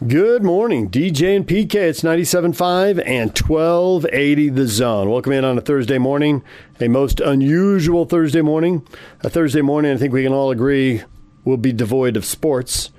Good 0.00 0.42
morning, 0.42 0.90
DJ 0.90 1.36
and 1.36 1.46
PK. 1.46 1.76
It's 1.76 2.00
97.5 2.00 3.00
and 3.06 3.30
1280 3.30 4.48
the 4.48 4.66
zone. 4.66 5.08
Welcome 5.08 5.30
in 5.30 5.44
on 5.44 5.56
a 5.56 5.60
Thursday 5.60 5.98
morning, 5.98 6.42
a 6.80 6.88
most 6.88 7.20
unusual 7.20 8.04
Thursday 8.04 8.42
morning. 8.42 8.84
A 9.20 9.30
Thursday 9.30 9.60
morning, 9.60 9.92
I 9.92 9.96
think 9.96 10.12
we 10.12 10.24
can 10.24 10.32
all 10.32 10.50
agree, 10.50 11.02
will 11.44 11.58
be 11.58 11.72
devoid 11.72 12.16
of 12.16 12.24
sports, 12.24 12.90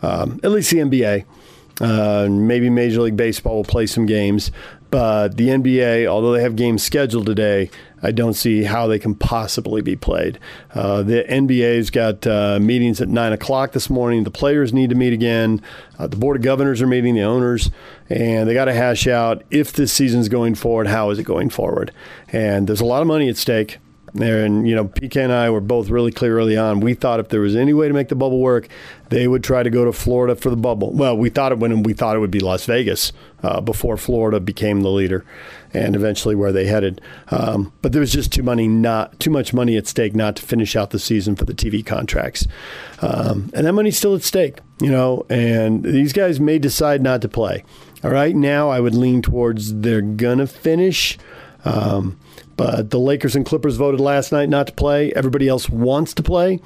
um, 0.00 0.40
at 0.42 0.50
least 0.50 0.70
the 0.70 0.78
NBA. 0.78 1.26
Uh, 1.82 2.28
maybe 2.30 2.70
Major 2.70 3.02
League 3.02 3.18
Baseball 3.18 3.56
will 3.56 3.64
play 3.64 3.84
some 3.84 4.06
games, 4.06 4.50
but 4.90 5.36
the 5.36 5.48
NBA, 5.48 6.06
although 6.06 6.32
they 6.32 6.40
have 6.40 6.56
games 6.56 6.82
scheduled 6.82 7.26
today, 7.26 7.68
I 8.02 8.12
don't 8.12 8.34
see 8.34 8.62
how 8.62 8.86
they 8.86 8.98
can 8.98 9.14
possibly 9.14 9.82
be 9.82 9.96
played. 9.96 10.38
Uh, 10.74 11.02
the 11.02 11.24
NBA's 11.28 11.90
got 11.90 12.26
uh, 12.26 12.58
meetings 12.60 13.00
at 13.00 13.08
9 13.08 13.32
o'clock 13.32 13.72
this 13.72 13.90
morning. 13.90 14.24
The 14.24 14.30
players 14.30 14.72
need 14.72 14.90
to 14.90 14.96
meet 14.96 15.12
again. 15.12 15.60
Uh, 15.98 16.06
the 16.06 16.16
Board 16.16 16.36
of 16.36 16.42
Governors 16.42 16.80
are 16.80 16.86
meeting, 16.86 17.14
the 17.14 17.22
owners, 17.22 17.70
and 18.08 18.48
they 18.48 18.54
got 18.54 18.66
to 18.66 18.72
hash 18.72 19.06
out 19.06 19.42
if 19.50 19.72
this 19.72 19.92
season's 19.92 20.28
going 20.28 20.54
forward, 20.54 20.86
how 20.86 21.10
is 21.10 21.18
it 21.18 21.24
going 21.24 21.50
forward? 21.50 21.92
And 22.28 22.66
there's 22.66 22.80
a 22.80 22.84
lot 22.86 23.02
of 23.02 23.08
money 23.08 23.28
at 23.28 23.36
stake. 23.36 23.78
And 24.14 24.68
you 24.68 24.74
know, 24.74 24.84
PK 24.84 25.22
and 25.22 25.32
I 25.32 25.50
were 25.50 25.60
both 25.60 25.88
really 25.90 26.12
clear 26.12 26.38
early 26.38 26.56
on. 26.56 26.80
We 26.80 26.94
thought 26.94 27.20
if 27.20 27.28
there 27.28 27.40
was 27.40 27.56
any 27.56 27.72
way 27.72 27.88
to 27.88 27.94
make 27.94 28.08
the 28.08 28.14
bubble 28.14 28.40
work, 28.40 28.68
they 29.10 29.28
would 29.28 29.42
try 29.44 29.62
to 29.62 29.70
go 29.70 29.84
to 29.84 29.92
Florida 29.92 30.36
for 30.36 30.50
the 30.50 30.56
bubble. 30.56 30.92
Well, 30.92 31.16
we 31.16 31.30
thought 31.30 31.52
it 31.52 31.58
when 31.58 31.82
we 31.82 31.92
thought 31.92 32.16
it 32.16 32.18
would 32.18 32.30
be 32.30 32.40
Las 32.40 32.64
Vegas 32.66 33.12
uh, 33.42 33.60
before 33.60 33.96
Florida 33.96 34.40
became 34.40 34.82
the 34.82 34.90
leader, 34.90 35.24
and 35.72 35.94
eventually 35.94 36.34
where 36.34 36.52
they 36.52 36.66
headed. 36.66 37.00
Um, 37.30 37.72
but 37.82 37.92
there 37.92 38.00
was 38.00 38.12
just 38.12 38.32
too 38.32 38.42
money, 38.42 38.68
not 38.68 39.18
too 39.20 39.30
much 39.30 39.52
money 39.52 39.76
at 39.76 39.86
stake, 39.86 40.14
not 40.14 40.36
to 40.36 40.42
finish 40.42 40.76
out 40.76 40.90
the 40.90 40.98
season 40.98 41.36
for 41.36 41.44
the 41.44 41.54
TV 41.54 41.84
contracts, 41.84 42.46
um, 43.02 43.50
and 43.54 43.66
that 43.66 43.72
money's 43.72 43.96
still 43.96 44.14
at 44.14 44.22
stake. 44.22 44.58
You 44.80 44.90
know, 44.90 45.26
and 45.28 45.82
these 45.82 46.12
guys 46.12 46.38
may 46.38 46.58
decide 46.58 47.02
not 47.02 47.20
to 47.22 47.28
play. 47.28 47.64
All 48.04 48.10
right, 48.10 48.34
now 48.34 48.68
I 48.68 48.78
would 48.78 48.94
lean 48.94 49.22
towards 49.22 49.74
they're 49.74 50.02
gonna 50.02 50.46
finish. 50.46 51.18
Um, 51.64 52.18
but 52.58 52.90
the 52.90 52.98
Lakers 52.98 53.36
and 53.36 53.46
Clippers 53.46 53.76
voted 53.76 54.00
last 54.00 54.32
night 54.32 54.48
not 54.48 54.66
to 54.66 54.72
play. 54.72 55.12
Everybody 55.12 55.46
else 55.46 55.70
wants 55.70 56.12
to 56.14 56.24
play, 56.24 56.60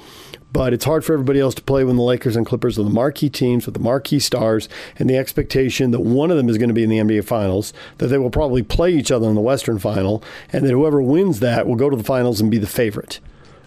but 0.51 0.73
it's 0.73 0.87
hard 0.87 1.05
for 1.05 1.13
everybody 1.13 1.39
else 1.39 1.55
to 1.57 1.63
play 1.63 1.85
when 1.85 1.97
the 1.97 2.03
Lakers 2.03 2.35
and 2.35 2.47
Clippers 2.47 2.79
are 2.79 2.83
the 2.83 2.91
marquee 2.91 3.29
teams 3.29 3.67
with 3.67 3.75
the 3.75 3.81
marquee 3.81 4.19
stars 4.19 4.71
and 4.99 5.09
the 5.09 5.19
expectation 5.19 5.91
that 5.91 6.01
one 6.01 6.31
of 6.31 6.39
them 6.39 6.49
is 6.49 6.57
going 6.57 6.71
to 6.71 6.75
be 6.75 6.83
in 6.83 6.89
the 6.89 6.97
NBA 6.97 7.27
Finals, 7.27 7.75
that 7.99 8.07
they 8.07 8.17
will 8.17 8.31
probably 8.31 8.63
play 8.63 8.91
each 8.91 9.13
other 9.13 9.29
in 9.29 9.35
the 9.35 9.43
Western 9.43 9.79
Final, 9.79 10.25
and 10.51 10.65
that 10.65 10.73
whoever 10.73 11.03
wins 11.03 11.41
that 11.41 11.67
will 11.67 11.77
go 11.77 11.91
to 11.91 11.97
the 11.97 12.03
finals 12.03 12.41
and 12.41 12.51
be 12.51 12.59
the 12.59 12.67
favorite. 12.67 13.21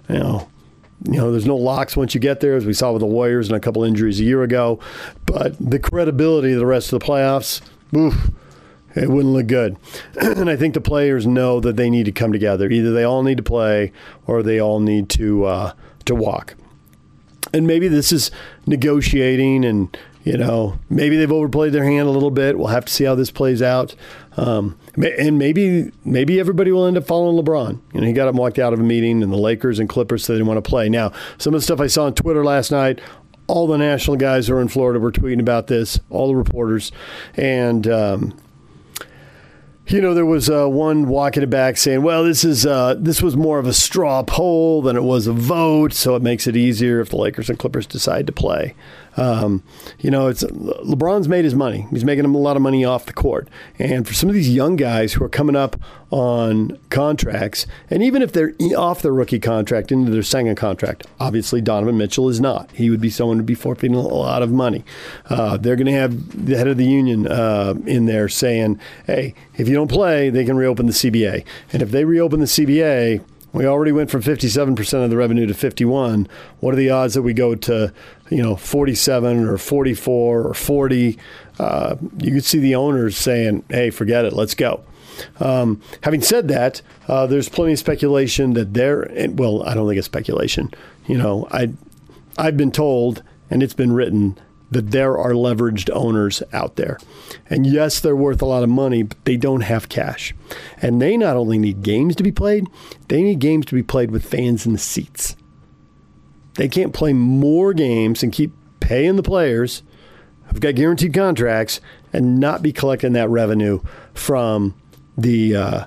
You 0.10 0.18
know, 0.18 0.50
you 1.04 1.18
know, 1.18 1.32
there's 1.32 1.46
no 1.46 1.56
locks 1.56 1.96
once 1.96 2.16
you 2.16 2.20
get 2.20 2.40
there, 2.40 2.56
as 2.56 2.66
we 2.66 2.74
saw 2.74 2.92
with 2.92 3.02
the 3.02 3.06
Warriors 3.06 3.50
and 3.50 3.56
a 3.56 3.60
couple 3.60 3.84
injuries 3.84 4.20
a 4.20 4.24
year 4.24 4.42
ago. 4.42 4.80
But 5.28 5.56
the 5.60 5.78
credibility 5.78 6.54
of 6.54 6.60
the 6.60 6.66
rest 6.66 6.92
of 6.92 7.00
the 7.00 7.06
playoffs, 7.06 7.62
oof, 7.96 8.32
it 8.96 9.10
wouldn't 9.10 9.34
look 9.34 9.48
good. 9.48 9.78
and 10.22 10.50
I 10.50 10.56
think 10.56 10.74
the 10.74 10.82
players 10.82 11.28
know 11.28 11.60
that 11.60 11.76
they 11.76 11.90
need 11.90 12.06
to 12.06 12.12
come 12.12 12.32
together. 12.32 12.70
Either 12.70 12.92
they 12.92 13.04
all 13.04 13.24
need 13.24 13.38
to 13.38 13.44
play 13.44 13.92
or 14.26 14.42
they 14.42 14.60
all 14.60 14.80
need 14.80 15.10
to 15.10 15.46
uh, 15.46 15.74
to 16.06 16.16
walk. 16.16 16.56
And 17.54 17.68
maybe 17.68 17.88
this 17.88 18.12
is 18.12 18.32
negotiating 18.66 19.64
and 19.64 19.96
you 20.26 20.38
know, 20.38 20.80
maybe 20.90 21.18
they've 21.18 21.32
overplayed 21.32 21.72
their 21.72 21.84
hand 21.84 22.08
a 22.08 22.12
little 22.12 22.32
bit. 22.32 22.58
We'll 22.58 22.70
have 22.70 22.86
to 22.86 22.92
see 22.92 23.04
how 23.04 23.14
this 23.14 23.30
plays 23.30 23.62
out. 23.62 23.96
Um, 24.38 24.76
and 24.96 25.38
maybe 25.38 25.92
maybe 26.04 26.40
everybody 26.40 26.72
will 26.72 26.88
end 26.88 26.98
up 26.98 27.06
following 27.06 27.42
LeBron. 27.42 27.80
You 27.94 28.02
know, 28.02 28.08
he 28.08 28.12
got 28.12 28.28
and 28.28 28.38
walked 28.38 28.58
out 28.58 28.74
of 28.74 28.80
a 28.80 28.84
meeting, 28.84 29.22
and 29.22 29.32
the 29.32 29.38
Lakers 29.38 29.78
and 29.78 29.88
Clippers 29.88 30.26
said 30.26 30.34
they 30.34 30.38
didn't 30.40 30.48
want 30.48 30.64
to 30.64 30.68
play. 30.68 30.90
Now, 30.90 31.12
some 31.38 31.54
of 31.54 31.62
the 31.62 31.64
stuff 31.64 31.80
I 31.80 31.86
saw 31.86 32.06
on 32.06 32.16
Twitter 32.16 32.44
last 32.44 32.72
night, 32.72 33.02
all 33.46 33.68
the 33.68 33.78
national 33.78 34.18
guys 34.18 34.48
who 34.48 34.56
are 34.56 34.62
in 34.62 34.68
Florida 34.68 35.00
were 35.00 35.12
tweeting 35.12 35.40
about 35.40 35.68
this, 35.68 36.00
all 36.10 36.28
the 36.28 36.36
reporters, 36.36 36.92
and 37.36 37.88
um, 37.88 38.36
you 39.88 40.02
know, 40.02 40.14
there 40.14 40.26
was 40.26 40.50
uh, 40.50 40.68
one 40.68 41.08
walking 41.08 41.44
it 41.44 41.50
back 41.50 41.78
saying, 41.78 42.02
"Well, 42.02 42.24
this 42.24 42.44
is 42.44 42.66
uh, 42.66 42.96
this 42.98 43.22
was 43.22 43.38
more 43.38 43.60
of 43.60 43.68
a 43.68 43.74
straw 43.74 44.24
poll 44.24 44.82
than 44.82 44.96
it 44.96 45.04
was 45.04 45.28
a 45.28 45.34
vote, 45.34 45.94
so 45.94 46.16
it 46.16 46.22
makes 46.22 46.48
it 46.48 46.56
easier 46.56 47.00
if 47.00 47.10
the 47.10 47.18
Lakers 47.18 47.50
and 47.50 47.60
Clippers 47.60 47.86
decide 47.86 48.26
to 48.28 48.34
play." 48.34 48.74
Um, 49.18 49.64
you 50.00 50.12
know, 50.12 50.28
it's 50.28 50.44
LeBron's 50.44 51.28
made 51.28 51.46
his 51.46 51.56
money. 51.56 51.88
He's 51.92 52.04
making 52.06 52.26
a 52.26 52.28
lot 52.28 52.56
of 52.56 52.62
money 52.62 52.84
off 52.84 53.06
the 53.06 53.14
court, 53.14 53.48
and 53.80 54.08
for 54.08 54.14
some 54.14 54.30
of 54.30 54.36
these 54.36 54.50
young 54.50 54.76
guys 54.76 55.14
who 55.14 55.24
are 55.24 55.30
coming 55.30 55.56
up 55.56 55.80
on 56.12 56.78
contracts, 56.90 57.66
and 57.90 58.04
even 58.04 58.22
if 58.22 58.32
they're 58.32 58.54
off 58.78 59.02
their 59.02 59.14
rookie 59.14 59.40
contract 59.40 59.92
into 59.92 60.12
their 60.12 60.24
second 60.24 60.56
contract, 60.56 61.08
obviously 61.20 61.62
Donovan 61.62 61.98
Mitchell 61.98 62.30
is 62.30 62.40
not. 62.40 62.72
He 62.72 62.90
would 62.90 63.02
be 63.02 63.10
someone 63.10 63.38
who'd 63.38 63.46
be 63.46 63.56
forfeiting 63.56 63.96
a 63.96 64.02
lot 64.02 64.42
of 64.42 64.52
money. 64.52 64.84
Uh, 65.30 65.58
they're 65.58 65.76
going 65.76 65.88
to 65.88 65.94
have 65.94 66.46
the 66.46 66.58
head 66.58 66.68
of 66.68 66.78
the 66.78 66.86
union 66.86 67.28
uh, 67.28 67.74
in 67.86 68.06
there 68.06 68.30
saying, 68.30 68.80
"Hey, 69.06 69.34
if 69.58 69.68
you 69.68 69.76
don't 69.76 69.90
play, 69.90 70.30
they 70.30 70.46
can 70.46 70.58
reopen 70.58 70.86
the 70.86 70.94
CBA, 70.94 71.46
and 71.74 71.82
if 71.82 71.92
they 71.92 72.06
reopen 72.06 72.40
the 72.40 72.46
CBA." 72.48 73.22
We 73.56 73.66
already 73.66 73.94
went 73.94 74.12
from 74.12 74.22
57% 74.22 75.04
of 75.06 75.10
the 75.10 75.16
revenue 75.16 75.46
to 75.46 75.54
51. 75.54 76.28
What 76.60 76.74
are 76.74 76.78
the 76.78 76.90
odds 76.90 77.14
that 77.14 77.22
we 77.22 77.34
go 77.34 77.56
to, 77.56 77.94
you 78.30 78.44
know, 78.44 78.58
47 78.58 79.46
or 79.46 79.58
44 79.58 80.42
or 80.42 80.54
40? 80.54 81.18
Uh, 81.58 81.96
you 82.18 82.34
could 82.34 82.44
see 82.44 82.60
the 82.60 82.76
owners 82.76 83.16
saying, 83.16 83.64
"Hey, 83.70 83.92
forget 83.92 84.26
it, 84.26 84.34
let's 84.34 84.56
go." 84.56 84.82
Um, 85.40 85.82
having 86.04 86.22
said 86.22 86.50
that, 86.50 86.82
uh, 87.08 87.28
there's 87.28 87.48
plenty 87.48 87.72
of 87.72 87.80
speculation 87.80 88.56
that 88.56 88.74
they're 88.74 89.10
well. 89.30 89.64
I 89.64 89.74
don't 89.74 89.88
think 89.88 90.00
it's 90.00 90.06
speculation. 90.06 90.70
You 91.08 91.18
know, 91.18 91.48
I 91.50 91.70
I've 92.38 92.58
been 92.58 92.74
told, 92.74 93.24
and 93.50 93.64
it's 93.64 93.74
been 93.74 93.94
written 93.94 94.38
that 94.72 94.92
there 94.92 95.18
are 95.18 95.32
leveraged 95.32 95.90
owners 95.94 96.42
out 96.52 96.76
there. 96.76 96.98
And 97.50 97.66
yes, 97.66 98.00
they're 98.00 98.16
worth 98.16 98.42
a 98.42 98.46
lot 98.46 98.64
of 98.64 98.70
money, 98.70 99.04
but 99.04 99.24
they 99.26 99.38
don't 99.38 99.62
have 99.62 99.90
cash. 99.90 100.34
And 100.82 101.02
they 101.02 101.18
not 101.18 101.38
only 101.38 101.58
need 101.58 101.84
games 101.84 102.16
to 102.18 102.24
be 102.24 102.32
played, 102.32 102.68
they 103.08 103.22
need 103.22 103.40
games 103.40 103.66
to 103.68 103.76
be 103.76 103.84
played 103.84 104.12
with 104.12 104.26
fans 104.26 104.66
in 104.66 104.74
the 104.74 104.80
seats. 104.80 105.36
They 106.56 106.68
can't 106.68 106.94
play 106.94 107.14
more 107.14 107.74
games 107.74 108.24
and 108.24 108.34
keep 108.34 108.54
paying 108.80 109.16
the 109.18 109.24
players 109.24 109.84
who've 110.46 110.60
got 110.60 110.76
guaranteed 110.76 111.14
contracts 111.14 111.82
and 112.14 112.40
not 112.40 112.62
be 112.62 112.72
collecting 112.72 113.14
that 113.14 113.30
revenue 113.30 113.82
from 114.14 114.74
the 115.18 115.56
uh, 115.56 115.86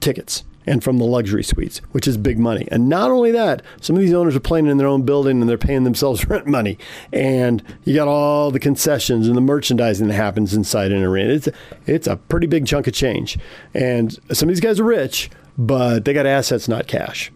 tickets 0.00 0.44
and 0.66 0.84
from 0.84 0.98
the 0.98 1.04
luxury 1.04 1.42
suites, 1.42 1.78
which 1.92 2.06
is 2.06 2.16
big 2.16 2.38
money. 2.38 2.68
And 2.70 2.88
not 2.88 3.10
only 3.10 3.30
that, 3.32 3.62
some 3.80 3.96
of 3.96 4.02
these 4.02 4.12
owners 4.12 4.36
are 4.36 4.40
playing 4.40 4.66
in 4.66 4.76
their 4.76 4.86
own 4.86 5.02
building 5.02 5.40
and 5.40 5.48
they're 5.48 5.58
paying 5.58 5.84
themselves 5.84 6.24
rent 6.28 6.46
money. 6.46 6.78
And 7.12 7.62
you 7.84 7.94
got 7.94 8.08
all 8.08 8.50
the 8.50 8.60
concessions 8.60 9.26
and 9.26 9.36
the 9.36 9.40
merchandising 9.40 10.08
that 10.08 10.14
happens 10.14 10.54
inside 10.54 10.92
an 10.92 11.02
arena. 11.02 11.34
It's 11.34 11.48
it's 11.86 12.06
a 12.06 12.16
pretty 12.16 12.46
big 12.46 12.66
chunk 12.66 12.86
of 12.86 12.94
change. 12.94 13.38
And 13.74 14.12
some 14.32 14.48
of 14.48 14.54
these 14.54 14.60
guys 14.60 14.80
are 14.80 14.84
rich, 14.84 15.30
but 15.56 16.04
they 16.04 16.12
got 16.12 16.26
assets, 16.26 16.68
not 16.68 16.86
cash. 16.86 17.32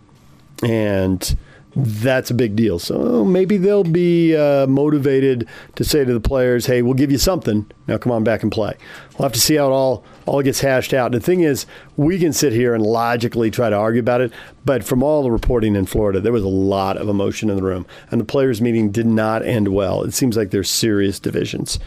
And 0.63 1.37
that's 1.77 2.31
a 2.31 2.35
big 2.35 2.57
deal. 2.57 2.79
So 2.79 3.25
maybe 3.25 3.57
they'll 3.57 3.85
be 3.85 4.37
uh, 4.37 4.67
motivated 4.67 5.49
to 5.77 5.85
say 5.85 6.05
to 6.05 6.12
the 6.12 6.21
players, 6.21 6.67
"Hey, 6.67 6.83
we'll 6.83 6.95
give 6.95 7.11
you 7.11 7.19
something. 7.19 7.71
Now 7.87 7.99
come 7.99 8.12
on 8.12 8.25
back 8.25 8.43
and 8.43 8.53
play." 8.53 8.77
We'll 9.12 9.25
have 9.25 9.33
to 9.33 9.41
see 9.41 9.57
how 9.57 9.67
it 9.67 9.73
all 9.73 10.05
all 10.27 10.43
gets 10.43 10.61
hashed 10.61 10.95
out. 10.95 11.13
The 11.13 11.21
thing 11.21 11.41
is, 11.41 11.67
we 11.97 12.19
can 12.19 12.33
sit 12.33 12.53
here 12.53 12.75
and 12.75 12.84
logically 12.84 13.51
try 13.51 13.71
to 13.71 13.77
argue 13.77 14.01
about 14.01 14.21
it, 14.21 14.33
but 14.65 14.84
from 14.84 15.03
all 15.03 15.23
the 15.23 15.31
reporting 15.31 15.77
in 15.77 15.87
Florida, 15.87 16.21
there 16.21 16.33
was 16.33 16.45
a 16.45 16.49
lot 16.49 16.97
of 16.97 17.09
emotion 17.09 17.51
in 17.51 17.57
the 17.57 17.63
room, 17.63 17.87
and 18.11 18.21
the 18.21 18.25
players' 18.25 18.61
meeting 18.61 18.91
did 18.91 19.07
not 19.07 19.45
end 19.45 19.69
well. 19.69 20.03
It 20.03 20.15
seems 20.15 20.37
like 20.37 20.51
there's 20.51 20.71
serious 20.71 21.19
divisions. 21.19 21.79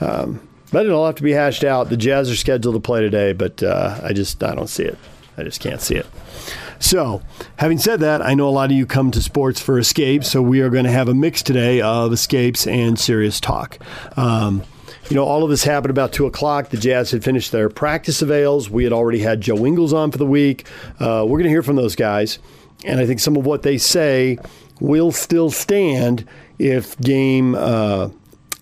Um, 0.00 0.40
but 0.72 0.86
it'll 0.86 1.04
have 1.04 1.16
to 1.16 1.22
be 1.22 1.32
hashed 1.32 1.64
out. 1.64 1.90
The 1.90 1.98
Jazz 1.98 2.30
are 2.30 2.36
scheduled 2.36 2.74
to 2.74 2.80
play 2.80 3.02
today, 3.02 3.34
but 3.34 3.62
uh, 3.62 4.00
I 4.02 4.12
just 4.12 4.42
I 4.42 4.54
don't 4.54 4.68
see 4.68 4.84
it. 4.84 4.98
I 5.36 5.42
just 5.42 5.60
can't 5.60 5.80
see 5.80 5.96
it. 5.96 6.06
So, 6.82 7.22
having 7.56 7.78
said 7.78 8.00
that, 8.00 8.22
I 8.22 8.34
know 8.34 8.48
a 8.48 8.50
lot 8.50 8.72
of 8.72 8.76
you 8.76 8.86
come 8.86 9.12
to 9.12 9.22
sports 9.22 9.60
for 9.60 9.78
escapes, 9.78 10.28
so 10.28 10.42
we 10.42 10.60
are 10.62 10.68
going 10.68 10.84
to 10.84 10.90
have 10.90 11.08
a 11.08 11.14
mix 11.14 11.40
today 11.40 11.80
of 11.80 12.12
escapes 12.12 12.66
and 12.66 12.98
serious 12.98 13.38
talk. 13.38 13.78
Um, 14.18 14.64
you 15.08 15.14
know, 15.14 15.24
all 15.24 15.44
of 15.44 15.50
this 15.50 15.62
happened 15.62 15.92
about 15.92 16.12
two 16.12 16.26
o'clock. 16.26 16.70
The 16.70 16.76
Jazz 16.76 17.12
had 17.12 17.22
finished 17.22 17.52
their 17.52 17.68
practice 17.68 18.20
avails. 18.20 18.68
We 18.68 18.82
had 18.82 18.92
already 18.92 19.20
had 19.20 19.40
Joe 19.40 19.64
Ingles 19.64 19.92
on 19.92 20.10
for 20.10 20.18
the 20.18 20.26
week. 20.26 20.66
Uh, 20.98 21.24
we're 21.24 21.38
going 21.38 21.44
to 21.44 21.50
hear 21.50 21.62
from 21.62 21.76
those 21.76 21.94
guys, 21.94 22.40
and 22.84 22.98
I 22.98 23.06
think 23.06 23.20
some 23.20 23.36
of 23.36 23.46
what 23.46 23.62
they 23.62 23.78
say 23.78 24.38
will 24.80 25.12
still 25.12 25.52
stand 25.52 26.26
if 26.58 26.98
game 26.98 27.54
uh, 27.54 28.08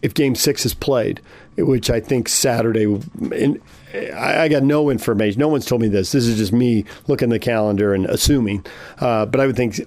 if 0.03 0.13
game 0.13 0.35
six 0.35 0.67
is 0.67 0.75
played, 0.75 1.23
which 1.57 1.89
I 1.89 2.01
think 2.01 2.29
Saturday. 2.29 2.85
In, 3.33 3.63
I, 3.95 4.43
I, 4.43 4.49
got 4.49 4.63
no 4.63 4.91
information. 4.91 5.41
No 5.41 5.49
one's 5.49 5.67
told 5.67 5.81
me 5.81 5.89
this. 5.89 6.13
This 6.13 6.27
is 6.27 6.39
just 6.39 6.53
me 6.53 6.85
looking 7.09 7.29
the 7.29 7.39
calendar 7.39 7.93
and 7.93 8.07
assuming. 8.07 8.65
Uh, 8.99 9.27
but 9.27 9.41
I 9.41 9.47
would 9.47 9.57
think 9.57 9.81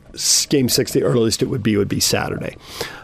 Game 0.49 0.69
Six, 0.69 0.91
the 0.91 1.03
earliest 1.03 1.41
it 1.41 1.47
would 1.47 1.63
be, 1.63 1.77
would 1.77 1.87
be 1.87 1.99
Saturday. 1.99 2.57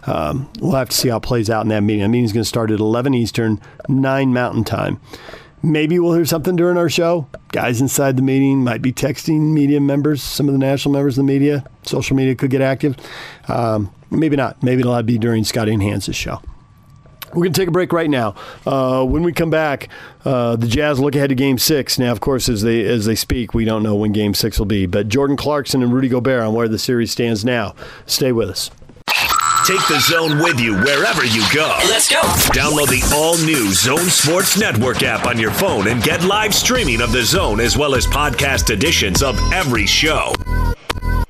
Um, 0.05 0.51
we'll 0.59 0.73
have 0.73 0.89
to 0.89 0.95
see 0.95 1.09
how 1.09 1.17
it 1.17 1.23
plays 1.23 1.49
out 1.49 1.61
in 1.61 1.69
that 1.69 1.81
meeting. 1.81 2.01
That 2.01 2.09
meeting's 2.09 2.33
going 2.33 2.43
to 2.43 2.49
start 2.49 2.71
at 2.71 2.79
11 2.79 3.13
Eastern, 3.13 3.61
9 3.87 4.33
Mountain 4.33 4.65
Time. 4.65 4.99
Maybe 5.61 5.99
we'll 5.99 6.13
hear 6.13 6.25
something 6.25 6.55
during 6.55 6.77
our 6.77 6.89
show. 6.89 7.27
Guys 7.49 7.81
inside 7.81 8.15
the 8.15 8.21
meeting 8.21 8.63
might 8.63 8.81
be 8.81 8.93
texting 8.93 9.53
media 9.53 9.81
members, 9.81 10.23
some 10.23 10.47
of 10.47 10.53
the 10.53 10.59
national 10.59 10.93
members 10.93 11.17
of 11.17 11.25
the 11.25 11.31
media. 11.31 11.65
Social 11.83 12.15
media 12.15 12.35
could 12.35 12.49
get 12.49 12.61
active. 12.61 12.95
Um, 13.49 13.93
maybe 14.09 14.37
not. 14.37 14.61
Maybe 14.63 14.81
it'll 14.81 15.01
be 15.03 15.17
during 15.17 15.43
Scotty 15.43 15.73
and 15.73 15.83
Hans' 15.83 16.15
show. 16.15 16.41
We're 17.29 17.43
going 17.43 17.53
to 17.53 17.59
take 17.59 17.67
a 17.67 17.71
break 17.71 17.93
right 17.93 18.09
now. 18.09 18.35
Uh, 18.65 19.03
when 19.05 19.23
we 19.23 19.33
come 19.33 19.49
back, 19.49 19.89
uh, 20.25 20.55
the 20.55 20.67
Jazz 20.67 20.99
look 20.99 21.15
ahead 21.15 21.29
to 21.29 21.35
Game 21.35 21.57
Six. 21.57 21.99
Now, 21.99 22.11
of 22.11 22.19
course, 22.19 22.49
as 22.49 22.61
they 22.61 22.85
as 22.85 23.05
they 23.05 23.15
speak, 23.15 23.53
we 23.53 23.65
don't 23.65 23.83
know 23.83 23.95
when 23.95 24.11
Game 24.11 24.33
Six 24.33 24.59
will 24.59 24.65
be. 24.65 24.85
But 24.85 25.07
Jordan 25.07 25.37
Clarkson 25.37 25.83
and 25.83 25.93
Rudy 25.93 26.09
Gobert 26.09 26.41
on 26.43 26.53
where 26.53 26.67
the 26.67 26.79
series 26.79 27.11
stands 27.11 27.45
now. 27.45 27.75
Stay 28.05 28.31
with 28.31 28.49
us. 28.49 28.71
Take 29.65 29.85
the 29.87 29.99
zone 29.99 30.39
with 30.39 30.59
you 30.59 30.73
wherever 30.75 31.23
you 31.25 31.43
go. 31.53 31.77
Let's 31.89 32.09
go. 32.09 32.21
Download 32.53 32.87
the 32.87 33.03
all 33.15 33.37
new 33.37 33.71
Zone 33.71 34.09
Sports 34.09 34.57
Network 34.57 35.03
app 35.03 35.27
on 35.27 35.37
your 35.37 35.51
phone 35.51 35.87
and 35.87 36.01
get 36.01 36.23
live 36.23 36.55
streaming 36.55 37.01
of 37.01 37.11
the 37.11 37.23
zone 37.23 37.59
as 37.59 37.77
well 37.77 37.93
as 37.93 38.07
podcast 38.07 38.71
editions 38.71 39.21
of 39.21 39.37
every 39.53 39.85
show. 39.85 40.33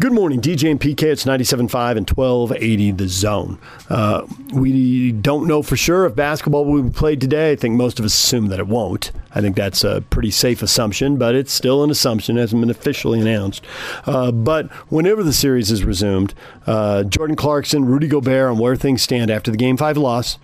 Good 0.00 0.12
morning, 0.12 0.40
DJ 0.40 0.72
and 0.72 0.80
PK. 0.80 1.04
It's 1.04 1.24
97.5 1.24 1.96
and 1.96 2.10
1280 2.10 2.90
The 2.90 3.08
Zone. 3.08 3.60
Uh, 3.88 4.26
we 4.52 5.12
don't 5.12 5.46
know 5.46 5.62
for 5.62 5.76
sure 5.76 6.04
if 6.04 6.16
basketball 6.16 6.64
will 6.64 6.82
be 6.82 6.90
played 6.90 7.20
today. 7.20 7.52
I 7.52 7.56
think 7.56 7.76
most 7.76 8.00
of 8.00 8.04
us 8.04 8.12
assume 8.12 8.48
that 8.48 8.58
it 8.58 8.66
won't. 8.66 9.12
I 9.36 9.40
think 9.40 9.54
that's 9.54 9.84
a 9.84 10.00
pretty 10.10 10.32
safe 10.32 10.62
assumption, 10.62 11.16
but 11.16 11.36
it's 11.36 11.52
still 11.52 11.84
an 11.84 11.90
assumption. 11.90 12.36
It 12.36 12.40
hasn't 12.40 12.60
been 12.60 12.70
officially 12.70 13.20
announced. 13.20 13.64
Uh, 14.04 14.32
but 14.32 14.68
whenever 14.90 15.22
the 15.22 15.32
series 15.32 15.70
is 15.70 15.84
resumed, 15.84 16.34
uh, 16.66 17.04
Jordan 17.04 17.36
Clarkson, 17.36 17.84
Rudy 17.84 18.08
Gobert 18.08 18.50
on 18.50 18.58
where 18.58 18.74
things 18.74 19.00
stand 19.00 19.30
after 19.30 19.52
the 19.52 19.56
Game 19.56 19.76
5 19.76 19.96
loss 19.96 20.40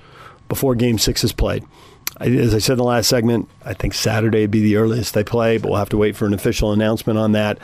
before 0.49 0.77
Game 0.77 0.97
6 0.97 1.25
is 1.25 1.33
played 1.33 1.65
as 2.21 2.55
I 2.55 2.59
said 2.59 2.75
in 2.75 2.79
the 2.79 2.85
last 2.85 3.09
segment, 3.09 3.49
I 3.65 3.73
think 3.73 3.95
Saturday 3.95 4.43
would 4.43 4.51
be 4.51 4.61
the 4.61 4.77
earliest 4.77 5.15
they 5.15 5.25
play, 5.25 5.57
but 5.57 5.71
we'll 5.71 5.79
have 5.79 5.89
to 5.91 5.97
wait 5.97 6.17
for 6.17 6.27
an 6.27 6.35
official 6.35 6.73
announcement 6.73 7.19
on 7.19 7.33
that. 7.33 7.59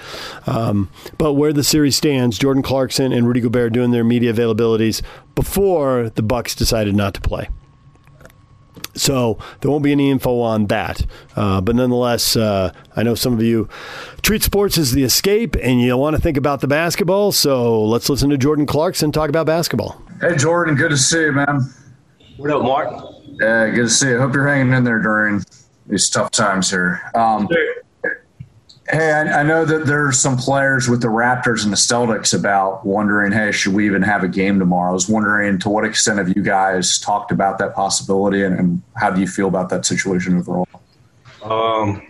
Um, 0.47 0.91
but 1.19 1.35
where 1.35 1.53
the 1.53 1.65
series 1.65 1.97
stands, 1.97 2.39
Jordan 2.39 2.63
Clarkson 2.63 3.13
and 3.13 3.27
Rudy 3.27 3.41
Gobert 3.41 3.67
are 3.67 3.71
doing 3.71 3.91
their 3.91 4.05
media 4.05 4.33
availabilities 4.33 5.03
before 5.35 6.11
the 6.11 6.23
Bucks 6.23 6.55
decided 6.55 6.97
not 6.97 7.13
to 7.15 7.21
play. 7.21 7.49
So 8.95 9.39
there 9.61 9.71
won't 9.71 9.85
be 9.85 9.93
any 9.93 10.11
info 10.11 10.41
on 10.41 10.67
that. 10.69 11.05
Uh, 11.35 11.61
but 11.61 11.77
nonetheless, 11.77 12.35
uh, 12.35 12.73
I 12.97 13.03
know 13.03 13.15
some 13.15 13.35
of 13.35 13.43
you 13.43 13.69
treat 14.23 14.43
sports 14.43 14.79
as 14.79 14.93
the 14.93 15.05
escape 15.05 15.55
and 15.63 15.83
you 15.83 15.95
want 15.99 16.17
to 16.17 16.23
think 16.23 16.39
about 16.39 16.63
the 16.63 16.67
basketball. 16.67 17.33
So 17.33 17.85
let's 17.85 18.09
listen 18.09 18.31
to 18.31 18.39
Jordan 18.39 18.65
Clarkson 18.65 19.13
talk 19.13 19.29
about 19.29 19.45
basketball. 19.45 20.01
Hey, 20.23 20.35
Jordan. 20.37 20.77
Good 20.77 20.91
to 20.91 20.97
see 20.97 21.25
you, 21.25 21.33
man. 21.33 21.61
What 22.37 22.51
up, 22.51 22.63
Mark? 22.63 22.93
Yeah, 23.41 23.71
good 23.71 23.85
to 23.85 23.89
see 23.89 24.11
you. 24.11 24.19
Hope 24.19 24.35
you're 24.35 24.47
hanging 24.47 24.75
in 24.75 24.85
there 24.85 25.01
during 25.01 25.43
these 25.87 26.11
tough 26.11 26.31
times 26.33 26.71
here. 26.71 27.01
Um, 27.15 27.49
hey, 28.91 29.11
I, 29.11 29.41
I, 29.41 29.43
know 29.43 29.65
that 29.65 29.87
there's 29.87 30.21
some 30.21 30.37
players 30.37 30.87
with 30.87 31.01
the 31.01 31.09
Raptors 31.09 31.65
and 31.65 31.73
the 31.73 31.79
Celtics 31.79 32.39
about 32.39 32.85
wondering, 32.85 33.33
hey, 33.33 33.53
should 33.53 33.73
we 33.73 33.87
even 33.87 34.03
have 34.03 34.23
a 34.23 34.29
game 34.29 34.59
tomorrow? 34.59 34.91
I 34.91 34.93
was 34.93 35.09
wondering 35.09 35.59
to 35.61 35.71
what 35.71 35.87
extent 35.87 36.19
have 36.19 36.37
you 36.37 36.43
guys 36.43 36.99
talked 36.99 37.33
about 37.33 37.57
that 37.59 37.75
possibility, 37.75 38.43
and, 38.43 38.59
and 38.59 38.83
how 38.97 39.11
do 39.11 39.19
you 39.19 39.27
feel 39.27 39.49
about 39.49 39.71
that 39.71 39.87
situation 39.87 40.37
overall? 40.37 40.69
Um, 41.43 42.03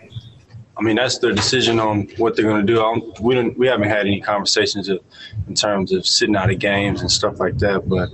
I 0.75 0.81
mean, 0.81 0.97
that's 0.97 1.19
their 1.19 1.31
decision 1.31 1.79
on 1.79 2.09
what 2.17 2.35
they're 2.35 2.45
going 2.45 2.67
to 2.67 2.73
do. 2.73 3.13
we 3.21 3.33
didn't, 3.33 3.57
we 3.57 3.67
haven't 3.67 3.87
had 3.87 4.01
any 4.01 4.19
conversations 4.19 4.89
of, 4.89 4.99
in 5.47 5.55
terms 5.55 5.93
of 5.93 6.05
sitting 6.05 6.35
out 6.35 6.51
of 6.51 6.59
games 6.59 6.99
and 6.99 7.09
stuff 7.09 7.39
like 7.39 7.57
that, 7.59 7.87
but. 7.87 8.09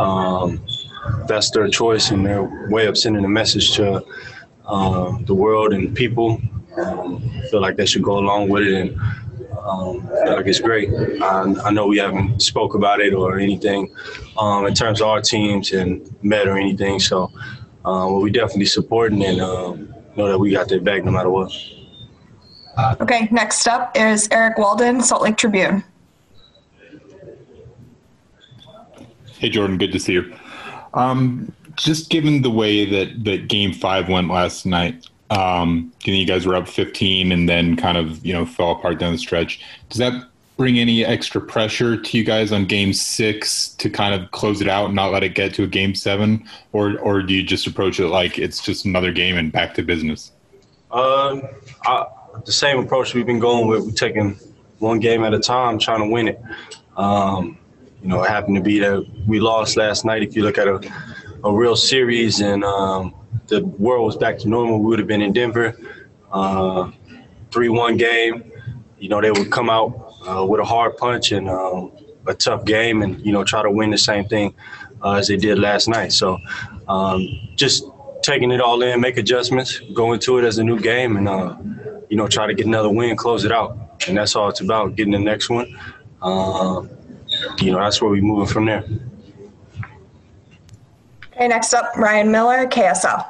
Um, 0.00 0.64
that's 1.26 1.50
their 1.50 1.68
choice 1.68 2.10
and 2.10 2.24
their 2.24 2.42
way 2.68 2.86
of 2.86 2.96
sending 2.96 3.24
a 3.24 3.28
message 3.28 3.72
to 3.76 4.04
uh, 4.66 5.18
the 5.22 5.34
world 5.34 5.72
and 5.72 5.94
people. 5.94 6.40
Um, 6.76 7.30
I 7.36 7.48
feel 7.48 7.60
like 7.60 7.76
they 7.76 7.86
should 7.86 8.02
go 8.02 8.18
along 8.18 8.48
with 8.48 8.64
it, 8.64 8.74
and 8.74 9.00
um, 9.58 10.06
feel 10.24 10.36
like 10.36 10.46
it's 10.46 10.60
great. 10.60 10.90
I, 11.22 11.54
I, 11.64 11.70
know 11.70 11.86
we 11.86 11.98
haven't 11.98 12.42
spoke 12.42 12.74
about 12.74 13.00
it 13.00 13.14
or 13.14 13.38
anything 13.38 13.94
um, 14.38 14.66
in 14.66 14.74
terms 14.74 15.00
of 15.00 15.06
our 15.06 15.20
teams 15.20 15.72
and 15.72 16.14
met 16.22 16.48
or 16.48 16.58
anything, 16.58 16.98
so 16.98 17.30
um, 17.84 18.20
we 18.20 18.30
definitely 18.30 18.66
supporting 18.66 19.22
and 19.24 19.40
um, 19.40 19.94
know 20.16 20.28
that 20.28 20.38
we 20.38 20.50
got 20.50 20.68
their 20.68 20.80
back 20.80 21.04
no 21.04 21.12
matter 21.12 21.30
what. 21.30 21.52
Okay, 23.00 23.28
next 23.30 23.68
up 23.68 23.96
is 23.96 24.28
Eric 24.32 24.58
Walden, 24.58 25.00
Salt 25.00 25.22
Lake 25.22 25.36
Tribune. 25.36 25.84
Hey, 29.38 29.48
Jordan, 29.48 29.78
good 29.78 29.92
to 29.92 30.00
see 30.00 30.14
you. 30.14 30.34
Um, 30.94 31.52
just 31.76 32.08
given 32.08 32.42
the 32.42 32.50
way 32.50 32.84
that 32.84 33.24
that 33.24 33.48
Game 33.48 33.72
Five 33.72 34.08
went 34.08 34.28
last 34.30 34.64
night, 34.64 35.08
um, 35.30 35.92
you 36.04 36.24
guys 36.26 36.46
were 36.46 36.54
up 36.54 36.68
15 36.68 37.32
and 37.32 37.48
then 37.48 37.76
kind 37.76 37.98
of 37.98 38.24
you 38.24 38.32
know 38.32 38.46
fell 38.46 38.72
apart 38.72 38.98
down 38.98 39.12
the 39.12 39.18
stretch. 39.18 39.60
Does 39.88 39.98
that 39.98 40.28
bring 40.56 40.78
any 40.78 41.04
extra 41.04 41.40
pressure 41.40 42.00
to 42.00 42.18
you 42.18 42.22
guys 42.22 42.52
on 42.52 42.64
Game 42.64 42.92
Six 42.92 43.70
to 43.70 43.90
kind 43.90 44.14
of 44.14 44.30
close 44.30 44.60
it 44.60 44.68
out 44.68 44.86
and 44.86 44.94
not 44.94 45.10
let 45.10 45.24
it 45.24 45.34
get 45.34 45.52
to 45.54 45.64
a 45.64 45.66
Game 45.66 45.94
Seven, 45.94 46.48
or 46.72 46.98
or 47.00 47.22
do 47.22 47.34
you 47.34 47.42
just 47.42 47.66
approach 47.66 47.98
it 47.98 48.08
like 48.08 48.38
it's 48.38 48.62
just 48.62 48.84
another 48.84 49.12
game 49.12 49.36
and 49.36 49.50
back 49.50 49.74
to 49.74 49.82
business? 49.82 50.30
Um, 50.92 51.42
I, 51.84 52.06
the 52.44 52.52
same 52.52 52.78
approach 52.78 53.14
we've 53.14 53.26
been 53.26 53.40
going 53.40 53.66
with. 53.66 53.84
We're 53.84 53.92
taking 53.92 54.38
one 54.78 55.00
game 55.00 55.24
at 55.24 55.34
a 55.34 55.40
time, 55.40 55.78
trying 55.78 56.00
to 56.00 56.08
win 56.08 56.28
it. 56.28 56.40
Um, 56.96 57.58
you 58.04 58.10
know, 58.10 58.22
it 58.22 58.28
happened 58.28 58.56
to 58.56 58.62
be 58.62 58.78
that 58.80 59.02
we 59.26 59.40
lost 59.40 59.78
last 59.78 60.04
night. 60.04 60.22
If 60.22 60.36
you 60.36 60.42
look 60.42 60.58
at 60.58 60.68
a, 60.68 60.78
a 61.42 61.50
real 61.50 61.74
series 61.74 62.42
and 62.42 62.62
um, 62.62 63.14
the 63.46 63.64
world 63.64 64.04
was 64.04 64.16
back 64.18 64.38
to 64.40 64.48
normal, 64.48 64.78
we 64.78 64.90
would 64.90 64.98
have 64.98 65.08
been 65.08 65.22
in 65.22 65.32
Denver. 65.32 65.74
Uh, 66.30 66.90
3 67.50 67.70
1 67.70 67.96
game. 67.96 68.52
You 68.98 69.08
know, 69.08 69.22
they 69.22 69.30
would 69.30 69.50
come 69.50 69.70
out 69.70 70.16
uh, 70.28 70.44
with 70.44 70.60
a 70.60 70.64
hard 70.64 70.98
punch 70.98 71.32
and 71.32 71.48
um, 71.48 71.92
a 72.26 72.34
tough 72.34 72.66
game 72.66 73.00
and, 73.00 73.24
you 73.24 73.32
know, 73.32 73.42
try 73.42 73.62
to 73.62 73.70
win 73.70 73.90
the 73.90 73.96
same 73.96 74.26
thing 74.26 74.54
uh, 75.02 75.12
as 75.12 75.28
they 75.28 75.36
did 75.38 75.58
last 75.58 75.88
night. 75.88 76.12
So 76.12 76.38
um, 76.88 77.26
just 77.56 77.84
taking 78.22 78.50
it 78.50 78.60
all 78.60 78.82
in, 78.82 79.00
make 79.00 79.16
adjustments, 79.16 79.80
go 79.94 80.12
into 80.12 80.38
it 80.38 80.44
as 80.44 80.58
a 80.58 80.64
new 80.64 80.78
game 80.78 81.16
and, 81.16 81.26
uh, 81.26 81.56
you 82.10 82.18
know, 82.18 82.28
try 82.28 82.46
to 82.46 82.52
get 82.52 82.66
another 82.66 82.90
win, 82.90 83.16
close 83.16 83.44
it 83.44 83.52
out. 83.52 84.04
And 84.08 84.18
that's 84.18 84.36
all 84.36 84.50
it's 84.50 84.60
about, 84.60 84.94
getting 84.94 85.12
the 85.12 85.18
next 85.18 85.48
one. 85.48 85.78
You 87.60 87.72
know, 87.72 87.78
that's 87.78 88.00
where 88.00 88.10
we're 88.10 88.22
moving 88.22 88.46
from 88.46 88.66
there. 88.66 88.84
Okay, 91.32 91.48
next 91.48 91.74
up, 91.74 91.96
Ryan 91.96 92.30
Miller, 92.30 92.66
KSL. 92.66 93.26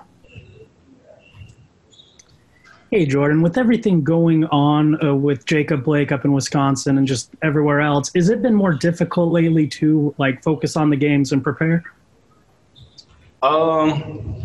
Hey, 2.90 3.06
Jordan, 3.06 3.42
with 3.42 3.58
everything 3.58 4.04
going 4.04 4.44
on 4.46 5.04
uh, 5.04 5.14
with 5.14 5.46
Jacob 5.46 5.82
Blake 5.82 6.12
up 6.12 6.24
in 6.24 6.32
Wisconsin 6.32 6.96
and 6.96 7.08
just 7.08 7.30
everywhere 7.42 7.80
else, 7.80 8.10
has 8.14 8.28
it 8.28 8.40
been 8.40 8.54
more 8.54 8.72
difficult 8.72 9.32
lately 9.32 9.66
to 9.68 10.14
like 10.18 10.42
focus 10.44 10.76
on 10.76 10.90
the 10.90 10.96
games 10.96 11.32
and 11.32 11.42
prepare? 11.42 11.82
Um, 13.42 14.44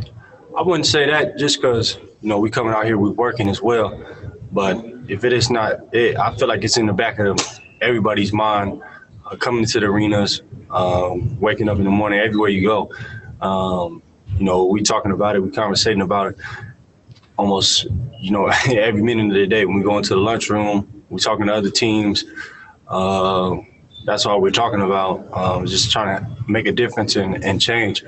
I 0.57 0.61
wouldn't 0.61 0.87
say 0.87 1.05
that 1.05 1.37
just 1.37 1.61
because 1.61 1.97
you 2.21 2.29
know 2.29 2.39
we 2.39 2.49
coming 2.49 2.73
out 2.73 2.85
here, 2.85 2.97
we 2.97 3.11
working 3.11 3.49
as 3.49 3.61
well. 3.61 4.03
But 4.51 4.83
if 5.07 5.23
it 5.23 5.31
is 5.31 5.51
not, 5.51 5.93
it, 5.93 6.17
I 6.17 6.35
feel 6.35 6.47
like 6.47 6.63
it's 6.63 6.77
in 6.77 6.87
the 6.87 6.93
back 6.93 7.19
of 7.19 7.37
everybody's 7.81 8.33
mind 8.33 8.81
uh, 9.29 9.35
coming 9.35 9.65
to 9.65 9.79
the 9.79 9.85
arenas, 9.85 10.41
um, 10.71 11.39
waking 11.39 11.69
up 11.69 11.77
in 11.77 11.83
the 11.83 11.89
morning, 11.89 12.19
everywhere 12.19 12.49
you 12.49 12.67
go. 12.67 12.91
Um, 13.41 14.01
you 14.37 14.45
know, 14.45 14.65
we 14.65 14.81
talking 14.81 15.11
about 15.11 15.35
it, 15.35 15.39
we 15.41 15.49
conversating 15.51 16.01
about 16.01 16.33
it 16.33 16.37
almost, 17.37 17.87
you 18.19 18.31
know, 18.31 18.47
every 18.69 19.01
minute 19.01 19.27
of 19.27 19.33
the 19.33 19.47
day. 19.47 19.65
When 19.65 19.77
we 19.77 19.83
go 19.83 19.97
into 19.97 20.09
the 20.09 20.19
lunchroom, 20.19 21.03
we 21.09 21.19
talking 21.19 21.47
to 21.47 21.53
other 21.53 21.71
teams. 21.71 22.25
Uh, 22.87 23.57
that's 24.05 24.25
all 24.25 24.41
we're 24.41 24.51
talking 24.51 24.81
about. 24.81 25.31
Um, 25.33 25.65
just 25.65 25.91
trying 25.91 26.23
to 26.23 26.51
make 26.51 26.67
a 26.67 26.71
difference 26.71 27.15
and, 27.15 27.43
and 27.43 27.61
change, 27.61 28.03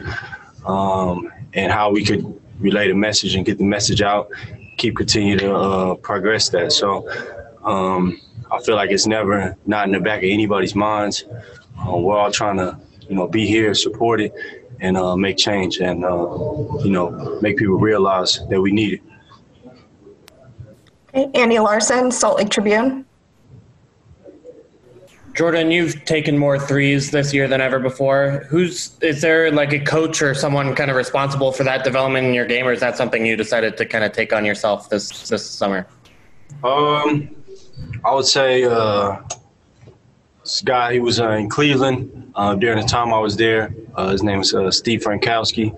um, 0.66 1.32
and 1.54 1.72
how 1.72 1.92
we 1.92 2.04
could 2.04 2.40
relay 2.60 2.88
the 2.88 2.96
message 2.96 3.36
and 3.36 3.46
get 3.46 3.58
the 3.58 3.64
message 3.64 4.02
out. 4.02 4.30
Keep 4.78 4.98
continue 4.98 5.38
to 5.38 5.56
uh, 5.56 5.96
progress 5.96 6.50
that. 6.50 6.72
So. 6.72 7.08
Um, 7.64 8.20
I 8.52 8.62
feel 8.62 8.76
like 8.76 8.92
it's 8.92 9.08
never 9.08 9.56
not 9.66 9.86
in 9.86 9.94
the 9.94 10.00
back 10.00 10.20
of 10.20 10.30
anybody's 10.30 10.76
minds. 10.76 11.24
Uh, 11.80 11.98
we're 11.98 12.18
all 12.18 12.32
trying 12.32 12.58
to, 12.58 12.78
you 13.08 13.16
know, 13.16 13.28
be 13.28 13.48
here, 13.48 13.74
support 13.74 14.20
it, 14.20 14.34
and 14.82 14.98
uh, 14.98 15.16
make 15.16 15.38
change, 15.38 15.78
and 15.78 16.04
uh, 16.04 16.28
you 16.84 16.90
know, 16.90 17.40
make 17.42 17.58
people 17.58 17.76
realize 17.76 18.42
that 18.50 18.62
we 18.62 18.72
need 18.72 18.94
it. 18.94 19.02
Okay, 21.14 21.30
Andy 21.34 21.60
Larsen, 21.60 22.12
Salt 22.12 22.38
Lake 22.38 22.50
Tribune. 22.50 23.06
Jordan, 25.34 25.72
you've 25.72 26.04
taken 26.04 26.38
more 26.38 26.60
threes 26.60 27.12
this 27.12 27.34
year 27.34 27.48
than 27.48 27.62
ever 27.62 27.80
before. 27.80 28.46
Who's 28.50 28.98
is 29.02 29.22
there 29.22 29.50
like 29.50 29.72
a 29.72 29.80
coach 29.80 30.22
or 30.22 30.34
someone 30.34 30.76
kind 30.76 30.92
of 30.92 30.98
responsible 30.98 31.54
for 31.54 31.64
that 31.64 31.86
development 31.86 32.28
in 32.28 32.34
your 32.34 32.46
game, 32.46 32.68
or 32.68 32.74
is 32.74 32.82
that 32.82 32.98
something 32.98 33.26
you 33.26 33.38
decided 33.38 33.78
to 33.78 33.86
kind 33.86 34.04
of 34.04 34.12
take 34.12 34.34
on 34.34 34.44
yourself 34.44 34.90
this 34.90 35.30
this 35.30 35.50
summer? 35.50 35.88
Um, 36.66 37.34
I 38.04 38.14
would 38.14 38.26
say 38.26 38.64
uh, 38.64 39.22
this 40.44 40.62
guy, 40.62 40.94
he 40.94 41.00
was 41.00 41.20
uh, 41.20 41.32
in 41.32 41.50
Cleveland 41.50 42.32
uh, 42.36 42.56
during 42.56 42.80
the 42.80 42.88
time 42.88 43.14
I 43.14 43.20
was 43.20 43.38
there. 43.38 43.74
Uh, 43.96 44.10
his 44.10 44.24
name 44.24 44.42
is 44.42 44.54
uh, 44.54 44.72
Steve 44.72 45.02
Frankowski. 45.02 45.76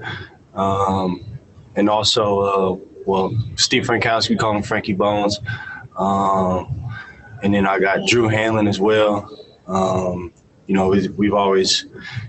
Um, 0.55 1.25
and 1.75 1.89
also, 1.89 2.39
uh, 2.39 2.77
well, 3.05 3.33
Steve 3.55 3.83
Frankowski, 3.83 4.31
we 4.31 4.35
call 4.37 4.55
him 4.55 4.63
Frankie 4.63 4.93
Bones. 4.93 5.39
Um, 5.97 6.91
and 7.43 7.53
then 7.53 7.67
I 7.67 7.79
got 7.79 8.07
Drew 8.07 8.29
Hanlen 8.29 8.69
as 8.69 8.79
well. 8.79 9.29
Um, 9.67 10.31
you 10.67 10.75
know, 10.75 10.89
we've 10.89 11.33
always, 11.33 11.85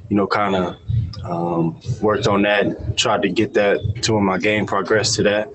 you 0.08 0.16
know, 0.16 0.26
kind 0.26 0.56
of 0.56 0.76
um, 1.24 1.80
worked 2.00 2.26
on 2.26 2.42
that, 2.42 2.96
tried 2.96 3.22
to 3.22 3.28
get 3.28 3.54
that 3.54 4.02
to 4.02 4.14
where 4.14 4.22
my 4.22 4.38
game 4.38 4.66
progress 4.66 5.14
to 5.16 5.22
that. 5.22 5.50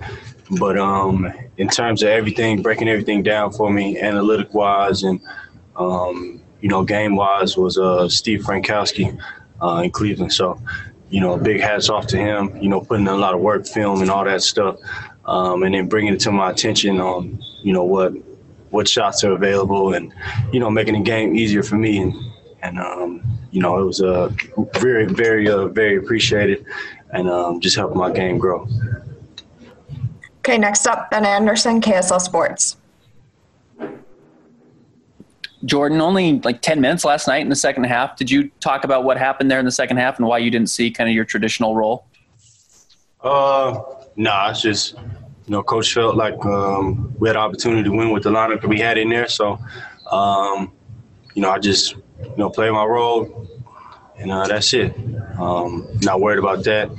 But 0.58 0.78
um, 0.78 1.32
in 1.58 1.68
terms 1.68 2.02
of 2.02 2.08
everything, 2.08 2.62
breaking 2.62 2.88
everything 2.88 3.22
down 3.22 3.52
for 3.52 3.70
me, 3.70 4.00
analytic 4.00 4.52
wise 4.52 5.02
and 5.02 5.20
um, 5.76 6.40
you 6.60 6.68
know, 6.68 6.84
game 6.84 7.16
wise, 7.16 7.56
was 7.56 7.78
uh, 7.78 8.08
Steve 8.08 8.40
Frankowski 8.42 9.18
uh, 9.62 9.82
in 9.84 9.90
Cleveland. 9.90 10.32
So, 10.32 10.60
you 11.08 11.20
know, 11.20 11.36
big 11.36 11.60
hats 11.60 11.88
off 11.88 12.06
to 12.08 12.18
him. 12.18 12.56
You 12.56 12.68
know, 12.68 12.80
putting 12.80 13.06
in 13.06 13.12
a 13.12 13.16
lot 13.16 13.34
of 13.34 13.40
work, 13.40 13.66
film, 13.66 14.02
and 14.02 14.10
all 14.10 14.24
that 14.24 14.42
stuff, 14.42 14.76
um, 15.24 15.62
and 15.62 15.74
then 15.74 15.88
bringing 15.88 16.14
it 16.14 16.20
to 16.20 16.32
my 16.32 16.50
attention 16.50 17.00
on, 17.00 17.42
you 17.62 17.72
know, 17.72 17.84
what 17.84 18.12
what 18.70 18.86
shots 18.86 19.24
are 19.24 19.32
available, 19.32 19.94
and 19.94 20.12
you 20.52 20.60
know, 20.60 20.70
making 20.70 20.94
the 20.94 21.00
game 21.00 21.34
easier 21.34 21.62
for 21.62 21.76
me. 21.76 21.98
And, 21.98 22.14
and 22.62 22.78
um, 22.78 23.22
you 23.50 23.60
know, 23.60 23.80
it 23.80 23.84
was 23.84 24.00
uh, 24.00 24.30
very, 24.74 25.06
very, 25.06 25.48
uh, 25.48 25.68
very 25.68 25.96
appreciated, 25.96 26.64
and 27.12 27.28
um, 27.28 27.60
just 27.60 27.74
helping 27.74 27.98
my 27.98 28.12
game 28.12 28.38
grow. 28.38 28.68
Okay, 30.40 30.56
next 30.56 30.86
up, 30.86 31.10
Ben 31.10 31.26
Anderson, 31.26 31.80
KSL 31.80 32.20
Sports. 32.20 32.76
Jordan, 35.66 36.00
only 36.00 36.40
like 36.40 36.62
10 36.62 36.80
minutes 36.80 37.04
last 37.04 37.28
night 37.28 37.42
in 37.42 37.50
the 37.50 37.56
second 37.56 37.84
half. 37.84 38.16
Did 38.16 38.30
you 38.30 38.50
talk 38.60 38.84
about 38.84 39.04
what 39.04 39.18
happened 39.18 39.50
there 39.50 39.58
in 39.58 39.66
the 39.66 39.70
second 39.70 39.98
half 39.98 40.18
and 40.18 40.26
why 40.26 40.38
you 40.38 40.50
didn't 40.50 40.70
see 40.70 40.90
kind 40.90 41.10
of 41.10 41.14
your 41.14 41.26
traditional 41.26 41.76
role? 41.76 42.06
Uh, 43.22 43.82
nah, 44.16 44.50
it's 44.50 44.62
just, 44.62 44.94
you 44.94 45.50
know, 45.50 45.62
coach 45.62 45.92
felt 45.92 46.16
like 46.16 46.42
um, 46.46 47.14
we 47.18 47.28
had 47.28 47.36
an 47.36 47.42
opportunity 47.42 47.82
to 47.82 47.90
win 47.90 48.10
with 48.10 48.22
the 48.22 48.30
lineup 48.30 48.62
that 48.62 48.68
we 48.68 48.80
had 48.80 48.96
in 48.96 49.10
there. 49.10 49.28
So, 49.28 49.58
um, 50.10 50.72
you 51.34 51.42
know, 51.42 51.50
I 51.50 51.58
just, 51.58 51.96
you 52.22 52.36
know, 52.38 52.48
play 52.48 52.70
my 52.70 52.84
role 52.84 53.46
and 54.16 54.30
uh, 54.30 54.46
that's 54.46 54.72
it. 54.72 54.94
Um, 55.38 55.86
not 56.02 56.20
worried 56.20 56.38
about 56.38 56.64
that. 56.64 56.90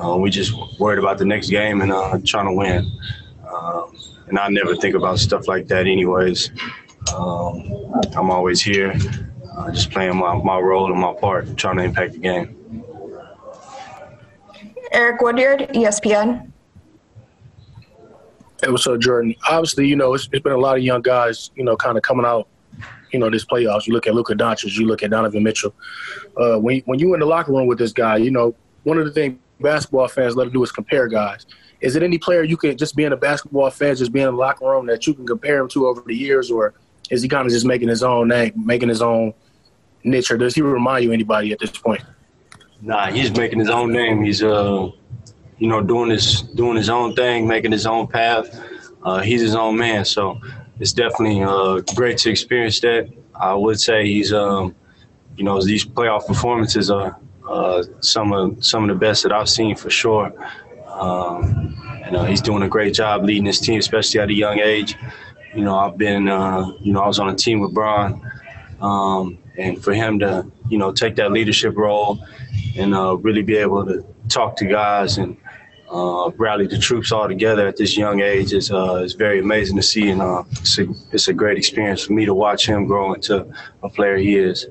Uh, 0.00 0.16
we 0.16 0.30
just 0.30 0.54
worried 0.78 0.98
about 0.98 1.18
the 1.18 1.24
next 1.24 1.50
game 1.50 1.82
and 1.82 1.92
uh, 1.92 2.18
trying 2.24 2.46
to 2.46 2.52
win. 2.52 2.90
Um, 3.46 3.94
and 4.28 4.38
I 4.38 4.48
never 4.48 4.74
think 4.74 4.94
about 4.94 5.18
stuff 5.18 5.46
like 5.46 5.66
that, 5.68 5.86
anyways. 5.86 6.50
Um, 7.14 7.92
I'm 8.16 8.30
always 8.30 8.62
here, 8.62 8.94
uh, 9.56 9.70
just 9.70 9.90
playing 9.90 10.16
my, 10.16 10.36
my 10.36 10.58
role 10.58 10.90
and 10.90 11.00
my 11.00 11.12
part, 11.12 11.54
trying 11.56 11.76
to 11.76 11.82
impact 11.82 12.12
the 12.12 12.18
game. 12.18 12.84
Eric 14.92 15.20
Woodyard, 15.20 15.68
ESPN. 15.74 16.50
Hey, 18.62 18.70
what's 18.70 18.86
up, 18.86 19.00
Jordan? 19.00 19.34
Obviously, 19.48 19.86
you 19.86 19.96
know, 19.96 20.14
it's, 20.14 20.28
it's 20.32 20.42
been 20.42 20.52
a 20.52 20.58
lot 20.58 20.78
of 20.78 20.82
young 20.82 21.02
guys, 21.02 21.50
you 21.56 21.64
know, 21.64 21.76
kind 21.76 21.96
of 21.96 22.02
coming 22.02 22.24
out, 22.24 22.48
you 23.12 23.18
know, 23.18 23.28
this 23.28 23.44
playoffs. 23.44 23.86
You 23.86 23.92
look 23.92 24.06
at 24.06 24.14
Luka 24.14 24.34
Doncic, 24.34 24.78
you 24.78 24.86
look 24.86 25.02
at 25.02 25.10
Donovan 25.10 25.42
Mitchell. 25.42 25.74
Uh, 26.36 26.56
when, 26.58 26.80
when 26.86 26.98
you 26.98 27.12
in 27.14 27.20
the 27.20 27.26
locker 27.26 27.52
room 27.52 27.66
with 27.66 27.78
this 27.78 27.92
guy, 27.92 28.16
you 28.16 28.30
know, 28.30 28.54
one 28.84 28.96
of 28.96 29.04
the 29.04 29.12
things 29.12 29.38
basketball 29.60 30.08
fans 30.08 30.36
love 30.36 30.48
to 30.48 30.52
do 30.52 30.62
is 30.62 30.72
compare 30.72 31.08
guys. 31.08 31.46
Is 31.80 31.96
it 31.96 32.02
any 32.02 32.18
player 32.18 32.42
you 32.42 32.56
could 32.56 32.78
just 32.78 32.94
being 32.94 33.12
a 33.12 33.16
basketball 33.16 33.70
fan, 33.70 33.96
just 33.96 34.12
being 34.12 34.26
in 34.26 34.34
the 34.34 34.38
locker 34.38 34.66
room 34.66 34.86
that 34.86 35.06
you 35.06 35.14
can 35.14 35.26
compare 35.26 35.58
him 35.60 35.68
to 35.68 35.86
over 35.86 36.02
the 36.06 36.14
years, 36.14 36.50
or 36.50 36.74
is 37.10 37.22
he 37.22 37.28
kind 37.28 37.46
of 37.46 37.52
just 37.52 37.66
making 37.66 37.88
his 37.88 38.02
own 38.02 38.28
name, 38.28 38.52
making 38.56 38.88
his 38.88 39.00
own 39.02 39.32
niche, 40.04 40.30
or 40.30 40.36
does 40.36 40.54
he 40.54 40.62
remind 40.62 41.04
you 41.04 41.12
anybody 41.12 41.52
at 41.52 41.58
this 41.58 41.70
point? 41.70 42.02
Nah, 42.82 43.10
he's 43.10 43.30
making 43.30 43.58
his 43.58 43.70
own 43.70 43.92
name. 43.92 44.22
He's 44.22 44.42
uh, 44.42 44.90
you 45.60 45.68
know, 45.68 45.82
doing 45.82 46.10
his 46.10 46.42
doing 46.42 46.76
his 46.76 46.88
own 46.88 47.14
thing, 47.14 47.46
making 47.46 47.70
his 47.70 47.86
own 47.86 48.06
path. 48.06 48.60
Uh, 49.02 49.20
he's 49.20 49.42
his 49.42 49.54
own 49.54 49.76
man, 49.76 50.04
so 50.04 50.40
it's 50.80 50.92
definitely 50.92 51.42
uh, 51.42 51.80
great 51.94 52.18
to 52.18 52.30
experience 52.30 52.80
that. 52.80 53.10
I 53.34 53.54
would 53.54 53.80
say 53.80 54.06
he's, 54.06 54.32
um, 54.32 54.74
you 55.36 55.44
know, 55.44 55.62
these 55.62 55.84
playoff 55.84 56.26
performances 56.26 56.90
are 56.90 57.18
uh, 57.50 57.82
some 58.00 58.32
of 58.32 58.64
some 58.64 58.88
of 58.88 58.88
the 58.88 58.94
best 59.06 59.24
that 59.24 59.32
I've 59.32 59.48
seen 59.48 59.74
for 59.74 59.90
sure. 59.90 60.32
Um, 60.86 61.76
and 62.04 62.16
uh, 62.16 62.24
he's 62.24 62.40
doing 62.40 62.62
a 62.62 62.68
great 62.68 62.94
job 62.94 63.24
leading 63.24 63.46
his 63.46 63.60
team, 63.60 63.78
especially 63.78 64.20
at 64.20 64.28
a 64.28 64.34
young 64.34 64.58
age. 64.60 64.96
You 65.54 65.62
know, 65.62 65.76
I've 65.76 65.98
been, 65.98 66.28
uh, 66.28 66.72
you 66.80 66.92
know, 66.92 67.00
I 67.00 67.06
was 67.06 67.18
on 67.18 67.28
a 67.28 67.34
team 67.34 67.60
with 67.60 67.74
Bron, 67.74 68.22
um, 68.80 69.38
and 69.58 69.82
for 69.82 69.92
him 69.92 70.18
to, 70.20 70.50
you 70.68 70.78
know, 70.78 70.92
take 70.92 71.16
that 71.16 71.32
leadership 71.32 71.76
role 71.76 72.24
and 72.76 72.94
uh, 72.94 73.16
really 73.16 73.42
be 73.42 73.56
able 73.56 73.84
to 73.84 74.04
talk 74.28 74.56
to 74.56 74.64
guys 74.64 75.18
and 75.18 75.36
uh, 75.90 76.30
rally 76.36 76.68
the 76.68 76.78
troops 76.78 77.10
all 77.10 77.26
together 77.26 77.66
at 77.66 77.76
this 77.76 77.96
young 77.96 78.20
age 78.20 78.52
is 78.52 78.70
uh, 78.70 79.02
is 79.04 79.14
very 79.14 79.40
amazing 79.40 79.76
to 79.76 79.82
see, 79.82 80.10
and 80.10 80.22
uh, 80.22 80.44
it's, 80.52 80.78
a, 80.78 80.86
it's 81.10 81.26
a 81.26 81.32
great 81.32 81.58
experience 81.58 82.04
for 82.04 82.12
me 82.12 82.24
to 82.24 82.34
watch 82.34 82.68
him 82.68 82.86
grow 82.86 83.12
into 83.12 83.44
a 83.82 83.88
player 83.88 84.16
he 84.16 84.36
is. 84.36 84.68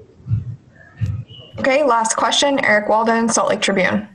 Okay, 1.60 1.84
last 1.84 2.16
question. 2.16 2.64
Eric 2.64 2.88
Walden, 2.88 3.28
Salt 3.28 3.50
Lake 3.50 3.62
Tribune. 3.62 4.08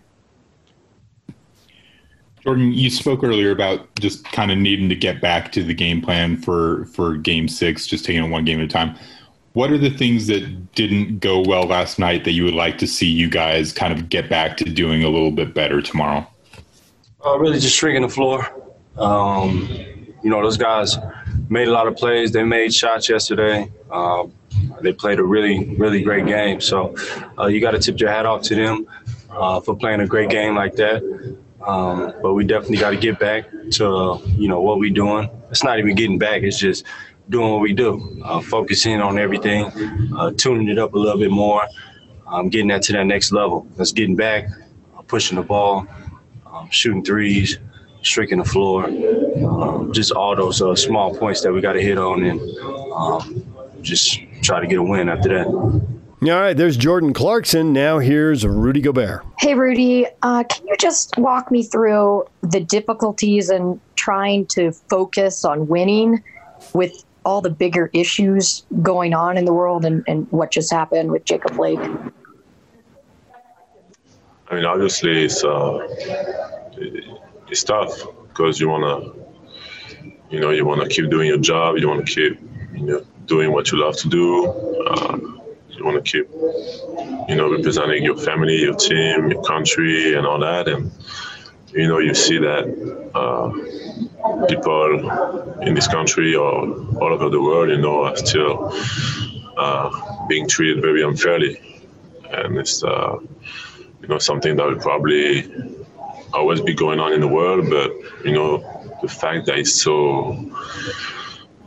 Jordan, 2.40 2.72
you 2.72 2.88
spoke 2.88 3.22
earlier 3.22 3.50
about 3.50 3.94
just 3.96 4.24
kind 4.24 4.50
of 4.50 4.56
needing 4.56 4.88
to 4.88 4.94
get 4.94 5.20
back 5.20 5.52
to 5.52 5.62
the 5.62 5.74
game 5.74 6.00
plan 6.00 6.38
for 6.38 6.86
for 6.86 7.16
Game 7.16 7.46
Six, 7.46 7.86
just 7.86 8.04
taking 8.04 8.24
it 8.24 8.28
one 8.28 8.46
game 8.46 8.60
at 8.60 8.64
a 8.64 8.68
time. 8.68 8.96
What 9.52 9.70
are 9.70 9.78
the 9.78 9.90
things 9.90 10.26
that 10.28 10.72
didn't 10.74 11.20
go 11.20 11.40
well 11.40 11.64
last 11.64 11.98
night 11.98 12.24
that 12.24 12.32
you 12.32 12.44
would 12.44 12.54
like 12.54 12.78
to 12.78 12.86
see 12.86 13.06
you 13.06 13.28
guys 13.28 13.72
kind 13.72 13.92
of 13.92 14.08
get 14.08 14.28
back 14.28 14.56
to 14.58 14.64
doing 14.64 15.04
a 15.04 15.08
little 15.08 15.30
bit 15.30 15.54
better 15.54 15.82
tomorrow? 15.82 16.26
Uh, 17.24 17.38
really, 17.38 17.60
just 17.60 17.76
shrinking 17.76 18.02
the 18.02 18.08
floor. 18.08 18.46
Um, 18.96 19.68
you 20.22 20.30
know, 20.30 20.42
those 20.42 20.56
guys 20.56 20.96
made 21.50 21.68
a 21.68 21.72
lot 21.72 21.86
of 21.86 21.96
plays. 21.96 22.32
They 22.32 22.42
made 22.42 22.74
shots 22.74 23.08
yesterday. 23.08 23.70
Uh, 23.90 24.24
they 24.80 24.92
played 24.92 25.18
a 25.18 25.24
really, 25.24 25.74
really 25.76 26.02
great 26.02 26.26
game. 26.26 26.60
So 26.60 26.94
uh, 27.38 27.46
you 27.46 27.60
got 27.60 27.72
to 27.72 27.78
tip 27.78 27.98
your 28.00 28.10
hat 28.10 28.26
off 28.26 28.42
to 28.42 28.54
them 28.54 28.86
uh, 29.30 29.60
for 29.60 29.76
playing 29.76 30.00
a 30.00 30.06
great 30.06 30.30
game 30.30 30.54
like 30.54 30.74
that. 30.76 31.02
Um, 31.66 32.12
but 32.22 32.34
we 32.34 32.44
definitely 32.44 32.76
got 32.76 32.90
to 32.90 32.96
get 32.96 33.18
back 33.18 33.48
to 33.72 34.20
you 34.36 34.48
know 34.48 34.60
what 34.60 34.78
we're 34.78 34.92
doing. 34.92 35.30
It's 35.50 35.64
not 35.64 35.78
even 35.78 35.94
getting 35.94 36.18
back. 36.18 36.42
It's 36.42 36.58
just 36.58 36.84
doing 37.30 37.50
what 37.50 37.60
we 37.60 37.72
do, 37.72 38.20
uh, 38.24 38.40
focusing 38.40 39.00
on 39.00 39.18
everything, 39.18 39.70
uh, 40.16 40.30
tuning 40.36 40.68
it 40.68 40.78
up 40.78 40.92
a 40.94 40.98
little 40.98 41.18
bit 41.18 41.30
more, 41.30 41.66
um, 42.26 42.50
getting 42.50 42.68
that 42.68 42.82
to 42.82 42.92
that 42.92 43.06
next 43.06 43.32
level. 43.32 43.66
That's 43.76 43.92
getting 43.92 44.16
back, 44.16 44.48
uh, 44.96 45.02
pushing 45.02 45.36
the 45.36 45.42
ball, 45.42 45.86
um, 46.46 46.68
shooting 46.70 47.02
threes, 47.02 47.58
streaking 48.02 48.38
the 48.38 48.44
floor, 48.44 48.84
um, 48.84 49.90
just 49.92 50.12
all 50.12 50.36
those 50.36 50.60
uh, 50.60 50.76
small 50.76 51.16
points 51.16 51.40
that 51.42 51.52
we 51.52 51.60
got 51.62 51.72
to 51.72 51.80
hit 51.80 51.96
on 51.96 52.22
and 52.24 52.40
um, 52.92 53.44
just 53.80 54.20
try 54.44 54.60
to 54.60 54.66
get 54.66 54.78
a 54.78 54.82
win 54.82 55.08
after 55.08 55.28
that. 55.30 55.46
All 55.46 56.40
right, 56.40 56.56
there's 56.56 56.76
Jordan 56.76 57.12
Clarkson. 57.12 57.72
Now 57.72 57.98
here's 57.98 58.46
Rudy 58.46 58.80
Gobert. 58.80 59.24
Hey, 59.38 59.54
Rudy, 59.54 60.06
uh, 60.22 60.44
can 60.44 60.66
you 60.66 60.76
just 60.78 61.18
walk 61.18 61.50
me 61.50 61.62
through 61.62 62.24
the 62.40 62.60
difficulties 62.60 63.50
in 63.50 63.80
trying 63.96 64.46
to 64.46 64.72
focus 64.72 65.44
on 65.44 65.68
winning 65.68 66.22
with 66.72 67.04
all 67.24 67.40
the 67.40 67.50
bigger 67.50 67.90
issues 67.92 68.64
going 68.82 69.12
on 69.12 69.36
in 69.36 69.44
the 69.44 69.52
world 69.52 69.84
and, 69.84 70.04
and 70.06 70.30
what 70.30 70.50
just 70.50 70.72
happened 70.72 71.10
with 71.10 71.24
Jacob 71.24 71.56
Blake? 71.56 71.80
I 74.48 74.54
mean, 74.54 74.64
obviously, 74.64 75.24
it's 75.24 75.42
uh, 75.42 75.86
it's 77.48 77.64
tough 77.64 78.06
because 78.28 78.60
you 78.60 78.68
wanna, 78.68 79.12
you 80.30 80.40
know, 80.40 80.50
you 80.50 80.64
wanna 80.64 80.88
keep 80.88 81.10
doing 81.10 81.28
your 81.28 81.38
job. 81.38 81.76
You 81.78 81.88
wanna 81.88 82.04
keep, 82.04 82.40
you 82.72 82.86
know, 82.86 83.06
doing 83.26 83.52
what 83.52 83.70
you 83.72 83.80
love 83.80 83.96
to 83.98 84.08
do. 84.08 84.46
Uh, 84.46 85.18
you 85.70 85.84
want 85.84 86.04
to 86.04 86.12
keep, 86.12 86.30
you 87.28 87.36
know, 87.36 87.50
representing 87.50 88.04
your 88.04 88.16
family, 88.16 88.60
your 88.60 88.74
team, 88.74 89.30
your 89.30 89.42
country, 89.42 90.14
and 90.14 90.26
all 90.26 90.38
that. 90.38 90.68
And 90.68 90.92
you 91.72 91.88
know, 91.88 91.98
you 91.98 92.14
see 92.14 92.38
that 92.38 92.64
uh, 93.14 94.46
people 94.46 95.60
in 95.62 95.74
this 95.74 95.88
country 95.88 96.34
or 96.34 96.62
all 97.00 97.12
over 97.12 97.28
the 97.28 97.40
world, 97.40 97.70
you 97.70 97.78
know, 97.78 98.04
are 98.04 98.16
still 98.16 98.72
uh, 99.56 100.26
being 100.28 100.48
treated 100.48 100.80
very 100.80 101.02
unfairly, 101.02 101.58
and 102.30 102.56
it's 102.56 102.84
uh, 102.84 103.18
you 104.00 104.08
know 104.08 104.18
something 104.18 104.56
that 104.56 104.66
will 104.66 104.76
probably 104.76 105.50
always 106.32 106.60
be 106.60 106.74
going 106.74 107.00
on 107.00 107.12
in 107.12 107.20
the 107.20 107.28
world. 107.28 107.68
But 107.68 107.92
you 108.24 108.32
know, 108.32 108.58
the 109.02 109.08
fact 109.08 109.46
that 109.46 109.58
it's 109.58 109.82
so 109.82 110.50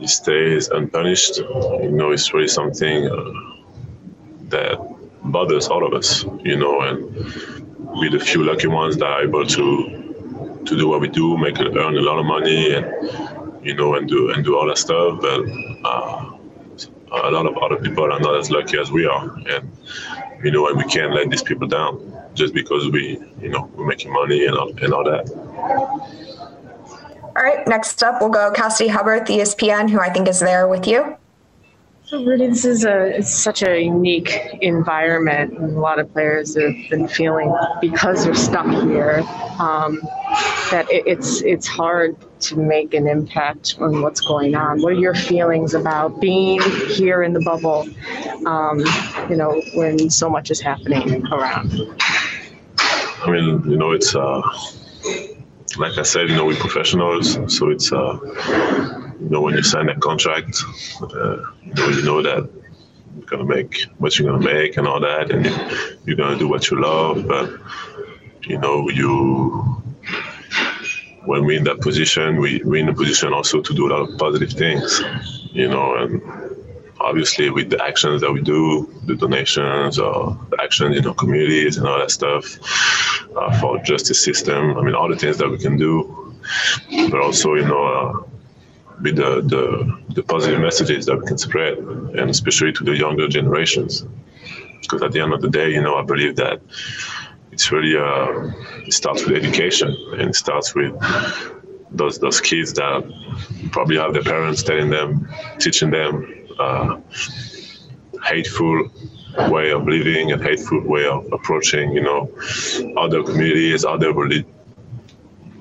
it 0.00 0.08
stays 0.08 0.68
unpunished, 0.68 1.38
you 1.38 1.90
know, 1.90 2.12
it's 2.12 2.32
really 2.32 2.48
something 2.48 3.06
uh, 3.06 3.24
that 4.48 4.78
bothers 5.24 5.68
all 5.68 5.86
of 5.86 5.92
us, 5.92 6.24
you 6.44 6.56
know, 6.56 6.80
and 6.82 7.04
we're 7.78 8.10
the 8.10 8.20
few 8.20 8.44
lucky 8.44 8.68
ones 8.68 8.96
that 8.96 9.06
are 9.06 9.22
able 9.22 9.46
to 9.46 10.04
to 10.64 10.76
do 10.76 10.88
what 10.88 11.00
we 11.00 11.08
do, 11.08 11.36
make 11.38 11.58
earn 11.58 11.96
a 11.96 12.00
lot 12.00 12.18
of 12.18 12.26
money, 12.26 12.74
and 12.74 12.86
you 13.64 13.74
know, 13.74 13.94
and 13.94 14.08
do 14.08 14.30
and 14.30 14.44
do 14.44 14.56
all 14.56 14.66
that 14.68 14.78
stuff. 14.78 15.20
But 15.20 15.40
uh, 15.84 16.38
a 17.10 17.30
lot 17.30 17.46
of 17.46 17.56
other 17.58 17.76
people 17.76 18.04
are 18.04 18.20
not 18.20 18.36
as 18.36 18.50
lucky 18.50 18.78
as 18.78 18.90
we 18.90 19.06
are, 19.06 19.34
and 19.48 19.70
you 20.44 20.50
know, 20.50 20.68
and 20.68 20.76
we 20.76 20.84
can't 20.84 21.12
let 21.14 21.30
these 21.30 21.42
people 21.42 21.66
down 21.66 22.14
just 22.34 22.54
because 22.54 22.88
we, 22.90 23.18
you 23.40 23.48
know, 23.48 23.68
we're 23.74 23.86
making 23.86 24.12
money 24.12 24.46
and 24.46 24.56
all, 24.56 24.68
and 24.82 24.92
all 24.92 25.04
that. 25.04 26.27
All 27.38 27.44
right, 27.44 27.64
next 27.68 28.02
up 28.02 28.20
we'll 28.20 28.30
go 28.30 28.50
Cassidy 28.50 28.90
Hubbarth, 28.90 29.26
the 29.26 29.38
ESPN, 29.38 29.88
who 29.88 30.00
I 30.00 30.10
think 30.10 30.26
is 30.26 30.40
there 30.40 30.66
with 30.66 30.88
you. 30.88 31.16
So 32.02 32.24
Rudy, 32.24 32.48
this 32.48 32.64
is 32.64 32.84
a 32.84 33.16
it's 33.16 33.32
such 33.32 33.62
a 33.62 33.80
unique 33.80 34.58
environment. 34.60 35.56
And 35.56 35.76
a 35.76 35.78
lot 35.78 36.00
of 36.00 36.12
players 36.12 36.56
have 36.56 36.74
been 36.90 37.06
feeling 37.06 37.56
because 37.80 38.24
they're 38.24 38.34
stuck 38.34 38.66
here 38.66 39.20
um, 39.60 40.00
that 40.72 40.86
it, 40.90 41.06
it's 41.06 41.42
it's 41.42 41.68
hard 41.68 42.16
to 42.40 42.56
make 42.56 42.92
an 42.92 43.06
impact 43.06 43.76
on 43.78 44.02
what's 44.02 44.20
going 44.20 44.56
on. 44.56 44.82
What 44.82 44.94
are 44.94 45.00
your 45.00 45.14
feelings 45.14 45.74
about 45.74 46.20
being 46.20 46.60
here 46.88 47.22
in 47.22 47.34
the 47.34 47.40
bubble? 47.40 47.86
Um, 48.46 48.80
you 49.30 49.36
know, 49.36 49.62
when 49.74 50.10
so 50.10 50.28
much 50.28 50.50
is 50.50 50.60
happening 50.60 51.24
around. 51.28 51.72
I 52.78 53.30
mean, 53.30 53.62
you 53.70 53.76
know, 53.76 53.92
it's 53.92 54.16
uh, 54.16 54.42
like 55.76 55.98
I 55.98 56.02
said, 56.02 56.28
you 56.28 56.36
know, 56.36 56.46
we're 56.46 56.56
professionals, 56.56 57.34
so 57.54 57.70
it's 57.70 57.92
uh, 57.92 58.18
you 59.20 59.28
know, 59.28 59.40
when 59.42 59.54
you 59.54 59.62
sign 59.62 59.88
a 59.88 59.98
contract, 59.98 60.56
uh, 61.02 61.36
you 61.62 61.74
know, 61.74 61.88
you 61.88 62.02
know 62.02 62.22
that 62.22 62.50
you're 63.16 63.26
gonna 63.26 63.44
make 63.44 63.82
what 63.98 64.18
you're 64.18 64.30
gonna 64.30 64.44
make 64.44 64.76
and 64.76 64.86
all 64.86 65.00
that, 65.00 65.30
and 65.30 65.44
you're 66.06 66.16
gonna 66.16 66.38
do 66.38 66.48
what 66.48 66.70
you 66.70 66.80
love. 66.80 67.26
But 67.26 67.50
you 68.42 68.58
know, 68.58 68.88
you 68.88 69.82
when 71.24 71.44
we're 71.44 71.58
in 71.58 71.64
that 71.64 71.80
position, 71.80 72.36
we 72.40 72.62
we're 72.64 72.80
in 72.82 72.88
a 72.88 72.94
position 72.94 73.32
also 73.32 73.60
to 73.60 73.74
do 73.74 73.88
a 73.88 73.90
lot 73.90 74.08
of 74.08 74.18
positive 74.18 74.52
things. 74.52 75.02
You 75.52 75.68
know, 75.68 75.96
and 75.96 76.22
obviously 77.00 77.50
with 77.50 77.70
the 77.70 77.82
actions 77.82 78.20
that 78.20 78.32
we 78.32 78.40
do, 78.40 78.92
the 79.04 79.14
donations 79.14 79.98
or 79.98 80.38
the 80.50 80.62
actions 80.62 80.96
in 80.96 81.06
our 81.06 81.14
communities 81.14 81.76
and 81.76 81.86
all 81.86 81.98
that 81.98 82.10
stuff 82.10 82.58
uh, 83.36 83.58
for 83.60 83.78
justice 83.78 84.22
system. 84.22 84.76
I 84.76 84.82
mean, 84.82 84.94
all 84.94 85.08
the 85.08 85.16
things 85.16 85.38
that 85.38 85.48
we 85.48 85.58
can 85.58 85.76
do, 85.76 86.34
but 87.10 87.20
also, 87.20 87.54
you 87.54 87.64
know, 87.64 87.84
uh, 87.84 88.22
with 89.00 89.16
the, 89.16 89.42
the, 89.42 90.14
the 90.14 90.22
positive 90.22 90.60
messages 90.60 91.06
that 91.06 91.16
we 91.18 91.26
can 91.26 91.38
spread, 91.38 91.78
and 91.78 92.30
especially 92.30 92.72
to 92.72 92.84
the 92.84 92.96
younger 92.96 93.28
generations. 93.28 94.04
Because 94.80 95.02
at 95.02 95.12
the 95.12 95.20
end 95.20 95.32
of 95.32 95.40
the 95.40 95.50
day, 95.50 95.70
you 95.70 95.82
know, 95.82 95.96
I 95.96 96.02
believe 96.02 96.36
that 96.36 96.60
it's 97.52 97.70
really 97.70 97.96
uh, 97.96 98.50
it 98.86 98.92
starts 98.92 99.24
with 99.24 99.36
education 99.36 99.94
and 100.12 100.30
it 100.30 100.34
starts 100.34 100.74
with 100.74 100.94
those 101.90 102.18
those 102.18 102.40
kids 102.40 102.72
that 102.74 103.02
probably 103.72 103.96
have 103.96 104.14
their 104.14 104.22
parents 104.22 104.62
telling 104.62 104.90
them, 104.90 105.28
teaching 105.58 105.90
them 105.90 106.37
uh, 106.58 107.00
hateful 108.24 108.90
way 109.48 109.70
of 109.70 109.86
living 109.86 110.32
and 110.32 110.42
hateful 110.42 110.80
way 110.86 111.06
of 111.06 111.30
approaching, 111.32 111.92
you 111.92 112.00
know, 112.00 112.30
other 112.96 113.22
communities, 113.22 113.84
other 113.84 114.12
relig- 114.12 114.46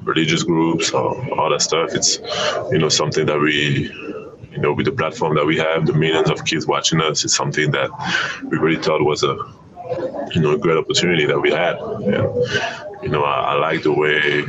religious 0.03 0.43
groups, 0.43 0.91
or 0.91 1.49
that 1.49 1.61
stuff. 1.61 1.93
It's, 1.93 2.19
you 2.71 2.79
know, 2.79 2.89
something 2.89 3.25
that 3.25 3.39
we, 3.39 3.91
you 4.51 4.57
know, 4.57 4.73
with 4.73 4.85
the 4.85 4.91
platform 4.91 5.35
that 5.35 5.45
we 5.45 5.57
have, 5.57 5.85
the 5.85 5.93
millions 5.93 6.29
of 6.29 6.43
kids 6.45 6.65
watching 6.65 7.01
us, 7.01 7.23
it's 7.23 7.35
something 7.35 7.71
that 7.71 7.91
we 8.43 8.57
really 8.57 8.81
thought 8.81 9.03
was 9.03 9.23
a, 9.23 9.37
you 10.33 10.41
know, 10.41 10.53
a 10.53 10.57
great 10.57 10.77
opportunity 10.77 11.25
that 11.25 11.39
we 11.39 11.51
had. 11.51 11.77
And, 11.77 12.03
you 13.03 13.09
know, 13.09 13.23
I, 13.23 13.53
I 13.53 13.53
like 13.55 13.83
the 13.83 13.93
way, 13.93 14.43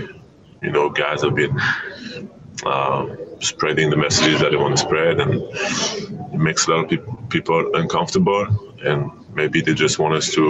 you 0.63 0.71
know, 0.71 0.89
guys 0.89 1.23
have 1.23 1.35
been 1.35 1.61
um, 2.65 3.17
spreading 3.41 3.91
the 3.91 3.97
messages 3.97 4.41
that 4.41 4.51
they 4.51 4.57
want 4.57 4.77
to 4.77 4.83
spread, 4.83 5.21
and 5.21 5.43
it 6.33 6.39
makes 6.39 6.67
a 6.67 6.71
lot 6.71 6.85
of 6.85 6.91
pe- 6.91 7.27
people 7.29 7.75
uncomfortable, 7.75 8.47
and 8.85 9.11
maybe 9.35 9.61
they 9.61 9.75
just 9.75 9.99
want 9.99 10.15
us 10.15 10.31
to 10.33 10.45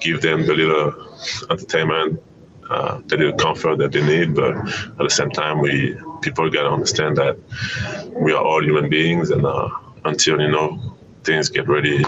give 0.00 0.22
them 0.22 0.46
the 0.46 0.54
little 0.54 1.16
entertainment, 1.50 2.22
uh, 2.70 3.00
the 3.06 3.16
little 3.16 3.32
comfort 3.32 3.78
that 3.78 3.92
they 3.92 4.04
need. 4.04 4.34
But 4.34 4.56
at 4.56 4.98
the 4.98 5.10
same 5.10 5.30
time, 5.30 5.60
we 5.60 5.96
people 6.22 6.50
gotta 6.50 6.70
understand 6.70 7.16
that 7.16 7.38
we 8.12 8.32
are 8.32 8.42
all 8.42 8.62
human 8.62 8.88
beings, 8.88 9.30
and 9.30 9.44
uh, 9.44 9.68
until 10.04 10.40
you 10.40 10.50
know 10.50 10.96
things 11.24 11.48
get 11.48 11.68
really 11.68 12.04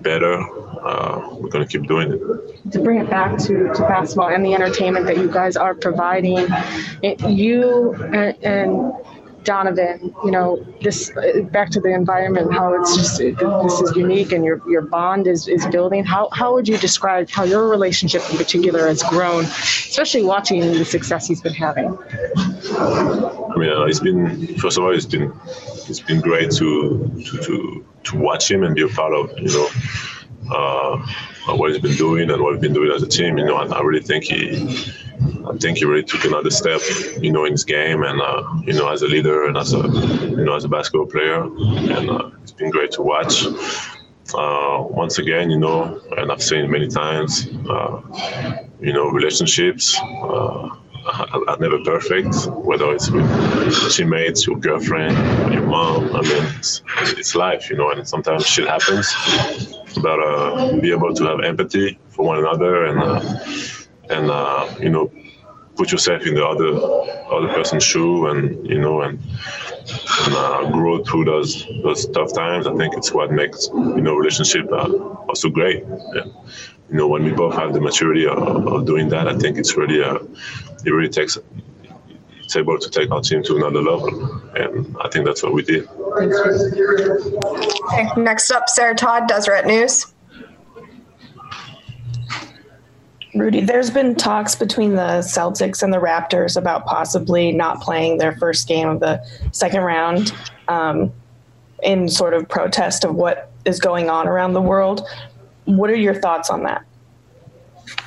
better, 0.00 0.40
uh, 0.82 1.34
we're 1.36 1.48
gonna 1.48 1.66
keep 1.66 1.86
doing 1.86 2.12
it. 2.12 2.72
to 2.72 2.80
bring 2.80 2.98
it 2.98 3.08
back 3.08 3.38
to, 3.38 3.72
to 3.72 3.82
basketball 3.82 4.28
and 4.28 4.44
the 4.44 4.54
entertainment 4.54 5.06
that 5.06 5.16
you 5.16 5.30
guys 5.30 5.56
are 5.56 5.74
providing, 5.74 6.38
it, 7.02 7.20
you 7.28 7.94
and, 7.94 8.36
and 8.42 8.92
Donovan, 9.44 10.14
you 10.24 10.30
know, 10.30 10.64
this 10.80 11.10
back 11.50 11.70
to 11.70 11.80
the 11.80 11.92
environment, 11.92 12.52
how 12.52 12.74
it's 12.80 12.96
just 12.96 13.18
this 13.18 13.80
is 13.80 13.96
unique 13.96 14.32
and 14.32 14.44
your 14.44 14.60
your 14.68 14.82
bond 14.82 15.26
is, 15.26 15.48
is 15.48 15.66
building. 15.66 16.04
How 16.04 16.28
how 16.32 16.52
would 16.54 16.68
you 16.68 16.78
describe 16.78 17.28
how 17.30 17.44
your 17.44 17.68
relationship 17.68 18.22
in 18.30 18.36
particular 18.36 18.86
has 18.86 19.02
grown, 19.02 19.44
especially 19.44 20.22
watching 20.24 20.60
the 20.60 20.84
success 20.84 21.26
he's 21.26 21.40
been 21.40 21.54
having? 21.54 21.96
I 22.76 23.54
mean, 23.56 23.70
uh, 23.70 23.84
it's 23.84 24.00
been 24.00 24.58
first 24.58 24.78
of 24.78 24.84
all, 24.84 24.94
it's 24.94 25.06
been 25.06 25.32
it's 25.88 26.00
been 26.00 26.20
great 26.20 26.50
to 26.52 27.22
to 27.26 27.38
to, 27.42 27.86
to 28.04 28.16
watch 28.16 28.50
him 28.50 28.62
and 28.62 28.74
be 28.74 28.82
a 28.82 28.88
part 28.88 29.14
of 29.14 29.30
you 29.38 29.48
know 29.48 29.68
uh, 30.50 30.98
what 31.56 31.70
he's 31.70 31.80
been 31.80 31.96
doing 31.96 32.30
and 32.30 32.42
what 32.42 32.52
we've 32.52 32.60
been 32.60 32.72
doing 32.72 32.90
as 32.92 33.02
a 33.02 33.08
team. 33.08 33.38
You 33.38 33.46
know, 33.46 33.56
I, 33.56 33.66
I 33.66 33.80
really 33.82 34.02
think 34.02 34.24
he. 34.24 34.92
I 35.52 35.56
think 35.58 35.78
he 35.78 35.84
really 35.84 36.02
took 36.02 36.24
another 36.24 36.50
step, 36.50 36.80
you 37.20 37.30
know, 37.30 37.44
in 37.44 37.52
his 37.52 37.64
game, 37.64 38.02
and 38.02 38.20
uh, 38.20 38.42
you 38.64 38.72
know, 38.72 38.88
as 38.88 39.02
a 39.02 39.06
leader 39.06 39.46
and 39.46 39.56
as 39.56 39.74
a, 39.74 39.78
you 39.78 40.44
know, 40.44 40.54
as 40.54 40.64
a 40.64 40.68
basketball 40.68 41.06
player, 41.06 41.42
and 41.42 42.10
uh, 42.10 42.30
it's 42.42 42.52
been 42.52 42.70
great 42.70 42.90
to 42.92 43.02
watch. 43.02 43.44
Uh, 44.34 44.82
once 44.88 45.18
again, 45.18 45.50
you 45.50 45.58
know, 45.58 46.00
and 46.16 46.32
I've 46.32 46.42
seen 46.42 46.70
many 46.70 46.88
times, 46.88 47.48
uh, 47.68 48.00
you 48.80 48.94
know, 48.94 49.08
relationships 49.08 49.98
uh, 50.00 50.70
are, 51.48 51.58
never 51.58 51.78
perfect, 51.84 52.34
whether 52.46 52.90
it's 52.94 53.10
with 53.10 53.26
teammates, 53.94 54.46
your 54.46 54.58
girlfriend, 54.58 55.14
your 55.52 55.66
mom. 55.66 56.16
I 56.16 56.22
mean, 56.22 56.44
it's, 56.58 56.82
it's 57.18 57.34
life, 57.34 57.68
you 57.68 57.76
know, 57.76 57.90
and 57.90 58.08
sometimes 58.08 58.46
shit 58.46 58.66
happens. 58.66 59.12
But 60.00 60.18
uh, 60.18 60.80
be 60.80 60.92
able 60.92 61.12
to 61.12 61.24
have 61.24 61.40
empathy 61.40 61.98
for 62.08 62.24
one 62.24 62.38
another 62.38 62.86
and 62.86 62.98
uh, 63.00 63.38
and 64.08 64.30
uh, 64.30 64.74
you 64.80 64.88
know 64.88 65.10
put 65.76 65.90
yourself 65.90 66.26
in 66.26 66.34
the 66.34 66.44
other 66.44 66.76
other 67.32 67.48
person's 67.48 67.82
shoe 67.82 68.26
and 68.26 68.68
you 68.68 68.78
know 68.78 69.02
and, 69.02 69.18
and 69.18 70.34
uh, 70.34 70.70
grow 70.70 71.02
through 71.04 71.24
those 71.24 71.66
those 71.82 72.06
tough 72.08 72.32
times. 72.34 72.66
I 72.66 72.74
think 72.76 72.94
it's 72.96 73.12
what 73.12 73.32
makes 73.32 73.68
you 73.72 74.00
know 74.00 74.14
relationship 74.14 74.70
uh, 74.70 74.92
also 75.28 75.48
great. 75.48 75.84
And, 75.84 76.32
you 76.90 76.98
know 76.98 77.08
when 77.08 77.24
we 77.24 77.30
both 77.30 77.54
have 77.54 77.72
the 77.72 77.80
maturity 77.80 78.26
of, 78.26 78.38
of 78.38 78.84
doing 78.84 79.08
that, 79.08 79.26
I 79.26 79.38
think 79.38 79.56
it's 79.56 79.76
really 79.76 80.02
uh, 80.02 80.18
it 80.84 80.90
really 80.90 81.08
takes 81.08 81.38
it's 82.42 82.56
able 82.56 82.78
to 82.78 82.90
take 82.90 83.10
our 83.10 83.22
team 83.22 83.42
to 83.44 83.56
another 83.56 83.80
level, 83.80 84.08
and 84.54 84.94
I 85.00 85.08
think 85.08 85.24
that's 85.24 85.42
what 85.42 85.54
we 85.54 85.62
did. 85.62 85.88
Okay, 85.88 88.08
next 88.18 88.50
up, 88.50 88.68
Sarah 88.68 88.94
Todd, 88.94 89.26
Deseret 89.26 89.64
News. 89.64 90.11
Rudy, 93.34 93.62
there's 93.62 93.90
been 93.90 94.14
talks 94.14 94.54
between 94.54 94.94
the 94.94 95.22
Celtics 95.22 95.82
and 95.82 95.92
the 95.92 95.98
Raptors 95.98 96.56
about 96.56 96.84
possibly 96.84 97.50
not 97.50 97.80
playing 97.80 98.18
their 98.18 98.36
first 98.36 98.68
game 98.68 98.88
of 98.88 99.00
the 99.00 99.24
second 99.52 99.80
round 99.80 100.32
um, 100.68 101.10
in 101.82 102.08
sort 102.08 102.34
of 102.34 102.46
protest 102.48 103.04
of 103.04 103.14
what 103.14 103.50
is 103.64 103.80
going 103.80 104.10
on 104.10 104.28
around 104.28 104.52
the 104.52 104.60
world. 104.60 105.08
What 105.64 105.88
are 105.88 105.96
your 105.96 106.14
thoughts 106.14 106.50
on 106.50 106.64
that? 106.64 106.84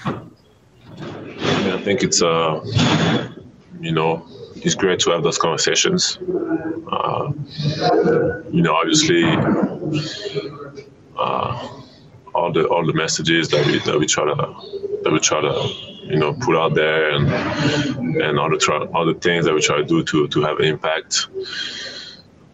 I, 0.05 1.81
think 1.81 2.03
it's 2.03 2.21
uh, 2.21 2.63
you 3.79 3.91
know, 3.91 4.27
it's 4.57 4.75
great 4.75 4.99
to 4.99 5.09
have 5.09 5.23
those 5.23 5.39
conversations. 5.39 6.19
Uh, 6.91 7.31
you 8.51 8.61
know, 8.61 8.75
obviously, 8.75 9.23
uh, 11.17 11.81
all 12.35 12.51
the 12.51 12.67
all 12.67 12.85
the 12.85 12.93
messages 12.93 13.49
that 13.49 13.65
we 13.65 13.79
that 13.79 13.97
we 13.97 14.05
try 14.05 14.25
to 14.25 14.31
that 15.05 15.13
we 15.13 15.19
try 15.19 15.39
to 15.39 15.69
you 16.03 16.17
know 16.17 16.33
put 16.33 16.57
out 16.57 16.73
there 16.73 17.11
and 17.11 17.29
and 17.29 18.37
the 18.37 18.57
try, 18.59 18.79
the 18.79 19.13
things 19.21 19.45
that 19.45 19.53
we 19.53 19.61
try 19.61 19.77
to 19.77 19.85
do 19.85 20.03
to 20.03 20.27
to 20.27 20.41
have 20.41 20.59
an 20.59 20.65
impact. 20.65 21.27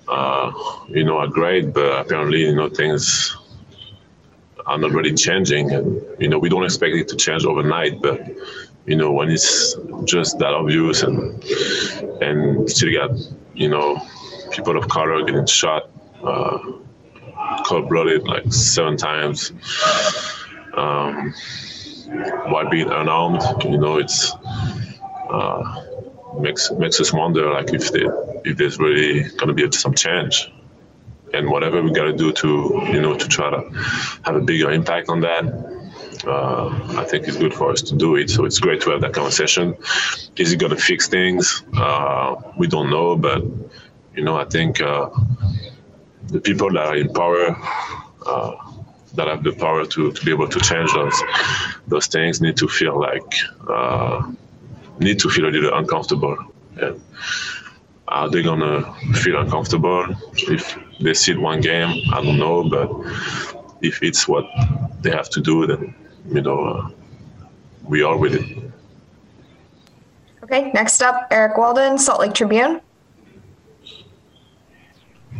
Uh, 0.07 0.51
you 0.89 1.05
know, 1.05 1.19
are 1.19 1.27
great, 1.27 1.73
but 1.73 2.01
apparently, 2.01 2.41
you 2.41 2.53
know, 2.53 2.67
things 2.67 3.37
are 4.65 4.77
not 4.77 4.91
really 4.91 5.13
changing, 5.13 5.71
and 5.71 6.01
you 6.19 6.27
know, 6.27 6.37
we 6.37 6.49
don't 6.49 6.65
expect 6.65 6.93
it 6.93 7.07
to 7.07 7.15
change 7.15 7.45
overnight, 7.45 8.01
but 8.01 8.19
you 8.85 8.97
know, 8.97 9.13
when 9.13 9.29
it's 9.29 9.77
just 10.03 10.37
that 10.39 10.53
obvious 10.53 11.03
and 11.03 11.41
and 12.21 12.69
still 12.69 12.91
got 12.91 13.17
you 13.53 13.69
know 13.69 14.01
people 14.51 14.77
of 14.77 14.89
color 14.89 15.23
getting 15.23 15.45
shot, 15.45 15.89
uh, 16.25 16.57
cold 17.65 17.87
blooded 17.87 18.27
like 18.27 18.51
seven 18.51 18.97
times, 18.97 19.53
um, 20.73 21.33
while 22.51 22.69
being 22.69 22.89
unarmed, 22.91 23.41
you 23.63 23.77
know, 23.77 23.97
it's 23.97 24.33
uh, 25.29 25.83
makes 26.39 26.71
makes 26.71 26.99
us 26.99 27.13
wonder 27.13 27.51
like 27.51 27.73
if 27.73 27.91
they, 27.91 28.05
if 28.45 28.57
there's 28.57 28.79
really 28.79 29.29
gonna 29.37 29.53
be 29.53 29.69
some 29.71 29.93
change. 29.93 30.51
and 31.33 31.49
whatever 31.49 31.81
we 31.81 31.91
got 31.91 32.03
to 32.05 32.13
do 32.13 32.31
to 32.33 32.47
you 32.91 33.01
know 33.01 33.15
to 33.15 33.27
try 33.27 33.49
to 33.49 33.61
have 34.23 34.35
a 34.35 34.41
bigger 34.41 34.71
impact 34.71 35.09
on 35.09 35.21
that. 35.21 35.45
Uh, 36.25 36.67
I 36.97 37.03
think 37.05 37.27
it's 37.27 37.37
good 37.37 37.53
for 37.53 37.71
us 37.71 37.81
to 37.83 37.95
do 37.95 38.15
it. 38.15 38.29
So 38.29 38.45
it's 38.45 38.59
great 38.59 38.81
to 38.81 38.91
have 38.91 39.01
that 39.01 39.13
conversation. 39.13 39.75
Is 40.37 40.51
it 40.53 40.59
going 40.59 40.75
to 40.75 40.81
fix 40.81 41.07
things? 41.07 41.63
Uh, 41.75 42.35
we 42.57 42.67
don't 42.67 42.89
know, 42.91 43.15
but 43.15 43.43
you 44.15 44.23
know, 44.23 44.37
I 44.37 44.45
think 44.45 44.81
uh, 44.81 45.09
the 46.27 46.39
people 46.41 46.69
that 46.73 46.85
are 46.85 46.95
in 46.95 47.11
power, 47.13 47.57
uh, 48.25 48.51
that 49.15 49.27
have 49.27 49.43
the 49.43 49.51
power 49.51 49.85
to, 49.85 50.11
to 50.11 50.25
be 50.25 50.31
able 50.31 50.47
to 50.47 50.59
change 50.59 50.93
those 50.93 51.23
those 51.87 52.07
things, 52.07 52.41
need 52.41 52.57
to 52.57 52.67
feel 52.67 52.99
like 52.99 53.33
uh, 53.69 54.31
need 54.99 55.19
to 55.19 55.29
feel 55.29 55.45
a 55.45 55.51
little 55.51 55.73
uncomfortable. 55.73 56.37
And 56.79 57.01
are 58.07 58.29
they 58.29 58.41
gonna 58.41 58.93
feel 59.13 59.39
uncomfortable 59.39 60.05
if 60.33 60.77
they 60.99 61.13
sit 61.13 61.39
one 61.39 61.61
game? 61.61 61.89
I 62.13 62.23
don't 62.23 62.39
know, 62.39 62.69
but 62.69 62.89
if 63.81 64.03
it's 64.03 64.27
what 64.27 64.45
they 65.01 65.11
have 65.11 65.29
to 65.29 65.41
do, 65.41 65.67
then 65.67 65.95
you 66.29 66.41
know 66.41 66.59
uh, 66.65 66.89
we 67.83 68.03
are 68.03 68.17
with 68.17 68.35
it. 68.35 68.71
Okay, 70.43 70.71
next 70.73 71.01
up, 71.01 71.27
Eric 71.31 71.57
Walden, 71.57 71.97
Salt 71.97 72.19
Lake 72.19 72.33
Tribune. 72.33 72.81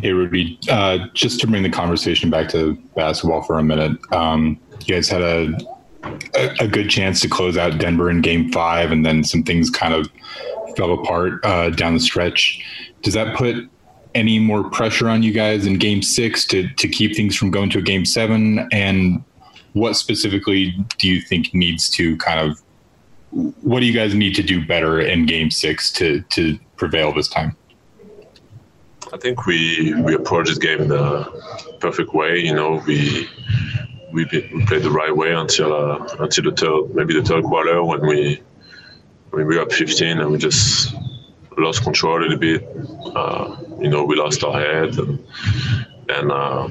Hey, 0.02 0.14
Rudy. 0.14 0.58
Uh, 0.68 1.06
just 1.14 1.40
to 1.42 1.48
bring 1.48 1.62
the 1.62 1.70
conversation 1.70 2.32
back 2.32 2.50
to 2.50 2.74
basketball 2.96 3.44
for 3.44 3.60
a 3.60 3.64
minute, 3.64 4.00
um, 4.12 4.60
you 4.84 4.96
guys 4.96 5.08
had 5.08 5.22
a, 5.22 5.56
a, 6.36 6.56
a 6.62 6.68
good 6.68 6.90
chance 6.90 7.22
to 7.22 7.30
close 7.30 7.56
out 7.56 7.78
Denver 7.78 8.10
in 8.10 8.22
Game 8.22 8.52
Five, 8.52 8.92
and 8.92 9.06
then 9.06 9.24
some 9.24 9.44
things 9.44 9.70
kind 9.70 9.94
of 9.94 10.10
fell 10.76 10.92
apart 10.94 11.46
uh, 11.46 11.70
down 11.70 11.94
the 11.94 12.00
stretch. 12.00 12.66
Does 13.04 13.14
that 13.14 13.38
put 13.38 13.70
any 14.16 14.40
more 14.40 14.68
pressure 14.72 15.08
on 15.08 15.22
you 15.22 15.32
guys 15.32 15.68
in 15.68 15.78
Game 15.78 16.02
Six 16.02 16.46
to 16.46 16.68
to 16.68 16.88
keep 16.88 17.16
things 17.16 17.36
from 17.36 17.52
going 17.52 17.70
to 17.70 17.78
a 17.78 17.84
Game 17.84 18.04
Seven? 18.04 18.68
And 18.72 19.24
what 19.74 19.96
specifically 19.96 20.74
do 20.98 21.08
you 21.08 21.22
think 21.22 21.54
needs 21.54 21.92
to 21.92 22.18
kind 22.18 22.40
of 22.40 22.60
what 23.62 23.82
do 23.82 23.86
you 23.86 23.94
guys 23.94 24.16
need 24.16 24.34
to 24.34 24.44
do 24.44 24.66
better 24.66 25.00
in 25.00 25.28
Game 25.28 25.52
Six 25.52 25.92
to 25.94 26.22
to 26.22 26.58
prevail 26.76 27.14
this 27.14 27.28
time? 27.28 27.56
I 29.14 29.18
think 29.18 29.46
we 29.46 29.94
we 29.94 30.16
approached 30.16 30.50
this 30.50 30.58
game 30.58 30.88
the 30.88 31.78
perfect 31.80 32.14
way. 32.14 32.40
You 32.40 32.56
know, 32.56 32.82
we 32.88 33.28
we, 34.12 34.26
we 34.26 34.66
played 34.66 34.84
the 34.84 34.92
right 34.92 35.16
way 35.16 35.34
until 35.34 35.74
uh, 35.74 36.08
until 36.20 36.46
the 36.46 36.52
third 36.52 36.96
maybe 36.96 37.14
the 37.20 37.24
third 37.24 37.44
quarter 37.44 37.84
when 37.84 38.06
we 38.06 38.42
when 39.32 39.46
we 39.46 39.56
were 39.56 39.62
up 39.62 39.72
15 39.72 40.20
and 40.20 40.32
we 40.32 40.38
just 40.38 40.94
lost 41.58 41.84
control 41.84 42.20
a 42.20 42.22
little 42.22 42.38
bit. 42.38 42.68
Uh, 43.16 43.58
you 43.80 43.90
know, 43.90 44.06
we 44.06 44.16
lost 44.16 44.44
our 44.44 44.60
head 44.60 44.98
and 44.98 45.26
and 46.10 46.32
uh, 46.32 46.70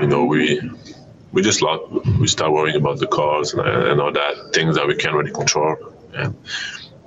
you 0.00 0.06
know 0.06 0.24
we 0.24 0.60
we 1.32 1.42
just 1.42 1.62
lost. 1.62 1.82
We 2.20 2.28
start 2.28 2.52
worrying 2.52 2.76
about 2.76 2.98
the 3.00 3.06
calls 3.08 3.54
and, 3.54 3.66
and 3.66 4.00
all 4.00 4.12
that 4.12 4.52
things 4.52 4.76
that 4.76 4.86
we 4.86 4.94
can't 4.94 5.14
really 5.14 5.32
control. 5.32 5.76
And 6.14 6.36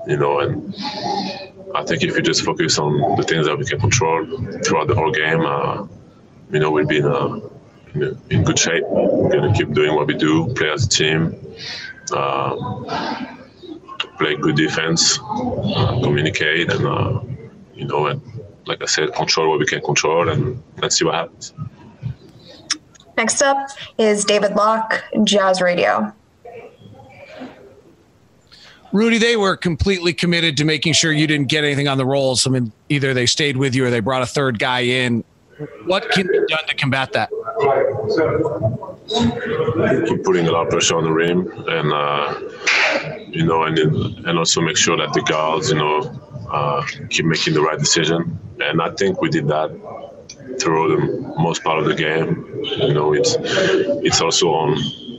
you 0.07 0.17
know, 0.17 0.39
and 0.39 0.73
I 1.73 1.83
think 1.83 2.03
if 2.03 2.15
we 2.15 2.21
just 2.21 2.43
focus 2.43 2.77
on 2.77 3.15
the 3.15 3.23
things 3.23 3.47
that 3.47 3.57
we 3.57 3.65
can 3.65 3.79
control 3.79 4.25
throughout 4.63 4.87
the 4.87 4.95
whole 4.95 5.11
game, 5.11 5.41
uh, 5.45 5.87
you 6.51 6.59
know, 6.59 6.71
we'll 6.71 6.85
be 6.85 6.97
in, 6.97 7.05
a, 7.05 7.35
in, 7.93 8.03
a, 8.03 8.33
in, 8.33 8.43
good 8.43 8.59
shape. 8.59 8.83
We're 8.87 9.31
going 9.31 9.51
to 9.51 9.57
keep 9.57 9.73
doing 9.73 9.95
what 9.95 10.07
we 10.07 10.13
do, 10.13 10.53
play 10.53 10.69
as 10.69 10.85
a 10.85 10.89
team, 10.89 11.35
uh, 12.11 13.25
play 14.17 14.35
good 14.35 14.55
defense, 14.55 15.19
uh, 15.21 15.99
communicate, 16.03 16.71
and, 16.71 16.85
uh, 16.85 17.21
you 17.73 17.85
know, 17.85 18.07
and 18.07 18.21
like 18.65 18.81
I 18.81 18.85
said, 18.85 19.13
control 19.13 19.49
what 19.49 19.59
we 19.59 19.65
can 19.65 19.81
control, 19.81 20.29
and 20.29 20.61
let's 20.81 20.97
see 20.97 21.05
what 21.05 21.15
happens. 21.15 21.53
Next 23.17 23.41
up 23.41 23.69
is 23.97 24.25
David 24.25 24.55
Locke, 24.55 25.03
Jazz 25.23 25.61
Radio. 25.61 26.13
Rudy, 28.95 29.17
they 29.17 29.35
were 29.35 29.57
completely 29.57 30.13
committed 30.13 30.55
to 30.55 30.63
making 30.63 30.93
sure 30.93 31.11
you 31.11 31.27
didn't 31.27 31.49
get 31.49 31.65
anything 31.65 31.89
on 31.89 31.97
the 31.97 32.05
rolls. 32.05 32.47
I 32.47 32.49
mean, 32.49 32.71
either 32.87 33.13
they 33.13 33.25
stayed 33.25 33.57
with 33.57 33.75
you 33.75 33.85
or 33.85 33.89
they 33.89 33.99
brought 33.99 34.21
a 34.21 34.25
third 34.25 34.57
guy 34.57 34.79
in. 34.79 35.25
What 35.83 36.09
can 36.11 36.27
be 36.27 36.39
done 36.47 36.65
to 36.69 36.75
combat 36.75 37.11
that? 37.11 37.29
You 39.89 40.05
keep 40.07 40.23
putting 40.23 40.47
a 40.47 40.51
lot 40.51 40.67
of 40.67 40.69
pressure 40.69 40.95
on 40.95 41.03
the 41.03 41.11
rim, 41.11 41.51
and 41.67 41.91
uh, 41.91 42.39
you 43.27 43.45
know, 43.45 43.63
and 43.63 43.77
and 43.77 44.39
also 44.39 44.61
make 44.61 44.77
sure 44.77 44.95
that 44.95 45.11
the 45.11 45.23
guards, 45.23 45.71
you 45.71 45.75
know, 45.75 45.99
uh, 46.49 46.85
keep 47.09 47.25
making 47.25 47.53
the 47.53 47.61
right 47.61 47.77
decision. 47.77 48.39
And 48.61 48.81
I 48.81 48.91
think 48.91 49.21
we 49.21 49.29
did 49.29 49.49
that 49.49 49.71
through 50.61 50.95
the 50.95 51.33
most 51.37 51.65
part 51.65 51.79
of 51.79 51.85
the 51.85 51.95
game. 51.95 52.63
You 52.63 52.93
know, 52.93 53.13
it's 53.13 53.35
it's 53.41 54.21
also 54.21 54.51
on 54.51 54.77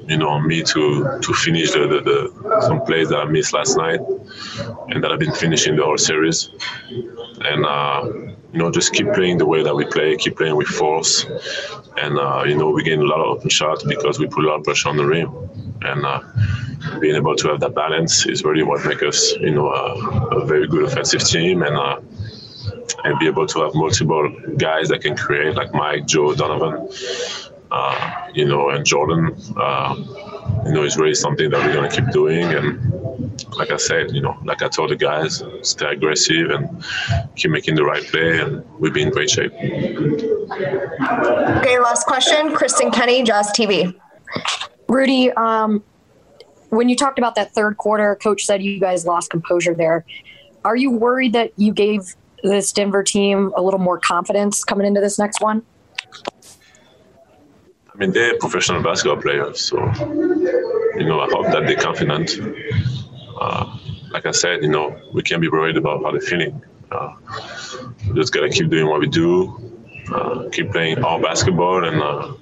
you 0.09 0.17
know, 0.17 0.29
on 0.29 0.47
me 0.47 0.63
to 0.63 1.19
to 1.21 1.35
finish 1.35 1.73
the, 1.73 1.81
the, 1.81 2.01
the, 2.01 2.46
some 2.63 2.83
plays 2.83 3.09
that 3.11 3.19
I 3.19 3.25
missed 3.25 3.53
last 3.53 3.77
night 3.77 4.01
and 4.89 5.03
that 5.03 5.13
I've 5.13 5.19
been 5.19 5.35
finishing 5.35 5.77
the 5.77 5.85
whole 5.85 5.99
series. 5.99 6.51
And 7.45 7.65
uh, 7.65 8.11
you 8.53 8.59
know, 8.59 8.71
just 8.71 8.93
keep 8.93 9.13
playing 9.13 9.39
the 9.39 9.47
way 9.47 9.63
that 9.63 9.75
we 9.75 9.85
play, 9.85 10.17
keep 10.17 10.37
playing 10.37 10.57
with 10.57 10.69
force, 10.69 11.25
and 11.99 12.19
uh, 12.19 12.45
you 12.47 12.57
know, 12.57 12.71
we 12.71 12.83
gain 12.83 13.01
a 13.01 13.05
lot 13.05 13.21
of 13.21 13.27
open 13.27 13.51
shots 13.51 13.85
because 13.85 14.19
we 14.19 14.27
put 14.27 14.45
a 14.45 14.49
lot 14.49 14.59
of 14.61 14.65
pressure 14.65 14.89
on 14.89 14.97
the 14.97 15.05
rim, 15.05 15.31
and 15.83 16.07
uh, 16.07 16.21
being 17.01 17.17
able 17.17 17.37
to 17.37 17.49
have 17.49 17.61
that 17.61 17.75
balance 17.75 18.27
is 18.27 18.45
really 18.45 18.63
what 18.63 18.85
makes 18.87 19.03
us, 19.03 19.33
you 19.41 19.51
know, 19.51 19.69
a, 19.69 20.39
a 20.39 20.47
very 20.47 20.67
good 20.67 20.85
offensive 20.85 21.23
team, 21.23 21.63
and 21.63 21.77
uh, 21.77 22.01
and 23.05 23.19
be 23.19 23.27
able 23.27 23.47
to 23.47 23.61
have 23.61 23.75
multiple 23.75 24.33
guys 24.57 24.89
that 24.89 25.03
can 25.03 25.17
create, 25.17 25.55
like 25.55 25.75
Mike, 25.75 26.07
Joe, 26.07 26.35
Donovan 26.35 26.89
uh, 27.71 28.29
you 28.35 28.45
know, 28.45 28.71
and 28.71 28.85
Jordan, 28.85 29.37
uh, 29.57 29.95
you 30.65 30.73
know, 30.73 30.83
it's 30.83 30.97
really 30.97 31.15
something 31.15 31.51
that 31.51 31.65
we're 31.65 31.73
going 31.73 31.91
to 31.91 32.01
keep 32.01 32.11
doing. 32.11 32.45
And 32.45 33.41
like 33.57 33.71
I 33.71 33.77
said, 33.77 34.13
you 34.13 34.21
know, 34.21 34.37
like 34.45 34.63
I 34.63 34.69
told 34.69 34.91
the 34.91 34.97
guys, 34.97 35.43
stay 35.63 35.93
aggressive 35.93 36.51
and 36.51 36.85
keep 37.37 37.51
making 37.51 37.77
the 37.77 37.85
right 37.85 38.03
play, 38.05 38.41
and 38.41 38.65
we'll 38.79 38.93
be 38.93 39.03
in 39.03 39.11
great 39.11 39.31
shape. 39.31 39.53
Okay, 39.53 40.39
last 41.79 42.07
question. 42.07 42.55
Kristen 42.55 42.91
Kenny, 42.91 43.23
Jazz 43.23 43.51
TV. 43.53 43.95
Rudy, 44.89 45.31
um, 45.33 45.83
when 46.71 46.89
you 46.89 46.97
talked 46.97 47.19
about 47.19 47.35
that 47.37 47.53
third 47.53 47.77
quarter, 47.77 48.17
coach 48.17 48.45
said 48.45 48.63
you 48.63 48.81
guys 48.81 49.07
lost 49.07 49.31
composure 49.31 49.75
there. 49.75 50.05
Are 50.65 50.77
you 50.77 50.91
worried 50.91 51.33
that 51.33 51.53
you 51.57 51.73
gave 51.73 52.15
this 52.43 52.73
Denver 52.73 53.03
team 53.03 53.53
a 53.57 53.63
little 53.63 53.81
more 53.81 53.99
confidence 53.99 54.65
coming 54.65 54.87
into 54.87 55.01
this 55.01 55.19
next 55.19 55.41
one? 55.41 55.65
I 57.97 57.99
mean, 57.99 58.13
they're 58.13 58.37
professional 58.39 58.83
basketball 58.83 59.23
players, 59.23 59.59
so 59.63 59.79
you 60.99 61.05
know, 61.05 61.21
I 61.21 61.29
hope 61.31 61.47
that 61.47 61.65
they're 61.67 61.77
confident. 61.77 62.39
Uh, 63.41 63.79
like 64.11 64.27
I 64.27 64.33
said, 64.33 64.63
you 64.63 64.69
know, 64.69 65.01
we 65.15 65.23
can't 65.23 65.41
be 65.41 65.49
worried 65.49 65.79
about 65.79 66.03
how 66.03 66.11
they're 66.11 66.21
feeling. 66.21 66.63
Uh, 66.91 67.15
we 68.07 68.15
just 68.15 68.35
gotta 68.35 68.51
keep 68.51 68.69
doing 68.69 68.87
what 68.87 69.01
we 69.01 69.07
do, 69.07 69.59
uh, 70.13 70.45
keep 70.53 70.73
playing 70.73 71.03
our 71.03 71.19
basketball, 71.19 71.85
and 71.85 72.03
uh, 72.03 72.35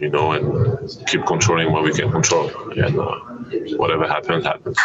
you 0.00 0.10
know, 0.10 0.32
and 0.32 1.06
keep 1.06 1.24
controlling 1.26 1.70
what 1.70 1.84
we 1.84 1.92
can 1.92 2.10
control. 2.10 2.50
And 2.72 2.98
uh, 2.98 3.18
whatever 3.76 4.08
happens, 4.08 4.44
happens. 4.44 4.78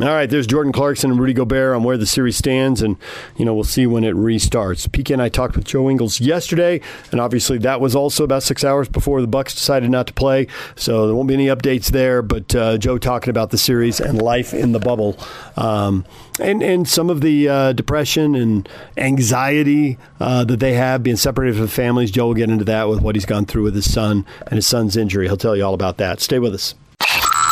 All 0.00 0.06
right, 0.06 0.30
there's 0.30 0.46
Jordan 0.46 0.72
Clarkson 0.72 1.10
and 1.10 1.18
Rudy 1.18 1.32
Gobert 1.32 1.74
on 1.74 1.82
where 1.82 1.96
the 1.96 2.06
series 2.06 2.36
stands, 2.36 2.82
and 2.82 2.96
you 3.36 3.44
know 3.44 3.52
we'll 3.52 3.64
see 3.64 3.84
when 3.84 4.04
it 4.04 4.14
restarts. 4.14 4.86
PK 4.86 5.12
and 5.12 5.20
I 5.20 5.28
talked 5.28 5.56
with 5.56 5.64
Joe 5.64 5.90
Ingles 5.90 6.20
yesterday, 6.20 6.80
and 7.10 7.20
obviously 7.20 7.58
that 7.58 7.80
was 7.80 7.96
also 7.96 8.22
about 8.22 8.44
six 8.44 8.62
hours 8.62 8.88
before 8.88 9.20
the 9.20 9.26
Bucks 9.26 9.56
decided 9.56 9.90
not 9.90 10.06
to 10.06 10.12
play, 10.12 10.46
so 10.76 11.08
there 11.08 11.16
won't 11.16 11.26
be 11.26 11.34
any 11.34 11.46
updates 11.46 11.90
there. 11.90 12.22
But 12.22 12.54
uh, 12.54 12.78
Joe 12.78 12.98
talking 12.98 13.30
about 13.30 13.50
the 13.50 13.58
series 13.58 13.98
and 13.98 14.22
life 14.22 14.54
in 14.54 14.70
the 14.70 14.78
bubble, 14.78 15.18
um, 15.56 16.04
and 16.38 16.62
and 16.62 16.88
some 16.88 17.10
of 17.10 17.20
the 17.20 17.48
uh, 17.48 17.72
depression 17.72 18.36
and 18.36 18.68
anxiety 18.96 19.98
uh, 20.20 20.44
that 20.44 20.60
they 20.60 20.74
have 20.74 21.02
being 21.02 21.16
separated 21.16 21.56
from 21.56 21.66
families. 21.66 22.12
Joe 22.12 22.28
will 22.28 22.34
get 22.34 22.50
into 22.50 22.64
that 22.66 22.88
with 22.88 23.00
what 23.00 23.16
he's 23.16 23.26
gone 23.26 23.46
through 23.46 23.64
with 23.64 23.74
his 23.74 23.92
son 23.92 24.24
and 24.42 24.54
his 24.54 24.66
son's 24.68 24.96
injury. 24.96 25.26
He'll 25.26 25.36
tell 25.36 25.56
you 25.56 25.64
all 25.64 25.74
about 25.74 25.96
that. 25.96 26.20
Stay 26.20 26.38
with 26.38 26.54
us. 26.54 26.76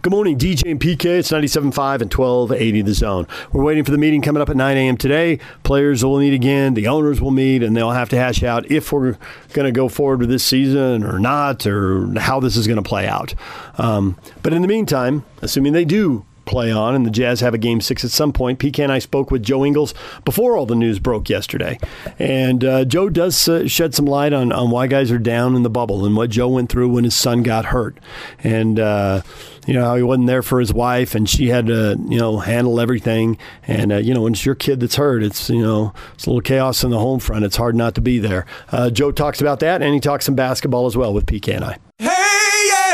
Good 0.00 0.12
morning, 0.12 0.38
DJ 0.38 0.70
and 0.70 0.80
PK. 0.80 1.06
It's 1.06 1.32
97.5 1.32 2.02
and 2.02 2.14
1280 2.14 2.82
the 2.82 2.94
zone. 2.94 3.26
We're 3.50 3.64
waiting 3.64 3.82
for 3.82 3.90
the 3.90 3.98
meeting 3.98 4.22
coming 4.22 4.40
up 4.40 4.48
at 4.48 4.54
9 4.54 4.76
a.m. 4.76 4.96
today. 4.96 5.40
Players 5.64 6.04
will 6.04 6.20
meet 6.20 6.32
again, 6.32 6.74
the 6.74 6.86
owners 6.86 7.20
will 7.20 7.32
meet, 7.32 7.64
and 7.64 7.76
they'll 7.76 7.90
have 7.90 8.08
to 8.10 8.16
hash 8.16 8.44
out 8.44 8.70
if 8.70 8.92
we're 8.92 9.18
going 9.54 9.66
to 9.66 9.72
go 9.72 9.88
forward 9.88 10.20
with 10.20 10.28
this 10.28 10.44
season 10.44 11.02
or 11.02 11.18
not, 11.18 11.66
or 11.66 12.16
how 12.20 12.38
this 12.38 12.56
is 12.56 12.68
going 12.68 12.80
to 12.80 12.88
play 12.88 13.08
out. 13.08 13.34
Um, 13.76 14.16
but 14.44 14.52
in 14.52 14.62
the 14.62 14.68
meantime, 14.68 15.24
assuming 15.42 15.72
they 15.72 15.84
do 15.84 16.24
play 16.48 16.72
on, 16.72 16.94
and 16.94 17.06
the 17.06 17.10
Jazz 17.10 17.40
have 17.40 17.54
a 17.54 17.58
game 17.58 17.80
six 17.80 18.04
at 18.04 18.10
some 18.10 18.32
point. 18.32 18.58
PK 18.58 18.82
and 18.82 18.90
I 18.90 18.98
spoke 18.98 19.30
with 19.30 19.42
Joe 19.42 19.64
Ingles 19.64 19.94
before 20.24 20.56
all 20.56 20.66
the 20.66 20.74
news 20.74 20.98
broke 20.98 21.28
yesterday. 21.28 21.78
And 22.18 22.64
uh, 22.64 22.84
Joe 22.84 23.10
does 23.10 23.48
uh, 23.48 23.68
shed 23.68 23.94
some 23.94 24.06
light 24.06 24.32
on, 24.32 24.50
on 24.50 24.70
why 24.70 24.86
guys 24.86 25.12
are 25.12 25.18
down 25.18 25.54
in 25.54 25.62
the 25.62 25.70
bubble 25.70 26.04
and 26.04 26.16
what 26.16 26.30
Joe 26.30 26.48
went 26.48 26.70
through 26.70 26.88
when 26.88 27.04
his 27.04 27.14
son 27.14 27.42
got 27.42 27.66
hurt. 27.66 27.98
And, 28.42 28.80
uh, 28.80 29.22
you 29.66 29.74
know, 29.74 29.84
how 29.84 29.96
he 29.96 30.02
wasn't 30.02 30.26
there 30.26 30.42
for 30.42 30.58
his 30.58 30.72
wife 30.72 31.14
and 31.14 31.28
she 31.28 31.48
had 31.48 31.66
to, 31.66 31.96
you 32.08 32.18
know, 32.18 32.38
handle 32.38 32.80
everything. 32.80 33.36
And, 33.66 33.92
uh, 33.92 33.96
you 33.96 34.14
know, 34.14 34.22
when 34.22 34.32
it's 34.32 34.46
your 34.46 34.54
kid 34.54 34.80
that's 34.80 34.96
hurt, 34.96 35.22
it's, 35.22 35.50
you 35.50 35.62
know, 35.62 35.92
it's 36.14 36.24
a 36.24 36.30
little 36.30 36.40
chaos 36.40 36.82
in 36.82 36.90
the 36.90 36.98
home 36.98 37.20
front. 37.20 37.44
It's 37.44 37.56
hard 37.56 37.76
not 37.76 37.94
to 37.96 38.00
be 38.00 38.18
there. 38.18 38.46
Uh, 38.72 38.88
Joe 38.90 39.12
talks 39.12 39.40
about 39.40 39.60
that 39.60 39.82
and 39.82 39.92
he 39.92 40.00
talks 40.00 40.24
some 40.24 40.34
basketball 40.34 40.86
as 40.86 40.96
well 40.96 41.12
with 41.12 41.26
PK 41.26 41.54
and 41.54 41.64
I. 41.64 41.78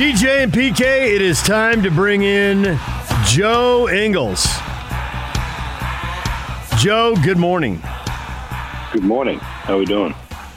DJ 0.00 0.44
and 0.44 0.50
PK, 0.50 1.14
it 1.14 1.20
is 1.20 1.42
time 1.42 1.82
to 1.82 1.90
bring 1.90 2.22
in 2.22 2.78
Joe 3.26 3.86
Ingles. 3.86 4.46
Joe, 6.78 7.14
good 7.22 7.36
morning. 7.36 7.82
Good 8.94 9.04
morning. 9.04 9.38
How 9.40 9.74
are 9.74 9.76
we 9.76 9.84
doing? 9.84 10.14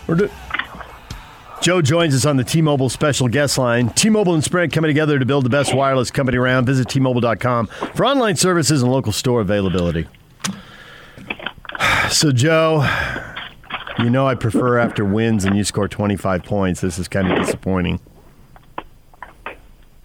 We're 0.08 0.15
do- 0.15 0.29
Joe 1.62 1.82
joins 1.82 2.15
us 2.15 2.25
on 2.25 2.38
the 2.38 2.45
T-Mobile 2.45 2.88
special 2.88 3.27
guest 3.27 3.58
line. 3.58 3.89
T-Mobile 3.89 4.34
and 4.34 4.41
Sprint 4.41 4.71
coming 4.71 4.88
together 4.88 5.19
to 5.19 5.25
build 5.25 5.43
the 5.43 5.49
best 5.49 5.75
wireless 5.75 6.10
company 6.10 6.38
around. 6.38 6.63
Visit 6.63 6.88
T-Mobile.com 6.88 7.67
for 7.67 8.06
online 8.06 8.38
services 8.38 8.82
and 8.82 8.89
local 8.89 9.12
store 9.12 9.41
availability. 9.41 10.08
So, 12.10 12.32
Joe, 12.32 12.88
you 13.99 14.10
know 14.10 14.25
I 14.25 14.36
prefer 14.36 14.77
after 14.77 15.03
wins 15.03 15.43
and 15.43 15.58
you 15.58 15.65
score 15.65 15.89
25 15.89 16.43
points. 16.43 16.79
This 16.79 16.97
is 16.97 17.10
kind 17.10 17.29
of 17.29 17.38
disappointing. 17.39 17.99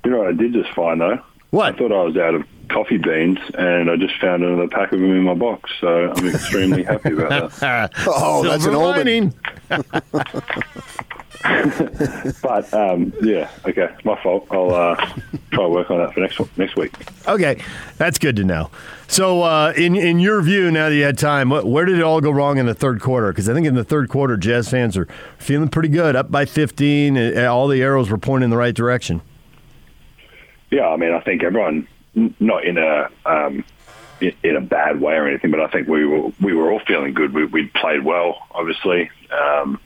You 0.08 0.14
know 0.14 0.20
what 0.20 0.28
I 0.28 0.32
did 0.32 0.54
just 0.54 0.70
find 0.70 1.02
though? 1.02 1.20
What? 1.50 1.74
I 1.74 1.78
thought 1.78 1.92
I 1.92 2.02
was 2.02 2.16
out 2.16 2.34
of 2.34 2.42
coffee 2.70 2.96
beans, 2.96 3.38
and 3.58 3.90
I 3.90 3.96
just 3.96 4.18
found 4.18 4.42
another 4.42 4.66
pack 4.66 4.90
of 4.90 5.00
them 5.00 5.10
in 5.10 5.22
my 5.22 5.34
box. 5.34 5.70
So 5.82 6.14
I'm 6.16 6.28
extremely 6.28 6.82
happy 6.82 7.12
about 7.12 7.52
that. 7.56 7.92
oh, 8.06 8.42
that's 8.42 8.64
an 8.64 8.74
omen. 8.74 9.34
but 12.40 12.72
um, 12.72 13.12
yeah, 13.20 13.50
okay, 13.66 13.94
my 14.04 14.18
fault. 14.22 14.46
I'll 14.50 14.72
uh, 14.72 14.96
try 15.50 15.64
to 15.64 15.68
work 15.68 15.90
on 15.90 15.98
that 15.98 16.14
for 16.14 16.20
next 16.20 16.40
next 16.56 16.74
week. 16.76 16.94
Okay, 17.28 17.62
that's 17.98 18.18
good 18.18 18.36
to 18.36 18.44
know. 18.44 18.70
So, 19.08 19.42
uh, 19.42 19.74
in 19.76 19.94
in 19.94 20.20
your 20.20 20.40
view, 20.40 20.70
now 20.70 20.88
that 20.88 20.94
you 20.94 21.04
had 21.04 21.18
time, 21.18 21.50
what, 21.50 21.66
where 21.66 21.84
did 21.84 21.98
it 21.98 22.02
all 22.02 22.22
go 22.22 22.30
wrong 22.30 22.56
in 22.56 22.64
the 22.64 22.72
third 22.72 23.02
quarter? 23.02 23.30
Because 23.30 23.46
I 23.46 23.52
think 23.52 23.66
in 23.66 23.74
the 23.74 23.84
third 23.84 24.08
quarter, 24.08 24.38
Jazz 24.38 24.70
fans 24.70 24.96
are 24.96 25.06
feeling 25.36 25.68
pretty 25.68 25.90
good, 25.90 26.16
up 26.16 26.30
by 26.30 26.46
15. 26.46 27.18
and 27.18 27.46
All 27.46 27.68
the 27.68 27.82
arrows 27.82 28.08
were 28.08 28.16
pointing 28.16 28.44
in 28.44 28.50
the 28.50 28.56
right 28.56 28.74
direction. 28.74 29.20
Yeah, 30.70 30.88
I 30.88 30.96
mean, 30.96 31.12
I 31.12 31.20
think 31.20 31.42
everyone, 31.42 31.88
not 32.14 32.64
in 32.64 32.78
a 32.78 33.08
um, 33.24 33.64
in, 34.20 34.56
a 34.56 34.60
bad 34.60 35.00
way 35.00 35.14
or 35.14 35.26
anything, 35.26 35.50
but 35.50 35.60
I 35.60 35.68
think 35.68 35.88
we 35.88 36.04
were 36.04 36.32
we 36.40 36.54
were 36.54 36.70
all 36.70 36.80
feeling 36.80 37.14
good. 37.14 37.32
We 37.32 37.46
we 37.46 37.66
played 37.68 38.04
well, 38.04 38.46
obviously. 38.50 39.10
Um, 39.30 39.80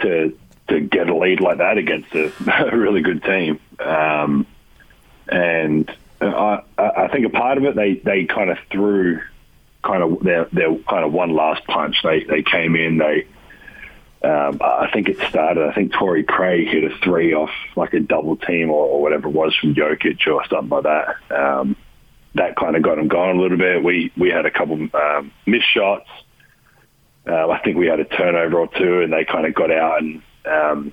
to 0.00 0.36
to 0.68 0.80
get 0.80 1.08
a 1.08 1.16
lead 1.16 1.40
like 1.40 1.58
that 1.58 1.78
against 1.78 2.14
a, 2.14 2.32
a 2.72 2.76
really 2.76 3.02
good 3.02 3.22
team, 3.22 3.60
um, 3.80 4.46
and 5.28 5.90
I 6.20 6.62
I 6.78 7.08
think 7.08 7.26
a 7.26 7.30
part 7.30 7.58
of 7.58 7.64
it 7.64 7.74
they 7.74 7.94
they 7.94 8.24
kind 8.24 8.50
of 8.50 8.58
threw 8.70 9.20
kind 9.82 10.02
of 10.02 10.22
their 10.22 10.46
their 10.46 10.76
kind 10.88 11.04
of 11.04 11.12
one 11.12 11.34
last 11.34 11.64
punch. 11.66 11.96
They 12.02 12.24
they 12.24 12.42
came 12.42 12.76
in 12.76 12.98
they. 12.98 13.26
Um, 14.22 14.58
I 14.60 14.90
think 14.92 15.08
it 15.08 15.18
started. 15.28 15.68
I 15.68 15.72
think 15.72 15.92
Torrey 15.92 16.24
Craig 16.24 16.66
hit 16.68 16.84
a 16.84 16.96
three 17.04 17.34
off 17.34 17.50
like 17.76 17.94
a 17.94 18.00
double 18.00 18.36
team 18.36 18.70
or, 18.70 18.84
or 18.84 19.00
whatever 19.00 19.28
it 19.28 19.32
was 19.32 19.54
from 19.54 19.74
Jokic 19.74 20.26
or 20.26 20.44
something 20.48 20.68
like 20.68 20.82
that. 20.84 21.16
Um, 21.30 21.76
that 22.34 22.56
kind 22.56 22.76
of 22.76 22.82
got 22.82 22.96
them 22.96 23.08
going 23.08 23.38
a 23.38 23.40
little 23.40 23.58
bit. 23.58 23.82
We 23.82 24.12
we 24.16 24.30
had 24.30 24.44
a 24.44 24.50
couple 24.50 24.88
um, 24.92 25.32
missed 25.46 25.70
shots. 25.72 26.08
Uh, 27.28 27.48
I 27.48 27.60
think 27.60 27.76
we 27.76 27.86
had 27.86 28.00
a 28.00 28.04
turnover 28.04 28.58
or 28.58 28.68
two, 28.68 29.02
and 29.02 29.12
they 29.12 29.24
kind 29.24 29.46
of 29.46 29.54
got 29.54 29.70
out 29.70 30.02
and 30.02 30.22
um, 30.46 30.92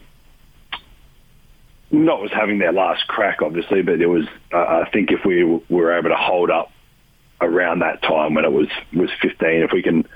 not 1.92 2.22
was 2.22 2.32
having 2.32 2.60
their 2.60 2.74
last 2.74 3.08
crack, 3.08 3.42
obviously, 3.42 3.82
but 3.82 4.02
it 4.02 4.08
was. 4.08 4.26
Uh, 4.54 4.84
I 4.86 4.90
think 4.92 5.12
if 5.12 5.26
we 5.26 5.44
were 5.70 5.98
able 5.98 6.10
to 6.10 6.16
hold 6.16 6.52
up 6.52 6.72
around 7.42 7.80
that 7.80 8.02
time 8.02 8.34
when 8.34 8.46
it 8.46 8.52
was 8.52 8.68
was 8.94 9.10
15, 9.22 9.64
if 9.64 9.72
we 9.72 9.82
can 9.82 10.08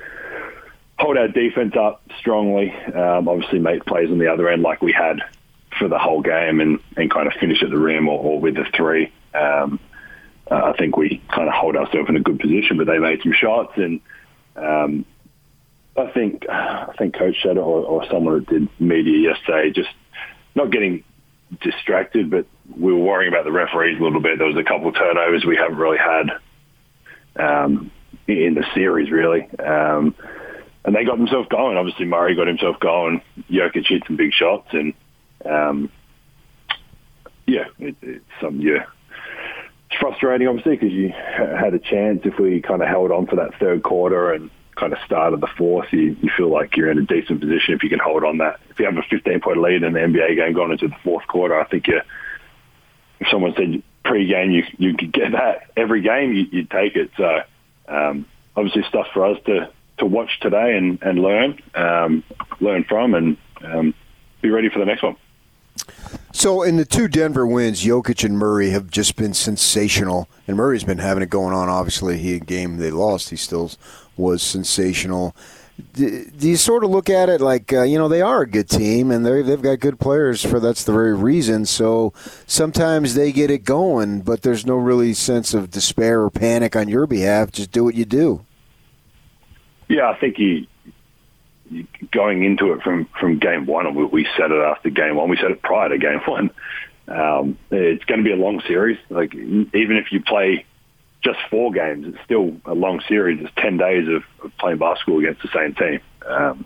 hold 0.99 1.17
our 1.17 1.27
defense 1.27 1.75
up 1.75 2.01
strongly, 2.19 2.73
um, 2.93 3.27
obviously 3.27 3.59
make 3.59 3.85
plays 3.85 4.09
on 4.09 4.19
the 4.19 4.31
other 4.31 4.49
end 4.49 4.61
like 4.61 4.81
we 4.81 4.91
had 4.91 5.19
for 5.77 5.87
the 5.87 5.97
whole 5.97 6.21
game, 6.21 6.59
and 6.59 6.79
and 6.97 7.11
kind 7.11 7.27
of 7.27 7.33
finish 7.39 7.63
at 7.63 7.69
the 7.69 7.77
rim 7.77 8.07
or, 8.07 8.19
or 8.19 8.39
with 8.39 8.55
the 8.55 8.65
three. 8.75 9.11
Um, 9.33 9.79
uh, 10.49 10.73
I 10.73 10.77
think 10.77 10.97
we 10.97 11.21
kind 11.33 11.47
of 11.47 11.53
hold 11.53 11.75
ourselves 11.75 12.09
in 12.09 12.15
a 12.15 12.21
good 12.21 12.39
position, 12.39 12.77
but 12.77 12.87
they 12.87 12.99
made 12.99 13.21
some 13.23 13.33
shots 13.33 13.73
and. 13.77 14.01
Um, 14.55 15.05
I 15.99 16.11
think 16.11 16.47
I 16.49 16.93
think 16.97 17.15
Coach 17.15 17.35
said 17.43 17.57
or, 17.57 17.83
or 17.83 18.05
someone 18.09 18.39
that 18.39 18.47
did 18.47 18.69
media 18.79 19.31
yesterday, 19.31 19.71
just 19.71 19.89
not 20.55 20.71
getting 20.71 21.03
distracted, 21.61 22.29
but 22.29 22.45
we 22.77 22.93
were 22.93 22.99
worrying 22.99 23.31
about 23.31 23.45
the 23.45 23.51
referees 23.51 23.99
a 23.99 24.03
little 24.03 24.21
bit. 24.21 24.37
There 24.37 24.47
was 24.47 24.55
a 24.57 24.63
couple 24.63 24.87
of 24.87 24.95
turnovers 24.95 25.45
we 25.45 25.57
haven't 25.57 25.77
really 25.77 25.97
had 25.97 26.29
um, 27.35 27.91
in 28.27 28.53
the 28.53 28.65
series, 28.73 29.11
really, 29.11 29.47
um, 29.59 30.15
and 30.85 30.95
they 30.95 31.03
got 31.03 31.17
themselves 31.17 31.47
going. 31.49 31.77
Obviously, 31.77 32.05
Murray 32.05 32.35
got 32.35 32.47
himself 32.47 32.79
going. 32.79 33.21
Jokic 33.49 33.87
hit 33.87 34.03
some 34.07 34.15
big 34.15 34.33
shots, 34.33 34.69
and 34.71 34.93
um, 35.45 35.91
yeah, 37.45 37.65
it, 37.79 37.95
it's 38.01 38.25
some 38.41 38.59
yeah. 38.61 38.85
It's 39.89 39.99
frustrating, 39.99 40.47
obviously, 40.47 40.75
because 40.75 40.91
you 40.91 41.09
had 41.09 41.73
a 41.73 41.79
chance 41.79 42.21
if 42.23 42.37
we 42.37 42.61
kind 42.61 42.81
of 42.81 42.87
held 42.87 43.11
on 43.11 43.25
for 43.25 43.37
that 43.37 43.59
third 43.59 43.81
quarter 43.81 44.31
and 44.33 44.51
kind 44.75 44.93
of 44.93 44.99
started 45.05 45.41
the 45.41 45.49
fourth, 45.57 45.87
you, 45.91 46.15
you 46.21 46.29
feel 46.37 46.49
like 46.49 46.77
you're 46.77 46.91
in 46.91 46.99
a 46.99 47.05
decent 47.05 47.41
position 47.41 47.73
if 47.73 47.83
you 47.83 47.89
can 47.89 47.99
hold 47.99 48.23
on 48.23 48.37
that. 48.37 48.59
If 48.69 48.79
you 48.79 48.85
have 48.85 48.97
a 48.97 49.01
15 49.09 49.41
point 49.41 49.57
lead 49.57 49.83
in 49.83 49.93
the 49.93 49.99
NBA 49.99 50.35
game 50.35 50.53
going 50.53 50.71
into 50.71 50.87
the 50.87 50.95
fourth 51.03 51.27
quarter, 51.27 51.59
I 51.59 51.65
think 51.65 51.87
you, 51.87 52.01
if 53.19 53.27
someone 53.29 53.53
said 53.57 53.83
pre-game 54.05 54.49
you 54.51 54.63
you 54.77 54.95
could 54.95 55.11
get 55.11 55.33
that 55.33 55.69
every 55.75 56.01
game, 56.01 56.33
you, 56.33 56.45
you'd 56.51 56.71
take 56.71 56.95
it. 56.95 57.11
So 57.17 57.41
um, 57.87 58.25
obviously 58.55 58.83
stuff 58.87 59.07
for 59.13 59.25
us 59.25 59.37
to 59.47 59.71
to 59.99 60.05
watch 60.05 60.39
today 60.39 60.75
and 60.77 61.01
and 61.01 61.19
learn 61.19 61.61
um, 61.75 62.23
learn 62.59 62.83
from 62.83 63.13
and 63.13 63.37
um, 63.63 63.93
be 64.41 64.49
ready 64.49 64.69
for 64.69 64.79
the 64.79 64.85
next 64.85 65.03
one. 65.03 65.15
So 66.31 66.61
in 66.61 66.77
the 66.77 66.85
two 66.85 67.07
Denver 67.07 67.45
wins, 67.45 67.83
Jokic 67.83 68.23
and 68.23 68.37
Murray 68.37 68.69
have 68.69 68.89
just 68.89 69.15
been 69.15 69.33
sensational, 69.33 70.29
and 70.47 70.57
Murray's 70.57 70.83
been 70.83 70.99
having 70.99 71.23
it 71.23 71.29
going 71.29 71.53
on. 71.53 71.69
Obviously, 71.69 72.17
he 72.17 72.35
a 72.35 72.39
game 72.39 72.77
they 72.77 72.91
lost, 72.91 73.29
he 73.29 73.35
still 73.35 73.71
was 74.15 74.41
sensational. 74.43 75.35
Do, 75.93 76.25
do 76.25 76.49
you 76.49 76.57
sort 76.57 76.83
of 76.83 76.89
look 76.89 77.09
at 77.09 77.29
it 77.29 77.39
like 77.39 77.71
uh, 77.71 77.83
you 77.83 77.97
know 77.97 78.09
they 78.09 78.21
are 78.21 78.41
a 78.41 78.49
good 78.49 78.69
team 78.69 79.11
and 79.11 79.25
they've 79.25 79.61
got 79.61 79.79
good 79.79 79.97
players 79.97 80.43
for 80.45 80.59
that's 80.59 80.83
the 80.83 80.91
very 80.91 81.15
reason. 81.15 81.65
So 81.65 82.13
sometimes 82.45 83.13
they 83.15 83.31
get 83.31 83.49
it 83.49 83.63
going, 83.63 84.21
but 84.21 84.41
there's 84.41 84.65
no 84.65 84.75
really 84.75 85.13
sense 85.13 85.53
of 85.53 85.71
despair 85.71 86.21
or 86.21 86.29
panic 86.29 86.75
on 86.75 86.89
your 86.89 87.07
behalf. 87.07 87.51
Just 87.51 87.71
do 87.71 87.85
what 87.85 87.95
you 87.95 88.03
do. 88.03 88.45
Yeah, 89.89 90.09
I 90.09 90.17
think 90.17 90.39
you 90.39 90.67
going 92.11 92.43
into 92.43 92.73
it 92.73 92.81
from 92.81 93.07
from 93.19 93.37
game 93.39 93.65
one, 93.65 93.93
we, 93.93 94.05
we 94.05 94.27
said 94.37 94.51
it 94.51 94.61
after 94.61 94.89
game 94.89 95.15
one. 95.15 95.29
We 95.29 95.37
said 95.37 95.51
it 95.51 95.61
prior 95.61 95.89
to 95.89 95.97
game 95.97 96.21
one. 96.25 96.51
Um, 97.07 97.57
it's 97.71 98.05
going 98.05 98.19
to 98.19 98.23
be 98.23 98.31
a 98.31 98.37
long 98.37 98.61
series. 98.67 98.97
Like 99.09 99.33
even 99.35 99.97
if 99.97 100.11
you 100.11 100.21
play 100.21 100.65
just 101.23 101.39
four 101.49 101.71
games. 101.71 102.07
It's 102.07 102.23
still 102.23 102.55
a 102.65 102.73
long 102.73 103.01
series. 103.07 103.41
It's 103.41 103.53
ten 103.57 103.77
days 103.77 104.07
of, 104.07 104.23
of 104.43 104.55
playing 104.57 104.77
basketball 104.77 105.19
against 105.19 105.41
the 105.41 105.49
same 105.53 105.75
team. 105.75 105.99
Um, 106.25 106.65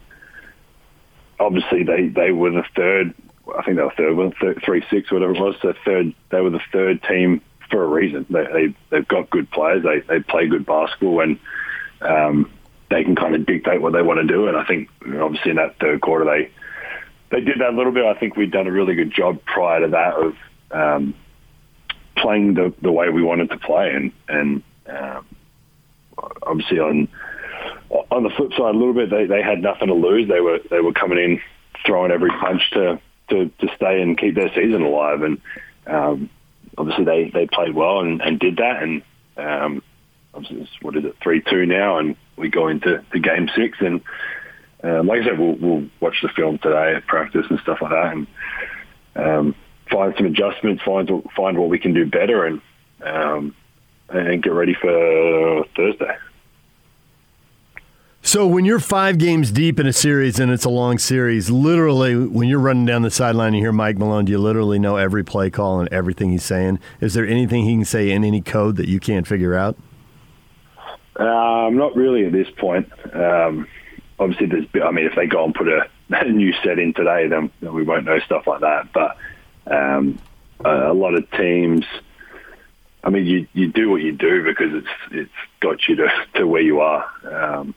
obviously, 1.39 1.83
they 1.83 2.07
they 2.07 2.31
were 2.31 2.51
the 2.51 2.63
third. 2.75 3.13
I 3.57 3.63
think 3.63 3.77
they 3.77 3.83
were 3.83 3.93
third, 3.97 4.15
well, 4.15 4.33
third 4.39 4.61
three 4.63 4.85
six, 4.89 5.11
whatever 5.11 5.33
it 5.33 5.39
was. 5.39 5.55
The 5.61 5.75
third. 5.85 6.13
They 6.29 6.41
were 6.41 6.51
the 6.51 6.61
third 6.71 7.01
team 7.03 7.41
for 7.69 7.83
a 7.83 7.87
reason. 7.87 8.25
They, 8.29 8.45
they 8.45 8.75
they've 8.89 9.07
got 9.07 9.29
good 9.29 9.49
players. 9.51 9.83
They 9.83 10.01
they 10.01 10.19
play 10.21 10.47
good 10.47 10.65
basketball 10.65 11.21
and. 11.21 11.39
Um, 12.01 12.51
they 12.89 13.03
can 13.03 13.15
kind 13.15 13.35
of 13.35 13.45
dictate 13.45 13.81
what 13.81 13.93
they 13.93 14.01
want 14.01 14.19
to 14.19 14.27
do, 14.27 14.47
and 14.47 14.57
I 14.57 14.65
think 14.65 14.89
obviously 15.19 15.51
in 15.51 15.57
that 15.57 15.79
third 15.79 16.01
quarter 16.01 16.25
they 16.25 16.51
they 17.31 17.41
did 17.41 17.59
that 17.59 17.73
a 17.73 17.77
little 17.77 17.91
bit. 17.91 18.05
I 18.05 18.13
think 18.19 18.35
we'd 18.35 18.51
done 18.51 18.67
a 18.67 18.71
really 18.71 18.95
good 18.95 19.11
job 19.11 19.39
prior 19.45 19.81
to 19.81 19.87
that 19.87 20.13
of 20.13 20.35
um, 20.71 21.15
playing 22.15 22.53
the, 22.53 22.73
the 22.81 22.91
way 22.91 23.09
we 23.09 23.23
wanted 23.23 23.49
to 23.49 23.57
play, 23.57 23.91
and 23.91 24.11
and 24.27 24.63
um, 24.87 25.25
obviously 26.43 26.79
on 26.79 27.07
on 28.11 28.23
the 28.23 28.29
flip 28.29 28.51
side 28.51 28.75
a 28.75 28.77
little 28.77 28.93
bit, 28.93 29.09
they, 29.09 29.25
they 29.25 29.41
had 29.41 29.61
nothing 29.61 29.87
to 29.87 29.93
lose. 29.93 30.27
They 30.27 30.41
were 30.41 30.59
they 30.69 30.81
were 30.81 30.93
coming 30.93 31.17
in 31.17 31.41
throwing 31.85 32.11
every 32.11 32.29
punch 32.29 32.61
to 32.71 32.99
to, 33.29 33.49
to 33.59 33.75
stay 33.75 34.01
and 34.01 34.17
keep 34.17 34.35
their 34.35 34.53
season 34.53 34.83
alive, 34.83 35.21
and 35.21 35.41
um, 35.87 36.29
obviously 36.77 37.05
they, 37.05 37.31
they 37.33 37.47
played 37.47 37.73
well 37.73 37.99
and, 37.99 38.21
and 38.21 38.39
did 38.39 38.57
that. 38.57 38.83
And 38.83 39.01
um, 39.37 39.83
what 40.81 40.95
is 40.97 41.05
it, 41.05 41.15
three 41.21 41.41
two 41.41 41.65
now, 41.65 41.97
and 41.99 42.15
we 42.37 42.49
go 42.49 42.67
into 42.67 43.03
the 43.11 43.19
game 43.19 43.49
six, 43.55 43.77
and 43.79 44.01
um, 44.83 45.07
like 45.07 45.21
I 45.21 45.25
said, 45.25 45.39
we'll, 45.39 45.55
we'll 45.55 45.87
watch 45.99 46.21
the 46.21 46.29
film 46.29 46.57
today 46.57 46.99
practice 47.07 47.45
and 47.49 47.59
stuff 47.59 47.79
like 47.81 47.91
that, 47.91 48.13
and 48.13 48.27
um, 49.15 49.55
find 49.89 50.13
some 50.17 50.25
adjustments, 50.25 50.83
find 50.83 51.09
find 51.35 51.57
what 51.57 51.69
we 51.69 51.79
can 51.79 51.93
do 51.93 52.05
better, 52.05 52.45
and 52.45 52.61
um, 53.01 53.55
and 54.09 54.43
get 54.43 54.53
ready 54.53 54.73
for 54.73 55.65
Thursday. 55.75 56.17
So 58.25 58.47
when 58.47 58.63
you're 58.63 58.79
five 58.79 59.17
games 59.17 59.51
deep 59.51 59.81
in 59.81 59.85
a 59.85 59.91
series 59.91 60.39
and 60.39 60.49
it's 60.49 60.63
a 60.63 60.69
long 60.69 60.97
series, 60.97 61.49
literally 61.49 62.15
when 62.15 62.47
you're 62.47 62.57
running 62.57 62.85
down 62.85 63.01
the 63.01 63.11
sideline 63.11 63.53
you 63.53 63.59
hear 63.59 63.73
Mike 63.73 63.97
Malone, 63.97 64.23
do 64.23 64.31
you 64.31 64.37
literally 64.37 64.79
know 64.79 64.95
every 64.95 65.25
play 65.25 65.49
call 65.49 65.81
and 65.81 65.91
everything 65.91 66.31
he's 66.31 66.43
saying? 66.43 66.79
Is 67.01 67.15
there 67.15 67.27
anything 67.27 67.65
he 67.65 67.73
can 67.75 67.85
say 67.85 68.11
in 68.11 68.23
any 68.23 68.39
code 68.39 68.77
that 68.77 68.87
you 68.87 69.01
can't 69.01 69.27
figure 69.27 69.55
out? 69.55 69.75
Um, 71.15 71.77
not 71.77 71.95
really 71.95 72.25
at 72.25 72.31
this 72.31 72.49
point. 72.57 72.91
Um, 73.13 73.67
obviously, 74.19 74.47
there's. 74.47 74.65
I 74.83 74.91
mean, 74.91 75.05
if 75.05 75.15
they 75.15 75.27
go 75.27 75.45
and 75.45 75.53
put 75.53 75.67
a, 75.67 75.87
a 76.09 76.31
new 76.31 76.53
set 76.63 76.79
in 76.79 76.93
today, 76.93 77.27
then, 77.27 77.51
then, 77.61 77.73
we 77.73 77.83
won't 77.83 78.05
know 78.05 78.19
stuff 78.19 78.47
like 78.47 78.61
that. 78.61 78.91
But 78.93 79.17
um, 79.67 80.19
a, 80.63 80.91
a, 80.91 80.93
lot 80.93 81.13
of 81.13 81.29
teams. 81.31 81.85
I 83.03 83.09
mean, 83.09 83.25
you 83.25 83.47
you 83.53 83.67
do 83.67 83.89
what 83.89 84.01
you 84.01 84.13
do 84.13 84.43
because 84.43 84.73
it's 84.73 84.87
it's 85.11 85.31
got 85.59 85.87
you 85.87 85.97
to, 85.97 86.07
to 86.35 86.47
where 86.47 86.61
you 86.61 86.79
are. 86.81 87.05
Um, 87.29 87.75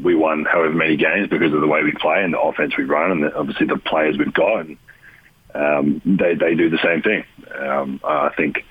we 0.00 0.14
won 0.14 0.44
however 0.44 0.74
many 0.74 0.96
games 0.96 1.28
because 1.28 1.54
of 1.54 1.60
the 1.60 1.66
way 1.66 1.82
we 1.82 1.92
play 1.92 2.22
and 2.22 2.34
the 2.34 2.40
offense 2.40 2.76
we 2.76 2.84
run, 2.84 3.10
and 3.10 3.22
the, 3.22 3.34
obviously 3.34 3.66
the 3.66 3.78
players 3.78 4.18
we've 4.18 4.32
got. 4.32 4.66
And, 4.66 4.78
um, 5.54 6.02
they 6.04 6.34
they 6.34 6.54
do 6.54 6.68
the 6.68 6.78
same 6.84 7.02
thing. 7.02 7.24
Um, 7.58 8.00
I 8.04 8.30
think 8.36 8.64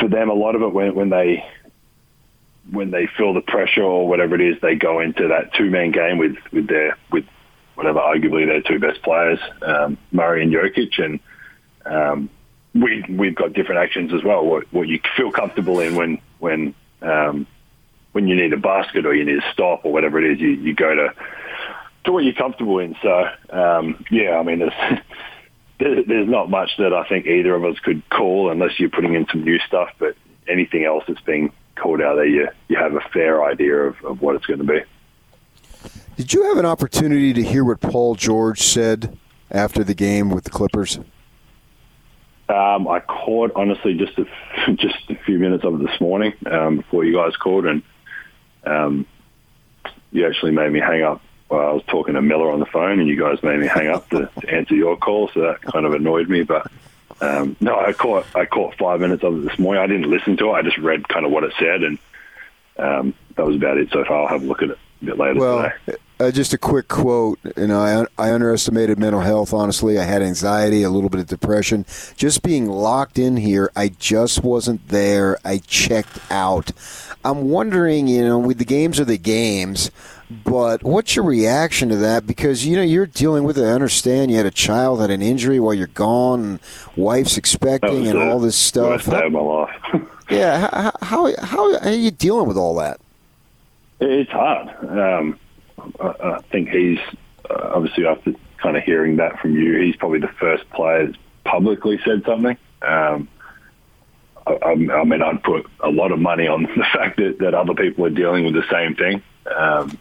for 0.00 0.08
them, 0.08 0.30
a 0.30 0.34
lot 0.34 0.54
of 0.54 0.62
it 0.62 0.72
when 0.72 0.94
when 0.94 1.10
they 1.10 1.44
when 2.70 2.90
they 2.90 3.06
feel 3.16 3.34
the 3.34 3.40
pressure 3.40 3.82
or 3.82 4.08
whatever 4.08 4.34
it 4.34 4.40
is, 4.40 4.56
they 4.60 4.74
go 4.74 5.00
into 5.00 5.28
that 5.28 5.54
two 5.54 5.70
man 5.70 5.90
game 5.90 6.18
with 6.18 6.36
with 6.52 6.66
their 6.68 6.96
with 7.10 7.24
whatever 7.74 7.98
arguably 7.98 8.46
their 8.46 8.62
two 8.62 8.78
best 8.78 9.02
players, 9.02 9.38
um, 9.62 9.98
Murray 10.12 10.42
and 10.42 10.52
Jokic, 10.52 11.02
and 11.02 11.20
um, 11.84 12.30
we 12.74 13.04
we've 13.08 13.34
got 13.34 13.52
different 13.52 13.80
actions 13.82 14.12
as 14.12 14.22
well. 14.22 14.44
What 14.44 14.72
what 14.72 14.88
you 14.88 15.00
feel 15.16 15.30
comfortable 15.30 15.80
in 15.80 15.94
when 15.94 16.20
when 16.38 16.74
um, 17.02 17.46
when 18.12 18.28
you 18.28 18.36
need 18.36 18.52
a 18.52 18.58
basket 18.58 19.06
or 19.06 19.14
you 19.14 19.24
need 19.24 19.38
a 19.38 19.52
stop 19.52 19.84
or 19.84 19.92
whatever 19.92 20.22
it 20.22 20.32
is, 20.32 20.40
you, 20.40 20.50
you 20.50 20.74
go 20.74 20.94
to 20.94 21.14
to 22.04 22.12
what 22.12 22.24
you're 22.24 22.34
comfortable 22.34 22.78
in. 22.78 22.96
So 23.02 23.28
um, 23.50 24.04
yeah, 24.10 24.38
I 24.38 24.42
mean 24.42 24.60
there's. 24.60 25.00
There's 25.76 26.28
not 26.28 26.48
much 26.48 26.70
that 26.78 26.94
I 26.94 27.06
think 27.08 27.26
either 27.26 27.52
of 27.52 27.64
us 27.64 27.76
could 27.80 28.08
call 28.08 28.48
unless 28.48 28.78
you're 28.78 28.88
putting 28.88 29.14
in 29.14 29.26
some 29.26 29.42
new 29.42 29.58
stuff. 29.66 29.90
But 29.98 30.14
anything 30.48 30.84
else 30.84 31.02
that's 31.06 31.20
being 31.22 31.52
called 31.76 32.00
out 32.00 32.16
there, 32.16 32.26
you 32.26 32.48
you 32.68 32.76
have 32.76 32.94
a 32.94 33.00
fair 33.12 33.44
idea 33.44 33.74
of, 33.74 34.02
of 34.04 34.20
what 34.20 34.36
it's 34.36 34.46
going 34.46 34.60
to 34.60 34.64
be. 34.64 34.80
Did 36.16 36.32
you 36.32 36.44
have 36.44 36.58
an 36.58 36.66
opportunity 36.66 37.32
to 37.32 37.42
hear 37.42 37.64
what 37.64 37.80
Paul 37.80 38.14
George 38.14 38.62
said 38.62 39.18
after 39.50 39.82
the 39.82 39.94
game 39.94 40.30
with 40.30 40.44
the 40.44 40.50
Clippers? 40.50 40.98
Um, 42.48 42.86
I 42.86 43.00
caught 43.00 43.52
honestly 43.56 43.94
just 43.94 44.18
a, 44.18 44.26
just 44.74 45.10
a 45.10 45.16
few 45.24 45.38
minutes 45.38 45.64
of 45.64 45.80
it 45.80 45.86
this 45.86 46.00
morning 46.00 46.34
um, 46.46 46.76
before 46.76 47.04
you 47.04 47.14
guys 47.14 47.36
called, 47.36 47.66
and 47.66 47.82
um, 48.64 49.06
you 50.12 50.26
actually 50.26 50.52
made 50.52 50.72
me 50.72 50.80
hang 50.80 51.02
up. 51.02 51.20
While 51.48 51.68
I 51.68 51.72
was 51.72 51.82
talking 51.88 52.14
to 52.14 52.22
Miller 52.22 52.50
on 52.50 52.60
the 52.60 52.66
phone, 52.66 53.00
and 53.00 53.08
you 53.08 53.20
guys 53.20 53.42
made 53.42 53.60
me 53.60 53.66
hang 53.66 53.88
up 53.88 54.08
to, 54.10 54.30
to 54.40 54.50
answer 54.50 54.74
your 54.74 54.96
call, 54.96 55.30
so 55.34 55.40
that 55.40 55.62
kind 55.62 55.84
of 55.84 55.92
annoyed 55.92 56.28
me. 56.28 56.42
But 56.42 56.70
um, 57.20 57.56
no, 57.60 57.78
I 57.78 57.92
caught 57.92 58.26
I 58.34 58.46
caught 58.46 58.76
five 58.76 59.00
minutes 59.00 59.22
of 59.22 59.36
it 59.36 59.48
this 59.48 59.58
morning. 59.58 59.82
I 59.82 59.86
didn't 59.86 60.10
listen 60.10 60.36
to 60.38 60.50
it. 60.50 60.52
I 60.52 60.62
just 60.62 60.78
read 60.78 61.08
kind 61.08 61.24
of 61.24 61.32
what 61.32 61.44
it 61.44 61.52
said, 61.58 61.82
and 61.82 61.98
um, 62.78 63.14
that 63.36 63.46
was 63.46 63.56
about 63.56 63.78
it 63.78 63.90
so 63.90 64.04
far. 64.04 64.22
I'll 64.22 64.28
have 64.28 64.42
a 64.42 64.46
look 64.46 64.62
at 64.62 64.70
it 64.70 64.78
a 65.02 65.04
bit 65.04 65.18
later 65.18 65.38
well, 65.38 65.70
today. 65.86 65.98
Uh, 66.20 66.30
just 66.30 66.54
a 66.54 66.58
quick 66.58 66.86
quote. 66.86 67.40
You 67.56 67.66
know, 67.66 67.80
I, 67.80 68.28
I 68.28 68.32
underestimated 68.32 68.98
mental 68.98 69.20
health. 69.20 69.52
Honestly, 69.52 69.98
I 69.98 70.04
had 70.04 70.22
anxiety, 70.22 70.84
a 70.84 70.90
little 70.90 71.10
bit 71.10 71.20
of 71.20 71.26
depression. 71.26 71.84
Just 72.16 72.42
being 72.42 72.66
locked 72.66 73.18
in 73.18 73.36
here, 73.36 73.70
I 73.74 73.88
just 73.88 74.44
wasn't 74.44 74.86
there. 74.88 75.38
I 75.44 75.58
checked 75.58 76.18
out. 76.30 76.70
I'm 77.24 77.48
wondering, 77.48 78.06
you 78.06 78.22
know, 78.22 78.38
with 78.38 78.58
the 78.58 78.64
games 78.64 79.00
are 79.00 79.04
the 79.04 79.18
games. 79.18 79.90
But 80.30 80.82
what's 80.82 81.16
your 81.16 81.24
reaction 81.24 81.90
to 81.90 81.96
that? 81.96 82.26
Because 82.26 82.66
you 82.66 82.76
know 82.76 82.82
you're 82.82 83.06
dealing 83.06 83.44
with 83.44 83.58
it. 83.58 83.64
I 83.64 83.72
understand 83.72 84.30
you 84.30 84.36
had 84.36 84.46
a 84.46 84.50
child 84.50 85.00
had 85.00 85.10
an 85.10 85.22
injury 85.22 85.60
while 85.60 85.74
you're 85.74 85.86
gone, 85.88 86.42
and 86.42 86.60
wife's 86.96 87.36
expecting, 87.36 88.06
and 88.06 88.18
all 88.18 88.38
this 88.38 88.56
stuff. 88.56 89.04
How, 89.04 89.28
my 89.28 89.40
life. 89.40 89.76
yeah, 90.30 90.68
how, 90.72 90.92
how, 91.02 91.44
how 91.44 91.76
are 91.78 91.90
you 91.90 92.10
dealing 92.10 92.48
with 92.48 92.56
all 92.56 92.74
that? 92.76 93.00
It's 94.00 94.30
hard. 94.30 94.68
Um, 94.86 95.38
I, 96.00 96.06
I, 96.06 96.40
think 96.50 96.70
he's 96.70 96.98
uh, 97.48 97.70
obviously 97.74 98.06
after 98.06 98.32
kind 98.58 98.76
of 98.76 98.82
hearing 98.82 99.16
that 99.16 99.38
from 99.40 99.54
you, 99.54 99.80
he's 99.80 99.96
probably 99.96 100.20
the 100.20 100.32
first 100.40 100.68
player 100.70 101.06
that's 101.06 101.18
publicly 101.44 102.00
said 102.04 102.24
something. 102.24 102.56
Um, 102.82 103.28
I, 104.46 104.58
I, 104.62 104.74
mean, 104.74 105.22
I'd 105.22 105.42
put 105.42 105.66
a 105.80 105.90
lot 105.90 106.12
of 106.12 106.18
money 106.18 106.46
on 106.46 106.62
the 106.76 106.84
fact 106.92 107.18
that, 107.18 107.38
that 107.40 107.54
other 107.54 107.74
people 107.74 108.04
are 108.06 108.10
dealing 108.10 108.44
with 108.44 108.54
the 108.54 108.64
same 108.70 108.94
thing. 108.94 109.22
Um, 109.54 109.98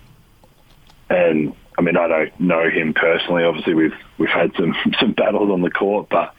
and 1.14 1.56
I 1.78 1.82
mean, 1.82 1.98
I 1.98 2.08
don't 2.08 2.40
know 2.40 2.70
him 2.70 2.94
personally. 2.94 3.44
Obviously, 3.44 3.74
we've 3.74 3.96
we've 4.18 4.30
had 4.30 4.52
some 4.58 4.76
some 5.00 5.14
battles 5.14 5.50
on 5.50 5.62
the 5.62 5.72
court, 5.72 6.08
but 6.10 6.34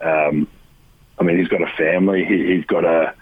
um, 0.00 0.48
I 1.18 1.22
mean, 1.22 1.38
he's 1.38 1.48
got 1.48 1.62
a 1.62 1.72
family. 1.76 2.24
He, 2.24 2.56
has 2.56 2.64
got 2.66 2.84
a, 2.84 3.14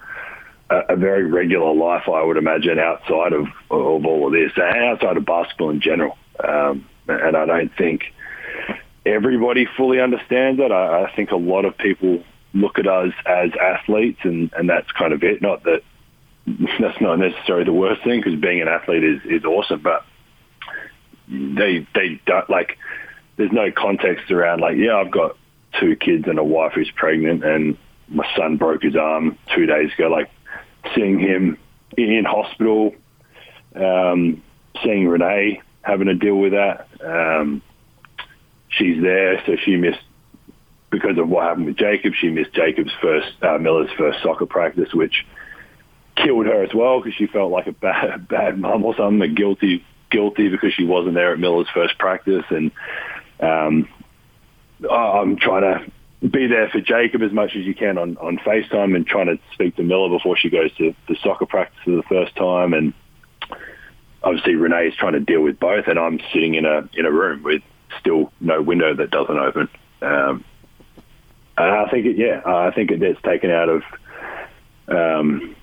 a, 0.71 0.77
a 0.91 0.97
very 0.97 1.25
regular 1.25 1.75
life, 1.75 2.09
I 2.09 2.23
would 2.23 2.37
imagine, 2.37 2.79
outside 2.79 3.33
of 3.33 3.47
of 3.71 4.07
all 4.07 4.27
of 4.27 4.33
this, 4.33 4.53
and 4.57 4.85
outside 4.85 5.17
of 5.17 5.25
basketball 5.25 5.71
in 5.71 5.81
general. 5.81 6.17
Um, 6.43 6.89
and 7.09 7.37
I 7.37 7.45
don't 7.45 7.73
think 7.77 8.13
everybody 9.05 9.67
fully 9.77 10.01
understands 10.01 10.59
that. 10.61 10.73
I, 10.73 11.05
I 11.05 11.13
think 11.15 11.31
a 11.31 11.37
lot 11.37 11.65
of 11.65 11.77
people 11.77 12.23
look 12.55 12.79
at 12.79 12.87
us 12.87 13.13
as 13.27 13.51
athletes, 13.61 14.21
and 14.25 14.53
and 14.55 14.69
that's 14.69 14.91
kind 14.93 15.13
of 15.13 15.23
it. 15.23 15.43
Not 15.43 15.63
that 15.65 15.83
that's 16.81 17.01
not 17.01 17.17
necessarily 17.17 17.65
the 17.65 17.73
worst 17.73 18.03
thing 18.03 18.21
because 18.21 18.39
being 18.41 18.61
an 18.61 18.69
athlete 18.69 19.05
is 19.05 19.21
is 19.25 19.45
awesome, 19.45 19.81
but 19.81 20.05
they 21.33 21.87
they 21.95 22.21
don't 22.27 22.49
like. 22.51 22.79
There's 23.37 23.53
no 23.53 23.73
context 23.73 24.31
around 24.31 24.61
like, 24.61 24.77
yeah, 24.77 24.97
I've 24.97 25.11
got 25.11 25.37
two 25.81 25.97
kids 25.97 26.25
and 26.27 26.39
a 26.39 26.45
wife 26.45 26.73
who's 26.75 26.91
pregnant, 26.95 27.45
and 27.45 27.79
my 28.09 28.27
son 28.37 28.57
broke 28.57 28.83
his 28.83 28.95
arm 28.97 29.39
two 29.55 29.67
days 29.67 29.91
ago. 29.95 30.09
Like 30.09 30.31
seeing 30.95 31.19
him 31.19 31.59
in 31.97 32.25
hospital, 32.25 32.95
um, 33.75 34.43
seeing 34.83 35.09
Renee 35.09 35.63
having 35.83 36.07
to 36.07 36.15
deal 36.15 36.37
with 36.37 36.53
that. 36.53 36.89
Um, 37.05 37.63
she's 38.69 39.03
there, 39.03 39.43
so 39.47 39.57
she 39.65 39.77
missed 39.77 40.03
because 40.91 41.19
of 41.19 41.29
what 41.29 41.45
happened 41.45 41.67
with 41.67 41.77
Jacob. 41.77 42.13
She 42.21 42.29
missed 42.29 42.53
Jacob's 42.53 42.93
first 43.01 43.33
uh, 43.43 43.59
Miller's 43.59 43.91
first 43.97 44.23
soccer 44.23 44.47
practice, 44.47 44.93
which 44.93 45.25
killed 46.17 46.47
her 46.47 46.63
as 46.63 46.75
well 46.75 47.01
because 47.01 47.15
she 47.15 47.27
felt 47.27 47.51
like 47.51 47.67
a 47.67 47.73
bad 47.73 48.29
bad 48.29 48.59
mum 48.59 48.85
or 48.85 48.95
something, 48.97 49.23
a 49.23 49.33
guilty 49.33 49.85
guilty 50.13 50.49
because 50.49 50.73
she 50.75 50.85
wasn't 50.85 51.15
there 51.15 51.33
at 51.33 51.41
Miller's 51.41 51.69
first 51.75 51.99
practice, 51.99 52.45
and 52.51 52.71
um, 53.41 53.89
I'm 54.89 55.37
trying 55.37 55.63
to 55.63 56.29
be 56.29 56.47
there 56.47 56.69
for 56.69 56.81
Jacob 56.81 57.23
as 57.23 57.33
much 57.33 57.57
as 57.57 57.65
you 57.65 57.75
can 57.75 57.99
on, 57.99 58.17
on 58.19 58.39
FaceTime 58.39 58.95
and 58.95 59.05
trying 59.05 59.27
to 59.27 59.39
speak 59.55 59.75
to 59.77 59.83
Miller 59.83 60.09
before 60.09 60.37
she 60.37 60.51
goes 60.51 60.73
to 60.77 60.95
the 61.09 61.17
soccer 61.23 61.47
practice 61.47 61.79
for 61.85 61.91
the 61.91 62.03
first 62.05 62.37
time. 62.37 62.75
And 62.75 62.95
obviously 64.23 64.55
Renee 64.55 64.89
is 64.89 64.95
trying 64.95 65.15
to 65.15 65.21
deal 65.21 65.41
with 65.41 65.59
both, 65.59 65.89
and 65.89 65.99
I'm 65.99 66.21
sitting 66.33 66.55
in 66.55 66.65
a 66.65 66.89
in 66.95 67.07
a 67.07 67.11
room 67.11 67.43
with 67.43 67.63
still 67.99 68.33
no 68.41 68.63
window 68.63 68.95
that 68.95 69.11
doesn't 69.11 69.37
open. 69.37 69.69
Um, 70.01 70.45
and 71.57 71.71
I 71.71 71.89
think 71.91 72.07
it, 72.07 72.17
yeah, 72.17 72.41
I 72.45 72.71
think 72.71 72.91
it 72.91 73.01
gets 73.01 73.21
taken 73.23 73.51
out 73.51 73.69
of 73.69 73.83
um, 74.89 75.57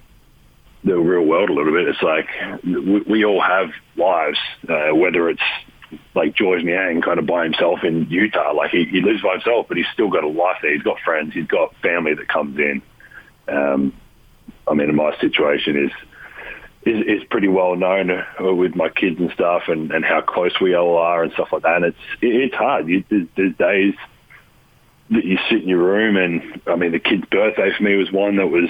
the 0.84 0.98
real 0.98 1.26
world 1.26 1.50
a 1.50 1.54
little 1.54 1.74
bit. 1.74 1.88
It's 1.88 2.02
like 2.02 2.28
we, 2.64 3.02
we 3.02 3.26
all 3.26 3.42
have 3.42 3.70
lives, 3.98 4.40
uh, 4.68 4.96
whether 4.96 5.30
it's 5.30 5.42
like 6.16 6.36
George 6.36 6.64
Niang 6.64 7.02
kind 7.02 7.20
of 7.20 7.26
by 7.26 7.44
himself 7.44 7.84
in 7.84 8.08
Utah. 8.10 8.54
Like 8.54 8.72
he, 8.72 8.86
he 8.86 9.02
lives 9.02 9.22
by 9.22 9.34
himself, 9.34 9.68
but 9.68 9.78
he's 9.78 9.88
still 9.94 10.10
got 10.10 10.24
a 10.24 10.28
life 10.28 10.58
there. 10.62 10.74
He's 10.74 10.84
got 10.84 11.00
friends. 11.04 11.34
He's 11.34 11.48
got 11.48 11.76
family 11.82 12.14
that 12.14 12.28
comes 12.28 12.58
in. 12.58 12.82
Um, 13.48 13.94
I 14.68 14.74
mean, 14.74 14.94
my 14.96 15.18
situation 15.20 15.86
is 15.86 15.92
is, 16.86 17.22
is 17.22 17.24
pretty 17.30 17.50
well 17.50 17.76
known 17.76 18.10
uh, 18.10 18.54
with 18.54 18.76
my 18.76 18.90
kids 18.90 19.20
and 19.20 19.32
stuff, 19.34 19.64
and, 19.68 19.92
and 19.92 20.06
how 20.06 20.22
close 20.22 20.60
we 20.62 20.76
all 20.76 20.98
are 20.98 21.24
and 21.24 21.34
stuff 21.34 21.50
like 21.52 21.64
that. 21.64 21.78
And 21.78 21.86
it's 21.86 21.98
it, 22.22 22.36
it's 22.36 22.56
hard. 22.56 22.88
You, 22.88 23.04
there's, 23.10 23.28
there's 23.36 23.56
days 23.58 23.96
that 25.10 25.26
you 25.26 25.38
sit 25.50 25.64
in 25.64 25.68
your 25.68 25.84
room, 25.84 26.16
and 26.16 26.62
I 26.68 26.76
mean, 26.76 26.92
the 26.92 27.00
kid's 27.00 27.26
birthday 27.26 27.72
for 27.76 27.84
me 27.84 27.96
was 27.96 28.12
one 28.12 28.38
that 28.38 28.48
was 28.48 28.70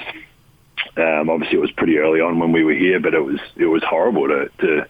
um, 1.00 1.30
obviously 1.30 1.58
it 1.58 1.62
was 1.62 1.72
pretty 1.72 1.98
early 1.98 2.22
on 2.22 2.40
when 2.40 2.52
we 2.52 2.64
were 2.64 2.74
here, 2.74 3.00
but 3.00 3.14
it 3.14 3.24
was 3.24 3.40
it 3.56 3.68
was 3.68 3.84
horrible 3.84 4.28
to. 4.28 4.50
to 4.60 4.86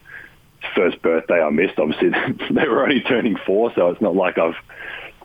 first 0.74 1.00
birthday 1.02 1.42
I 1.42 1.50
missed. 1.50 1.78
Obviously, 1.78 2.10
they 2.50 2.68
were 2.68 2.82
only 2.82 3.00
turning 3.00 3.36
four, 3.46 3.72
so 3.74 3.88
it's 3.88 4.00
not 4.00 4.14
like 4.14 4.38
I've 4.38 4.56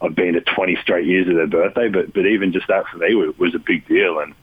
I've 0.01 0.15
been 0.15 0.33
to 0.33 0.41
20 0.41 0.77
straight 0.81 1.05
years 1.05 1.27
of 1.27 1.35
their 1.35 1.47
birthday. 1.47 1.89
But 1.89 2.13
but 2.13 2.25
even 2.25 2.53
just 2.53 2.67
that 2.67 2.87
for 2.87 2.97
me 2.97 3.15
was, 3.15 3.37
was 3.37 3.55
a 3.55 3.59
big 3.59 3.87
deal. 3.87 4.19
And 4.19 4.33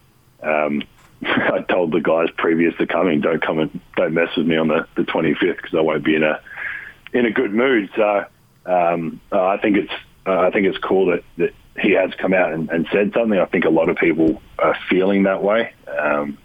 um, 0.42 0.82
I 1.22 1.60
told 1.68 1.92
the 1.92 2.00
guys 2.00 2.28
previous 2.36 2.76
to 2.78 2.86
coming, 2.86 3.20
don't 3.20 3.42
come 3.42 3.58
and 3.58 3.80
don't 3.96 4.14
mess 4.14 4.34
with 4.36 4.46
me 4.46 4.56
on 4.56 4.68
the, 4.68 4.86
the 4.96 5.02
25th 5.02 5.56
because 5.56 5.74
I 5.74 5.80
won't 5.80 6.04
be 6.04 6.16
in 6.16 6.22
a 6.22 6.40
in 7.12 7.26
a 7.26 7.30
good 7.30 7.52
mood. 7.52 7.90
So 7.96 8.24
um, 8.66 9.20
uh, 9.30 9.46
I 9.46 9.58
think 9.58 9.76
it's 9.76 9.92
uh, 10.26 10.40
I 10.40 10.50
think 10.50 10.66
it's 10.66 10.78
cool 10.78 11.06
that, 11.06 11.24
that 11.38 11.54
he 11.78 11.92
has 11.92 12.10
come 12.18 12.34
out 12.34 12.52
and, 12.52 12.68
and, 12.70 12.86
said 12.92 13.12
something. 13.14 13.38
I 13.38 13.46
think 13.46 13.64
a 13.64 13.70
lot 13.70 13.88
of 13.88 13.96
people 13.96 14.42
are 14.58 14.76
feeling 14.90 15.22
that 15.22 15.42
way, 15.42 15.72
um, 15.98 16.36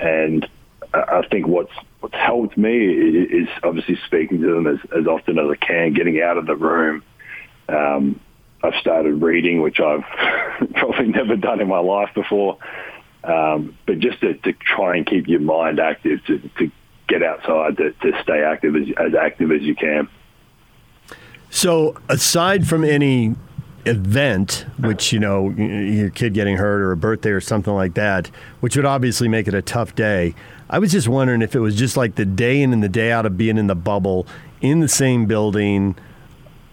and 0.00 0.48
I 0.92 1.22
think 1.30 1.46
what's 1.46 1.72
what's 2.00 2.14
helped 2.14 2.56
me 2.56 2.86
is 2.86 3.48
obviously 3.62 3.98
speaking 4.06 4.40
to 4.40 4.54
them 4.54 4.66
as, 4.66 4.78
as 4.98 5.06
often 5.06 5.38
as 5.38 5.46
I 5.50 5.56
can, 5.56 5.92
getting 5.92 6.20
out 6.20 6.38
of 6.38 6.46
the 6.46 6.56
room. 6.56 7.02
Um, 7.68 8.20
I've 8.62 8.74
started 8.80 9.22
reading, 9.22 9.62
which 9.62 9.80
I've 9.80 10.04
probably 10.74 11.08
never 11.08 11.36
done 11.36 11.60
in 11.60 11.68
my 11.68 11.78
life 11.78 12.10
before. 12.14 12.58
Um, 13.22 13.76
but 13.86 13.98
just 13.98 14.20
to, 14.20 14.34
to, 14.34 14.54
try 14.54 14.96
and 14.96 15.06
keep 15.06 15.28
your 15.28 15.40
mind 15.40 15.78
active, 15.78 16.24
to, 16.24 16.38
to 16.58 16.70
get 17.06 17.22
outside, 17.22 17.76
to, 17.76 17.92
to 17.92 18.22
stay 18.22 18.42
active 18.42 18.74
as, 18.76 18.88
as 18.96 19.14
active 19.14 19.52
as 19.52 19.60
you 19.60 19.74
can. 19.74 20.08
So, 21.50 21.96
aside 22.08 22.66
from 22.66 22.82
any 22.82 23.34
event, 23.86 24.66
which, 24.78 25.12
you 25.12 25.18
know, 25.18 25.50
your 25.50 26.10
kid 26.10 26.34
getting 26.34 26.56
hurt 26.56 26.80
or 26.80 26.92
a 26.92 26.96
birthday 26.96 27.30
or 27.30 27.40
something 27.40 27.74
like 27.74 27.94
that, 27.94 28.28
which 28.60 28.76
would 28.76 28.84
obviously 28.84 29.28
make 29.28 29.48
it 29.48 29.54
a 29.54 29.62
tough 29.62 29.94
day, 29.94 30.34
I 30.68 30.78
was 30.78 30.92
just 30.92 31.08
wondering 31.08 31.42
if 31.42 31.54
it 31.54 31.60
was 31.60 31.74
just 31.76 31.96
like 31.96 32.14
the 32.14 32.24
day 32.24 32.62
in 32.62 32.72
and 32.72 32.82
the 32.82 32.88
day 32.88 33.10
out 33.10 33.26
of 33.26 33.36
being 33.36 33.58
in 33.58 33.66
the 33.66 33.74
bubble, 33.74 34.26
in 34.60 34.80
the 34.80 34.88
same 34.88 35.26
building, 35.26 35.96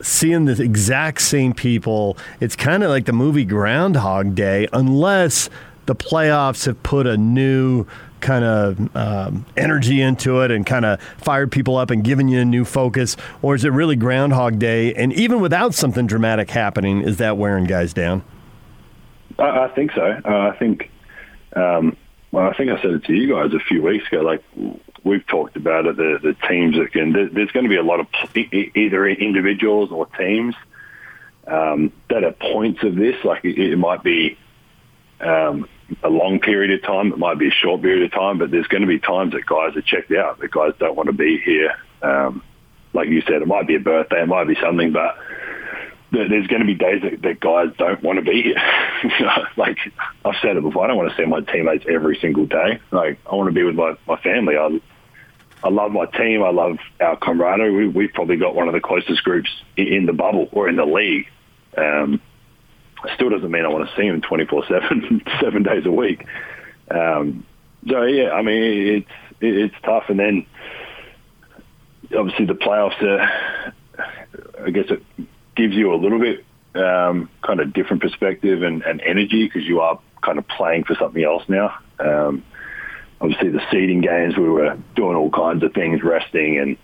seeing 0.01 0.45
the 0.45 0.62
exact 0.62 1.22
same 1.22 1.53
people. 1.53 2.18
It's 2.39 2.55
kind 2.55 2.84
of 2.84 2.89
like 2.89 3.05
the 3.05 3.14
movie 3.14 3.45
Groundhog 3.45 4.36
Day, 4.36 4.68
unless 4.74 5.49
the 5.88 5.95
playoffs 5.95 6.66
have 6.66 6.84
put 6.84 7.08
a 7.08 7.18
new 7.18 7.86
kind 8.22 8.43
of 8.43 8.95
um, 8.95 9.45
energy 9.55 10.01
into 10.01 10.41
it 10.41 10.51
and 10.51 10.65
kind 10.65 10.86
of 10.86 11.01
fired 11.18 11.51
people 11.51 11.78
up 11.78 11.91
and 11.91 12.03
given 12.03 12.28
you 12.28 12.39
a 12.39 12.45
new 12.45 12.65
focus? 12.65 13.15
Or 13.41 13.55
is 13.55 13.63
it 13.63 13.72
really 13.72 13.95
Groundhog 13.95 14.59
Day? 14.59 14.93
And 14.93 15.13
even 15.13 15.39
without 15.39 15.74
something 15.74 16.07
dramatic 16.07 16.49
happening, 16.49 17.01
is 17.01 17.18
that 17.18 17.38
wearing 17.38 17.65
guys 17.65 17.93
down? 17.93 18.24
I, 19.39 19.65
I 19.65 19.68
think 19.70 19.91
so. 19.93 20.22
Uh, 20.26 20.51
I 20.53 20.55
think, 20.57 20.89
um, 21.55 21.95
well, 22.32 22.49
I 22.49 22.53
think 22.53 22.72
I 22.72 22.82
said 22.82 22.91
it 22.91 23.03
to 23.05 23.13
you 23.13 23.34
guys 23.34 23.53
a 23.53 23.59
few 23.59 23.82
weeks 23.82 24.07
ago. 24.07 24.22
Like 24.22 24.43
we've 25.03 25.26
talked 25.28 25.55
about 25.55 25.86
it, 25.86 25.97
the, 25.97 26.20
the 26.22 26.47
teams 26.47 26.78
that 26.78 26.91
can. 26.91 27.13
There's 27.13 27.51
going 27.51 27.65
to 27.65 27.70
be 27.70 27.78
a 27.78 27.84
lot 27.84 27.99
of 27.99 28.07
either 28.36 29.07
individuals 29.07 29.91
or 29.91 30.05
teams 30.07 30.55
um, 31.45 31.91
that 32.09 32.24
are 32.24 32.34
points 32.34 32.84
of 32.84 32.95
this. 32.95 33.24
Like 33.24 33.45
it, 33.45 33.57
it 33.57 33.78
might 33.78 34.03
be. 34.03 34.38
Um, 35.20 35.68
a 36.04 36.10
long 36.10 36.40
period 36.40 36.72
of 36.72 36.86
time. 36.86 37.12
It 37.12 37.18
might 37.18 37.40
be 37.40 37.48
a 37.48 37.52
short 37.52 37.82
period 37.82 38.04
of 38.04 38.12
time, 38.12 38.38
but 38.38 38.52
there's 38.52 38.68
going 38.68 38.82
to 38.82 38.88
be 38.88 39.00
times 39.00 39.34
that 39.34 39.46
guys 39.46 39.76
are 39.76 39.82
checked 39.82 40.12
out. 40.12 40.40
That 40.40 40.52
guys 40.52 40.74
don't 40.80 40.96
want 40.96 41.08
to 41.08 41.14
be 41.14 41.40
here. 41.44 41.76
Um, 42.02 42.44
like 42.94 43.10
you 43.10 43.22
said, 43.22 43.42
it 43.42 43.48
might 43.48 43.68
be 43.68 43.76
a 43.76 43.80
birthday, 43.80 44.22
it 44.22 44.28
might 44.28 44.48
be 44.48 44.56
something, 44.62 44.92
but 44.92 45.18
there's 46.12 46.48
going 46.48 46.62
to 46.62 46.66
be 46.66 46.74
days 46.74 47.02
that, 47.02 47.22
that 47.22 47.40
guys 47.40 47.68
don't 47.78 48.02
want 48.02 48.18
to 48.18 48.24
be 48.24 48.42
here. 48.42 48.62
like 49.58 49.78
I've 50.24 50.36
said 50.42 50.58
it 50.58 50.64
before, 50.64 50.86
I 50.86 50.88
don't 50.88 50.98
want 50.98 51.12
to 51.12 51.18
see 51.18 51.26
my 51.26 51.42
teammates 51.42 51.86
every 51.90 52.18
single 52.22 52.46
day. 52.46 52.80
Like 52.92 53.20
I 53.30 53.36
want 53.36 53.50
to 53.50 53.54
be 53.54 53.64
with 53.64 53.76
my, 53.76 53.96
my 54.08 54.20
family. 54.22 54.56
I, 54.58 54.80
I 55.64 55.70
love 55.70 55.92
my 55.92 56.06
team. 56.06 56.44
I 56.44 56.52
love 56.52 56.78
our 57.02 57.18
camaraderie. 57.18 57.72
We, 57.72 57.88
we've 57.88 58.14
probably 58.14 58.38
got 58.38 58.56
one 58.56 58.68
of 58.68 58.74
the 58.74 58.80
closest 58.80 59.24
groups 59.24 59.50
in, 59.76 59.88
in 59.88 60.06
the 60.06 60.14
bubble 60.14 60.48
or 60.52 60.70
in 60.70 60.76
the 60.76 60.86
league. 60.86 61.28
Um, 61.78 62.22
still 63.16 63.30
doesn't 63.30 63.49
mean 63.49 63.66
I 63.66 63.70
want 63.70 63.89
to 63.89 63.95
see 63.95 64.08
him 64.08 64.22
24/7, 64.22 65.39
seven 65.41 65.64
days 65.64 65.86
a 65.86 65.91
week. 65.91 66.26
Um, 66.89 67.45
so 67.88 68.03
yeah, 68.03 68.32
I 68.32 68.41
mean 68.41 68.97
it's 68.97 69.12
it's 69.41 69.76
tough, 69.84 70.05
and 70.10 70.20
then 70.20 70.45
obviously 72.16 72.45
the 72.45 72.53
playoffs. 72.53 73.01
Uh, 73.01 73.72
I 74.64 74.70
guess 74.70 74.86
it 74.89 75.01
gives 75.55 75.76
you 75.76 75.93
a 75.93 75.95
little 75.95 76.20
bit 76.20 76.45
um, 76.76 77.30
kind 77.41 77.60
of 77.60 77.74
different 77.74 78.01
perspective 78.01 78.62
and, 78.64 78.84
and 78.84 79.01
energy 79.01 79.45
because 79.45 79.68
you 79.68 79.80
are 79.82 79.99
kind 80.22 80.38
of 80.38 80.47
playing 80.47 80.84
for 80.84 80.95
something 80.95 81.24
else 81.24 81.43
now. 81.47 81.78
Um, 81.99 82.43
obviously, 83.22 83.49
the 83.49 83.62
seeding 83.72 84.01
games 84.01 84.38
we 84.38 84.49
were 84.49 84.78
doing 84.95 85.16
all 85.16 85.32
kinds 85.32 85.64
of 85.64 85.74
things, 85.74 86.03
resting, 86.03 86.60
and 86.60 86.78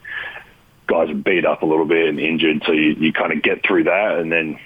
guys 0.88 1.13
beat 1.15 1.45
up 1.45 1.61
a 1.61 1.65
little 1.65 1.86
bit 1.86 2.09
and 2.09 2.19
injured, 2.19 2.63
so 2.65 2.71
you, 2.71 2.93
you 2.93 3.13
kind 3.13 3.32
of 3.32 3.41
get 3.41 3.65
through 3.65 3.86
that, 3.86 4.17
and 4.19 4.32
then 4.32 4.59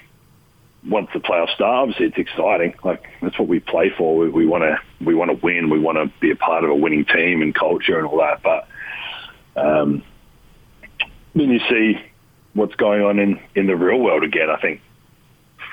once 0.89 1.09
the 1.13 1.19
playoffs 1.19 1.53
start, 1.55 1.89
obviously 1.89 2.07
it's 2.07 2.17
exciting. 2.17 2.73
Like 2.83 3.03
that's 3.21 3.37
what 3.37 3.47
we 3.47 3.59
play 3.59 3.91
for. 3.97 4.17
We 4.17 4.45
want 4.45 4.63
to 4.63 4.77
we 5.03 5.15
want 5.15 5.31
to 5.31 5.37
win. 5.45 5.69
We 5.69 5.79
want 5.79 5.97
to 5.97 6.19
be 6.19 6.31
a 6.31 6.35
part 6.35 6.63
of 6.63 6.69
a 6.69 6.75
winning 6.75 7.05
team 7.05 7.41
and 7.41 7.53
culture 7.53 7.97
and 7.97 8.07
all 8.07 8.19
that. 8.19 8.41
But 8.43 8.67
um, 9.55 10.03
then 11.35 11.49
you 11.49 11.59
see 11.69 11.99
what's 12.53 12.75
going 12.75 13.01
on 13.01 13.19
in 13.19 13.39
in 13.55 13.67
the 13.67 13.75
real 13.75 13.99
world 13.99 14.23
again. 14.23 14.49
I 14.49 14.59
think 14.59 14.81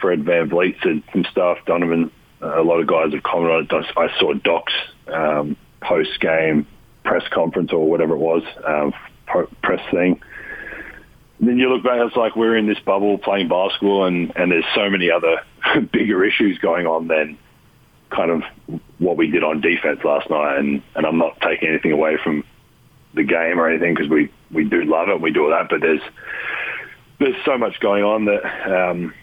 Fred 0.00 0.24
Van 0.24 0.50
VanVleet 0.50 0.82
said 0.82 1.02
some 1.12 1.24
stuff. 1.30 1.58
Donovan, 1.66 2.10
uh, 2.42 2.60
a 2.60 2.64
lot 2.64 2.80
of 2.80 2.86
guys 2.86 3.12
have 3.12 3.22
commented 3.22 3.72
on 3.72 3.84
it. 3.84 3.92
I 3.96 4.18
saw 4.18 4.34
Doc's 4.34 4.74
um, 5.06 5.56
post 5.80 6.20
game 6.20 6.66
press 7.04 7.22
conference 7.30 7.72
or 7.72 7.88
whatever 7.88 8.14
it 8.14 8.18
was, 8.18 8.42
um, 8.66 8.94
press 9.62 9.80
thing 9.90 10.20
then 11.40 11.58
you 11.58 11.68
look 11.68 11.82
back, 11.82 11.98
it's 12.00 12.16
like 12.16 12.36
we're 12.36 12.56
in 12.56 12.66
this 12.66 12.78
bubble 12.80 13.18
playing 13.18 13.48
basketball, 13.48 14.06
and, 14.06 14.32
and 14.36 14.52
there's 14.52 14.64
so 14.74 14.88
many 14.88 15.10
other 15.10 15.42
bigger 15.92 16.24
issues 16.24 16.58
going 16.58 16.86
on 16.86 17.08
than 17.08 17.38
kind 18.10 18.30
of 18.30 18.42
what 18.98 19.16
we 19.16 19.28
did 19.28 19.42
on 19.42 19.60
defense 19.60 20.00
last 20.04 20.30
night. 20.30 20.58
And, 20.58 20.82
and 20.94 21.06
I'm 21.06 21.18
not 21.18 21.40
taking 21.40 21.68
anything 21.68 21.92
away 21.92 22.18
from 22.22 22.44
the 23.14 23.24
game 23.24 23.58
or 23.58 23.68
anything 23.68 23.94
because 23.94 24.08
we, 24.08 24.30
we 24.50 24.64
do 24.64 24.84
love 24.84 25.08
it 25.08 25.14
and 25.14 25.22
we 25.22 25.32
do 25.32 25.44
all 25.44 25.50
that, 25.50 25.68
but 25.68 25.80
there's 25.80 26.02
there's 27.18 27.36
so 27.44 27.56
much 27.56 27.78
going 27.80 28.02
on 28.02 28.24
that 28.26 28.90
um, 28.90 29.14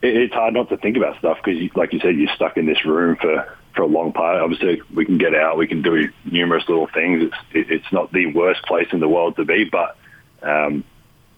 it, 0.00 0.16
it's 0.16 0.34
hard 0.34 0.54
not 0.54 0.68
to 0.68 0.76
think 0.76 0.96
about 0.96 1.18
stuff 1.18 1.38
because, 1.42 1.60
like 1.76 1.92
you 1.92 2.00
said, 2.00 2.16
you're 2.16 2.34
stuck 2.34 2.56
in 2.56 2.66
this 2.66 2.84
room 2.84 3.16
for 3.20 3.56
for 3.74 3.82
a 3.82 3.86
long 3.86 4.12
part. 4.12 4.40
Obviously, 4.40 4.82
we 4.94 5.04
can 5.04 5.18
get 5.18 5.34
out, 5.34 5.56
we 5.56 5.66
can 5.66 5.82
do 5.82 6.10
numerous 6.24 6.64
little 6.68 6.88
things. 6.92 7.22
It's 7.24 7.36
it, 7.52 7.70
it's 7.70 7.92
not 7.92 8.12
the 8.12 8.26
worst 8.26 8.62
place 8.64 8.88
in 8.92 9.00
the 9.00 9.08
world 9.08 9.36
to 9.36 9.44
be, 9.44 9.64
but 9.64 9.96
um, 10.42 10.84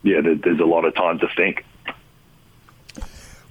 yeah, 0.02 0.20
there, 0.20 0.34
there's 0.36 0.60
a 0.60 0.64
lot 0.64 0.84
of 0.84 0.94
time 0.94 1.18
to 1.20 1.28
think. 1.36 1.64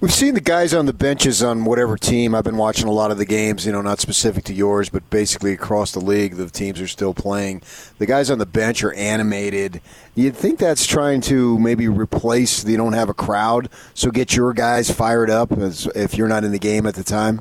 We've 0.03 0.13
seen 0.13 0.33
the 0.33 0.41
guys 0.41 0.73
on 0.73 0.85
the 0.85 0.91
benches 0.91 1.41
on 1.41 1.63
whatever 1.63 1.95
team. 1.95 2.35
I've 2.35 2.43
been 2.43 2.57
watching 2.57 2.89
a 2.89 2.91
lot 2.91 3.09
of 3.11 3.17
the 3.17 3.25
games, 3.25 3.65
you 3.65 3.71
know, 3.71 3.81
not 3.81 4.01
specific 4.01 4.43
to 4.43 4.53
yours, 4.53 4.89
but 4.89 5.09
basically 5.09 5.53
across 5.53 5.93
the 5.93 6.01
league, 6.01 6.35
the 6.35 6.49
teams 6.49 6.81
are 6.81 6.89
still 6.89 7.13
playing. 7.13 7.61
The 7.99 8.05
guys 8.05 8.29
on 8.29 8.37
the 8.37 8.45
bench 8.45 8.83
are 8.83 8.93
animated. 8.95 9.79
You'd 10.13 10.35
think 10.35 10.59
that's 10.59 10.85
trying 10.85 11.21
to 11.21 11.57
maybe 11.57 11.87
replace, 11.87 12.63
they 12.63 12.75
don't 12.75 12.91
have 12.91 13.07
a 13.07 13.13
crowd, 13.13 13.69
so 13.93 14.11
get 14.11 14.35
your 14.35 14.51
guys 14.51 14.91
fired 14.91 15.29
up 15.29 15.53
as 15.53 15.87
if 15.95 16.17
you're 16.17 16.27
not 16.27 16.43
in 16.43 16.51
the 16.51 16.59
game 16.59 16.85
at 16.85 16.95
the 16.95 17.03
time? 17.05 17.39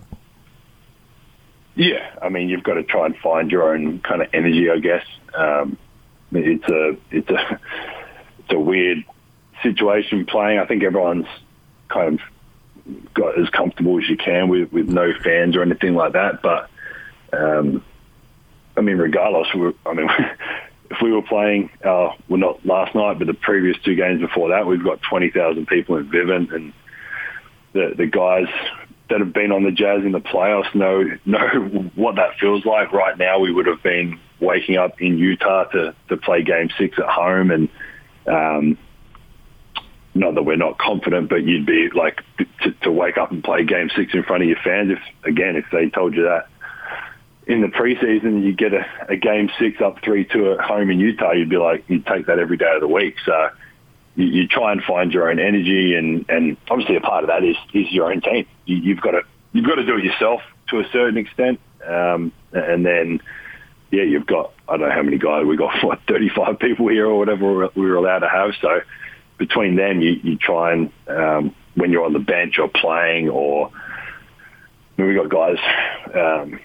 Yeah, 1.74 2.14
I 2.22 2.28
mean, 2.28 2.48
you've 2.48 2.62
got 2.62 2.74
to 2.74 2.84
try 2.84 3.06
and 3.06 3.16
find 3.16 3.50
your 3.50 3.74
own 3.74 3.98
kind 4.02 4.22
of 4.22 4.28
energy, 4.32 4.70
I 4.70 4.78
guess. 4.78 5.04
Um, 5.34 5.76
it's 6.30 6.68
a, 6.68 6.96
it's 7.10 7.28
a, 7.28 7.60
a 8.52 8.58
weird 8.58 9.04
situation 9.62 10.26
playing. 10.26 10.58
I 10.58 10.66
think 10.66 10.82
everyone's 10.82 11.26
kind 11.88 12.20
of 12.20 13.14
got 13.14 13.38
as 13.38 13.48
comfortable 13.50 13.98
as 13.98 14.08
you 14.08 14.16
can 14.16 14.48
with, 14.48 14.72
with 14.72 14.88
no 14.88 15.12
fans 15.22 15.56
or 15.56 15.62
anything 15.62 15.94
like 15.94 16.12
that. 16.12 16.42
But 16.42 16.70
um, 17.32 17.84
I 18.76 18.80
mean, 18.80 18.98
regardless, 18.98 19.48
I 19.86 19.94
mean, 19.94 20.08
if 20.90 21.00
we 21.02 21.12
were 21.12 21.22
playing, 21.22 21.70
uh, 21.84 22.10
well, 22.28 22.38
not 22.38 22.66
last 22.66 22.94
night, 22.94 23.18
but 23.18 23.26
the 23.26 23.34
previous 23.34 23.76
two 23.84 23.94
games 23.94 24.20
before 24.20 24.50
that, 24.50 24.66
we've 24.66 24.84
got 24.84 25.00
twenty 25.02 25.30
thousand 25.30 25.66
people 25.66 25.96
in 25.96 26.08
Vivint, 26.08 26.54
and 26.54 26.72
the 27.72 27.94
the 27.96 28.06
guys 28.06 28.48
that 29.08 29.20
have 29.20 29.32
been 29.32 29.52
on 29.52 29.64
the 29.64 29.70
Jazz 29.70 30.04
in 30.04 30.12
the 30.12 30.20
playoffs 30.20 30.74
know 30.74 31.04
know 31.24 31.90
what 31.94 32.16
that 32.16 32.38
feels 32.38 32.64
like. 32.64 32.92
Right 32.92 33.16
now, 33.16 33.38
we 33.38 33.52
would 33.52 33.66
have 33.66 33.82
been 33.82 34.18
waking 34.40 34.76
up 34.76 35.00
in 35.00 35.18
Utah 35.18 35.64
to 35.64 35.94
to 36.08 36.16
play 36.16 36.42
Game 36.42 36.70
Six 36.78 36.98
at 36.98 37.08
home, 37.08 37.50
and 37.50 37.68
um, 38.26 38.78
not 40.14 40.34
that 40.34 40.42
we're 40.42 40.56
not 40.56 40.78
confident, 40.78 41.28
but 41.30 41.44
you'd 41.44 41.66
be 41.66 41.88
like 41.94 42.22
to, 42.62 42.72
to 42.82 42.92
wake 42.92 43.16
up 43.16 43.30
and 43.30 43.42
play 43.42 43.64
Game 43.64 43.90
Six 43.96 44.12
in 44.14 44.22
front 44.24 44.42
of 44.42 44.48
your 44.48 44.58
fans. 44.62 44.92
If 44.92 45.26
again, 45.26 45.56
if 45.56 45.64
they 45.72 45.88
told 45.88 46.14
you 46.14 46.24
that 46.24 46.48
in 47.46 47.60
the 47.60 47.68
preseason, 47.68 48.42
you 48.42 48.52
get 48.52 48.74
a, 48.74 48.84
a 49.08 49.16
Game 49.16 49.50
Six 49.58 49.80
up 49.80 50.02
three 50.02 50.24
two 50.24 50.52
at 50.52 50.60
home 50.60 50.90
in 50.90 51.00
Utah, 51.00 51.32
you'd 51.32 51.48
be 51.48 51.56
like, 51.56 51.84
you'd 51.88 52.06
take 52.06 52.26
that 52.26 52.38
every 52.38 52.56
day 52.56 52.70
of 52.74 52.80
the 52.80 52.88
week. 52.88 53.16
So 53.24 53.50
you, 54.14 54.26
you 54.26 54.48
try 54.48 54.72
and 54.72 54.82
find 54.82 55.12
your 55.12 55.30
own 55.30 55.38
energy, 55.38 55.94
and 55.94 56.26
and 56.28 56.56
obviously 56.70 56.96
a 56.96 57.00
part 57.00 57.24
of 57.24 57.28
that 57.28 57.42
is 57.44 57.56
is 57.72 57.90
your 57.90 58.12
own 58.12 58.20
team. 58.20 58.46
You, 58.66 58.76
you've 58.76 59.00
got 59.00 59.12
to 59.12 59.22
you've 59.52 59.66
got 59.66 59.76
to 59.76 59.86
do 59.86 59.96
it 59.96 60.04
yourself 60.04 60.42
to 60.68 60.80
a 60.80 60.84
certain 60.92 61.16
extent, 61.16 61.58
um, 61.86 62.32
and 62.52 62.84
then 62.84 63.20
yeah, 63.92 64.02
you've 64.02 64.26
got 64.26 64.52
I 64.68 64.76
don't 64.76 64.88
know 64.88 64.94
how 64.94 65.02
many 65.02 65.18
guys 65.18 65.44
we 65.46 65.56
got 65.56 65.72
what 65.84 66.00
thirty 66.08 66.30
five 66.34 66.58
people 66.58 66.88
here 66.88 67.06
or 67.06 67.18
whatever 67.18 67.68
we 67.76 67.82
were 67.82 67.96
allowed 67.96 68.20
to 68.20 68.28
have. 68.28 68.52
So 68.60 68.80
between 69.38 69.76
them, 69.76 70.00
you 70.00 70.18
you 70.22 70.36
try 70.36 70.72
and 70.72 70.90
um, 71.06 71.54
when 71.74 71.92
you're 71.92 72.04
on 72.04 72.14
the 72.14 72.18
bench 72.18 72.58
or 72.58 72.68
playing, 72.68 73.28
or 73.28 73.68
I 73.68 75.02
mean, 75.02 75.08
we 75.08 75.14
got 75.14 75.28
guys. 75.28 75.58
Um, 76.14 76.58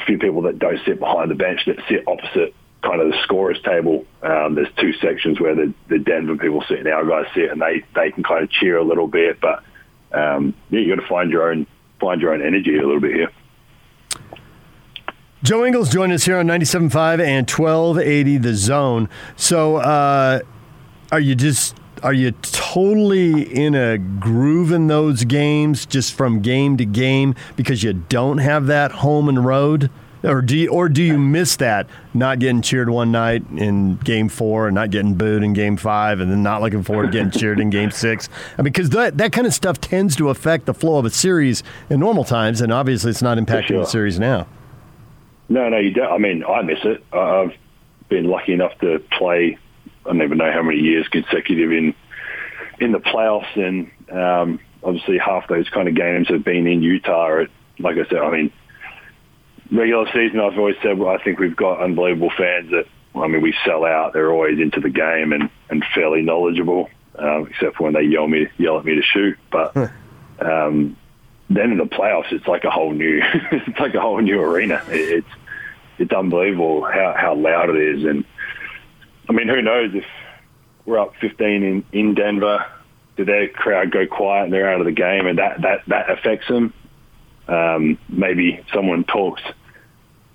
a 0.00 0.04
few 0.06 0.18
people 0.18 0.42
that 0.42 0.58
don't 0.58 0.80
sit 0.86 0.98
behind 0.98 1.30
the 1.30 1.34
bench 1.34 1.60
that 1.66 1.76
sit 1.86 2.08
opposite 2.08 2.54
kind 2.82 3.02
of 3.02 3.10
the 3.10 3.22
scorers 3.22 3.60
table. 3.62 4.06
Um, 4.22 4.54
there's 4.54 4.72
two 4.78 4.94
sections 4.94 5.38
where 5.38 5.54
the, 5.54 5.74
the 5.88 5.98
Denver 5.98 6.36
people 6.36 6.64
sit 6.66 6.78
and 6.78 6.88
our 6.88 7.04
guys 7.04 7.26
sit, 7.34 7.50
and 7.50 7.60
they 7.60 7.84
they 7.94 8.10
can 8.10 8.22
kind 8.22 8.42
of 8.42 8.50
cheer 8.50 8.78
a 8.78 8.84
little 8.84 9.06
bit. 9.06 9.38
But 9.40 9.62
um, 10.12 10.54
yeah, 10.70 10.80
you 10.80 10.94
got 10.94 11.02
to 11.02 11.08
find 11.08 11.30
your 11.30 11.50
own 11.50 11.66
find 12.00 12.20
your 12.20 12.32
own 12.32 12.42
energy 12.42 12.76
a 12.76 12.82
little 12.82 13.00
bit 13.00 13.14
here. 13.14 13.30
Joe 15.42 15.64
Ingles 15.64 15.88
joined 15.88 16.12
us 16.12 16.24
here 16.24 16.36
on 16.36 16.46
97.5 16.46 17.18
and 17.18 17.48
1280 17.48 18.36
The 18.36 18.54
Zone. 18.54 19.08
So, 19.36 19.76
uh, 19.76 20.40
are 21.10 21.20
you 21.20 21.34
just 21.34 21.74
are 22.02 22.12
you 22.12 22.32
totally 22.42 23.42
in 23.42 23.74
a 23.74 23.96
groove 23.96 24.70
in 24.70 24.86
those 24.86 25.24
games, 25.24 25.86
just 25.86 26.14
from 26.14 26.40
game 26.40 26.76
to 26.76 26.84
game, 26.84 27.34
because 27.56 27.82
you 27.82 27.94
don't 27.94 28.38
have 28.38 28.66
that 28.66 28.92
home 28.92 29.28
and 29.28 29.44
road? 29.44 29.90
Or 30.22 30.42
do 30.42 30.56
you, 30.58 30.68
or 30.68 30.90
do 30.90 31.02
you 31.02 31.18
miss 31.18 31.56
that 31.56 31.86
not 32.12 32.38
getting 32.38 32.60
cheered 32.60 32.90
one 32.90 33.10
night 33.10 33.42
in 33.56 33.96
game 33.96 34.28
four 34.28 34.66
and 34.66 34.74
not 34.74 34.90
getting 34.90 35.14
booed 35.14 35.42
in 35.42 35.54
game 35.54 35.78
five 35.78 36.20
and 36.20 36.30
then 36.30 36.42
not 36.42 36.60
looking 36.60 36.82
forward 36.82 37.06
to 37.06 37.12
getting 37.12 37.30
cheered 37.30 37.58
in 37.58 37.70
game 37.70 37.90
six? 37.90 38.28
I 38.58 38.62
mean, 38.62 38.64
because 38.64 38.90
that, 38.90 39.16
that 39.16 39.32
kind 39.32 39.46
of 39.46 39.54
stuff 39.54 39.80
tends 39.80 40.16
to 40.16 40.28
affect 40.28 40.66
the 40.66 40.74
flow 40.74 40.98
of 40.98 41.06
a 41.06 41.10
series 41.10 41.62
in 41.88 42.00
normal 42.00 42.24
times, 42.24 42.60
and 42.60 42.70
obviously 42.70 43.10
it's 43.10 43.22
not 43.22 43.38
impacting 43.38 43.68
sure. 43.68 43.80
the 43.80 43.86
series 43.86 44.18
now. 44.18 44.46
No, 45.50 45.68
no, 45.68 45.78
you 45.78 45.90
don't. 45.90 46.12
I 46.12 46.18
mean, 46.18 46.44
I 46.44 46.62
miss 46.62 46.78
it. 46.84 47.04
I've 47.12 47.52
been 48.08 48.24
lucky 48.24 48.52
enough 48.52 48.78
to 48.78 49.00
play. 49.18 49.58
I 50.06 50.08
don't 50.08 50.22
even 50.22 50.38
know 50.38 50.50
how 50.50 50.62
many 50.62 50.78
years 50.78 51.06
consecutive 51.08 51.72
in 51.72 51.94
in 52.78 52.92
the 52.92 53.00
playoffs, 53.00 53.56
and 53.56 53.90
um, 54.10 54.60
obviously 54.82 55.18
half 55.18 55.48
those 55.48 55.68
kind 55.68 55.88
of 55.88 55.96
games 55.96 56.28
have 56.28 56.44
been 56.44 56.68
in 56.68 56.82
Utah. 56.82 57.42
At, 57.42 57.48
like 57.80 57.96
I 57.96 58.08
said, 58.08 58.18
I 58.18 58.30
mean, 58.30 58.52
regular 59.72 60.06
season, 60.14 60.38
I've 60.38 60.56
always 60.56 60.76
said 60.84 60.96
well, 60.96 61.10
I 61.14 61.22
think 61.22 61.40
we've 61.40 61.56
got 61.56 61.82
unbelievable 61.82 62.30
fans 62.38 62.70
that. 62.70 62.86
I 63.12 63.26
mean, 63.26 63.42
we 63.42 63.52
sell 63.66 63.84
out. 63.84 64.12
They're 64.12 64.30
always 64.30 64.60
into 64.60 64.78
the 64.78 64.88
game 64.88 65.32
and, 65.32 65.50
and 65.68 65.84
fairly 65.92 66.22
knowledgeable, 66.22 66.88
um, 67.18 67.48
except 67.50 67.74
for 67.76 67.82
when 67.82 67.92
they 67.92 68.02
yell 68.02 68.28
me 68.28 68.46
yell 68.56 68.78
at 68.78 68.84
me 68.84 68.94
to 68.94 69.02
shoot. 69.02 69.36
But 69.50 69.76
um, 70.38 70.96
then 71.50 71.72
in 71.72 71.78
the 71.78 71.84
playoffs, 71.84 72.32
it's 72.32 72.46
like 72.46 72.64
a 72.64 72.70
whole 72.70 72.92
new 72.92 73.20
it's 73.52 73.78
like 73.78 73.94
a 73.94 74.00
whole 74.00 74.20
new 74.20 74.40
arena. 74.40 74.82
It's 74.88 75.26
it's 75.98 76.12
unbelievable 76.12 76.82
how, 76.82 77.14
how 77.16 77.34
loud 77.34 77.68
it 77.70 77.76
is. 77.76 78.04
And 78.04 78.24
I 79.28 79.32
mean, 79.32 79.48
who 79.48 79.60
knows 79.60 79.90
if 79.94 80.04
we're 80.86 80.98
up 80.98 81.14
15 81.20 81.62
in, 81.62 81.84
in 81.92 82.14
Denver, 82.14 82.64
did 83.16 83.26
their 83.26 83.48
crowd 83.48 83.90
go 83.90 84.06
quiet 84.06 84.44
and 84.44 84.52
they're 84.52 84.72
out 84.72 84.80
of 84.80 84.86
the 84.86 84.92
game 84.92 85.26
and 85.26 85.38
that, 85.38 85.60
that, 85.60 85.82
that 85.88 86.10
affects 86.10 86.48
them? 86.48 86.72
Um, 87.46 87.98
maybe 88.08 88.64
someone 88.72 89.04
talks 89.04 89.42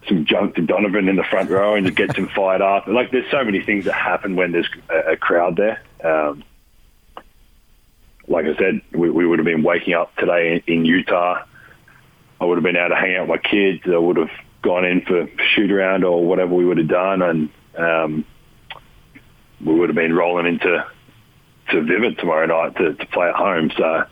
some 0.08 0.26
junk 0.26 0.56
to 0.56 0.62
Donovan 0.62 1.10
in 1.10 1.16
the 1.16 1.24
front 1.24 1.50
row 1.50 1.74
and 1.74 1.88
it 1.88 1.96
gets 1.96 2.16
him 2.16 2.28
fired 2.28 2.62
up. 2.62 2.86
Like 2.86 3.10
there's 3.10 3.30
so 3.32 3.44
many 3.44 3.62
things 3.64 3.86
that 3.86 3.94
happen 3.94 4.36
when 4.36 4.52
there's 4.52 4.70
a, 4.90 5.14
a 5.14 5.18
crowd 5.18 5.56
there. 5.56 5.82
Um, 6.04 6.44
like 8.28 8.46
I 8.46 8.56
said, 8.58 8.82
we, 8.92 9.10
we 9.10 9.26
would 9.26 9.40
have 9.40 9.46
been 9.46 9.64
waking 9.64 9.94
up 9.94 10.16
today 10.16 10.64
in, 10.68 10.80
in 10.80 10.86
Utah. 10.86 11.44
I 12.40 12.46
would 12.46 12.58
have 12.58 12.64
been 12.64 12.76
able 12.76 12.90
to 12.90 12.96
hang 12.96 13.16
out 13.16 13.28
with 13.28 13.42
my 13.44 13.50
kids. 13.50 13.82
I 13.86 13.98
would 13.98 14.18
have 14.18 14.32
gone 14.62 14.86
in 14.86 15.02
for 15.02 15.28
shoot 15.54 15.72
around 15.72 16.04
or 16.04 16.26
whatever 16.26 16.54
we 16.54 16.66
would 16.66 16.78
have 16.78 16.88
done, 16.88 17.22
and 17.22 17.50
um, 17.78 18.26
we 19.64 19.74
would 19.74 19.90
have 19.90 19.96
been 19.96 20.14
rolling 20.14 20.48
into 20.48 20.86
to 21.70 21.78
Vivint 21.78 22.20
tomorrow 22.20 22.46
night 22.46 22.76
to, 22.78 22.94
to 22.94 23.06
play 23.08 23.28
at 23.28 23.36
home. 23.36 23.72
So 23.78 24.06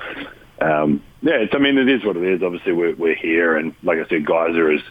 um, 0.61 1.03
yeah, 1.21 1.35
it's, 1.35 1.53
I 1.53 1.57
mean 1.57 1.77
it 1.77 1.89
is 1.89 2.03
what 2.05 2.17
it 2.17 2.23
is. 2.23 2.41
Obviously 2.41 2.73
we're, 2.73 2.95
we're 2.95 3.15
here, 3.15 3.57
and 3.57 3.75
like 3.83 3.99
I 3.99 4.07
said, 4.07 4.25
guys 4.25 4.55
are 4.55 4.71
as 4.71 4.81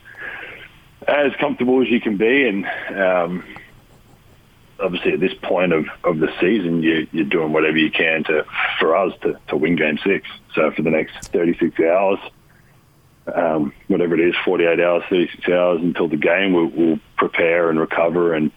as 1.08 1.32
comfortable 1.40 1.82
as 1.82 1.88
you 1.88 2.00
can 2.00 2.16
be, 2.16 2.48
and 2.48 2.66
um, 2.96 3.44
obviously 4.82 5.12
at 5.12 5.20
this 5.20 5.34
point 5.42 5.72
of, 5.72 5.86
of 6.04 6.18
the 6.18 6.28
season, 6.40 6.82
you, 6.82 7.06
you're 7.12 7.24
doing 7.24 7.52
whatever 7.52 7.76
you 7.76 7.90
can 7.90 8.24
to 8.24 8.44
for 8.78 8.96
us 8.96 9.12
to, 9.22 9.38
to 9.48 9.56
win 9.56 9.76
Game 9.76 9.98
Six. 10.04 10.28
So 10.54 10.70
for 10.72 10.82
the 10.82 10.90
next 10.90 11.28
36 11.28 11.78
hours 11.80 12.18
um, 13.26 13.72
whatever 13.88 14.14
it 14.14 14.20
is, 14.20 14.34
48 14.44 14.80
hours, 14.80 15.04
36 15.08 15.48
hours 15.48 15.80
until 15.80 16.08
the 16.08 16.16
game. 16.16 16.52
We'll, 16.52 16.66
we'll, 16.66 16.98
prepare 17.16 17.70
and 17.70 17.78
recover 17.78 18.34
and 18.34 18.50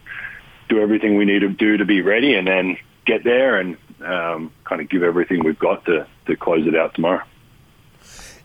do 0.70 0.82
everything 0.82 1.16
we 1.18 1.26
need 1.26 1.42
to 1.42 1.50
do 1.50 1.78
to 1.78 1.86
be 1.86 2.02
ready 2.02 2.34
and 2.34 2.48
then 2.48 2.78
get 3.06 3.24
there 3.24 3.60
and 3.60 3.78
um, 4.04 4.52
kind 4.64 4.82
of 4.82 4.90
give 4.90 5.04
everything 5.04 5.44
we've 5.44 5.60
got 5.60 5.86
to, 5.86 6.08
to 6.26 6.36
close 6.36 6.66
it 6.66 6.76
out 6.76 6.96
tomorrow. 6.96 7.24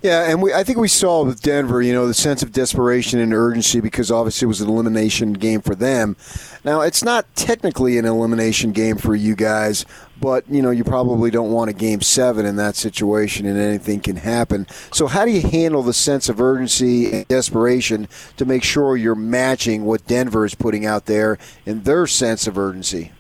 Yeah, 0.03 0.30
and 0.30 0.40
we, 0.40 0.55
I 0.55 0.64
think 0.64 0.78
we 0.78 0.88
saw 0.88 1.24
with 1.24 1.42
Denver, 1.42 1.82
you 1.82 1.92
know, 1.92 2.07
the 2.07 2.14
sense 2.14 2.42
of 2.42 2.53
desperation 2.53 3.18
and 3.20 3.34
urgency 3.34 3.80
because 3.80 4.11
obviously 4.11 4.46
it 4.46 4.48
was 4.48 4.62
an 4.62 4.68
elimination 4.70 5.34
game 5.34 5.61
for 5.61 5.74
them. 5.74 6.16
Now, 6.64 6.80
it's 6.80 7.05
not 7.05 7.26
technically 7.36 7.98
an 7.98 8.07
elimination 8.07 8.72
game 8.72 8.96
for 8.96 9.14
you 9.14 9.36
guys, 9.36 9.84
but, 10.18 10.48
you 10.48 10.62
know, 10.62 10.70
you 10.70 10.84
probably 10.84 11.30
don't 11.30 11.51
want 11.51 11.68
a 11.68 11.74
game 11.74 12.01
seven 12.01 12.46
in 12.46 12.57
that 12.57 12.76
situation 12.76 13.44
and 13.44 13.59
anything 13.59 14.01
can 14.01 14.16
happen. 14.16 14.66
So, 14.90 15.07
how 15.07 15.26
do 15.26 15.32
you 15.32 15.42
handle 15.42 15.82
the 15.82 15.92
sense 15.92 16.30
of 16.30 16.40
urgency 16.40 17.12
and 17.12 17.28
desperation 17.28 18.09
to 18.38 18.46
make 18.46 18.62
sure 18.62 18.96
you're 18.96 19.14
matching 19.14 19.84
what 19.84 20.07
Denver 20.07 20.46
is 20.46 20.55
putting 20.55 20.86
out 20.86 21.07
there 21.07 21.36
in 21.66 21.82
their 21.82 22.07
sense 22.07 22.46
of 22.46 22.57
urgency? 22.57 23.12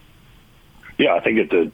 Yeah, 0.96 1.14
I 1.14 1.20
think 1.20 1.38
it's 1.40 1.52
a, 1.52 1.70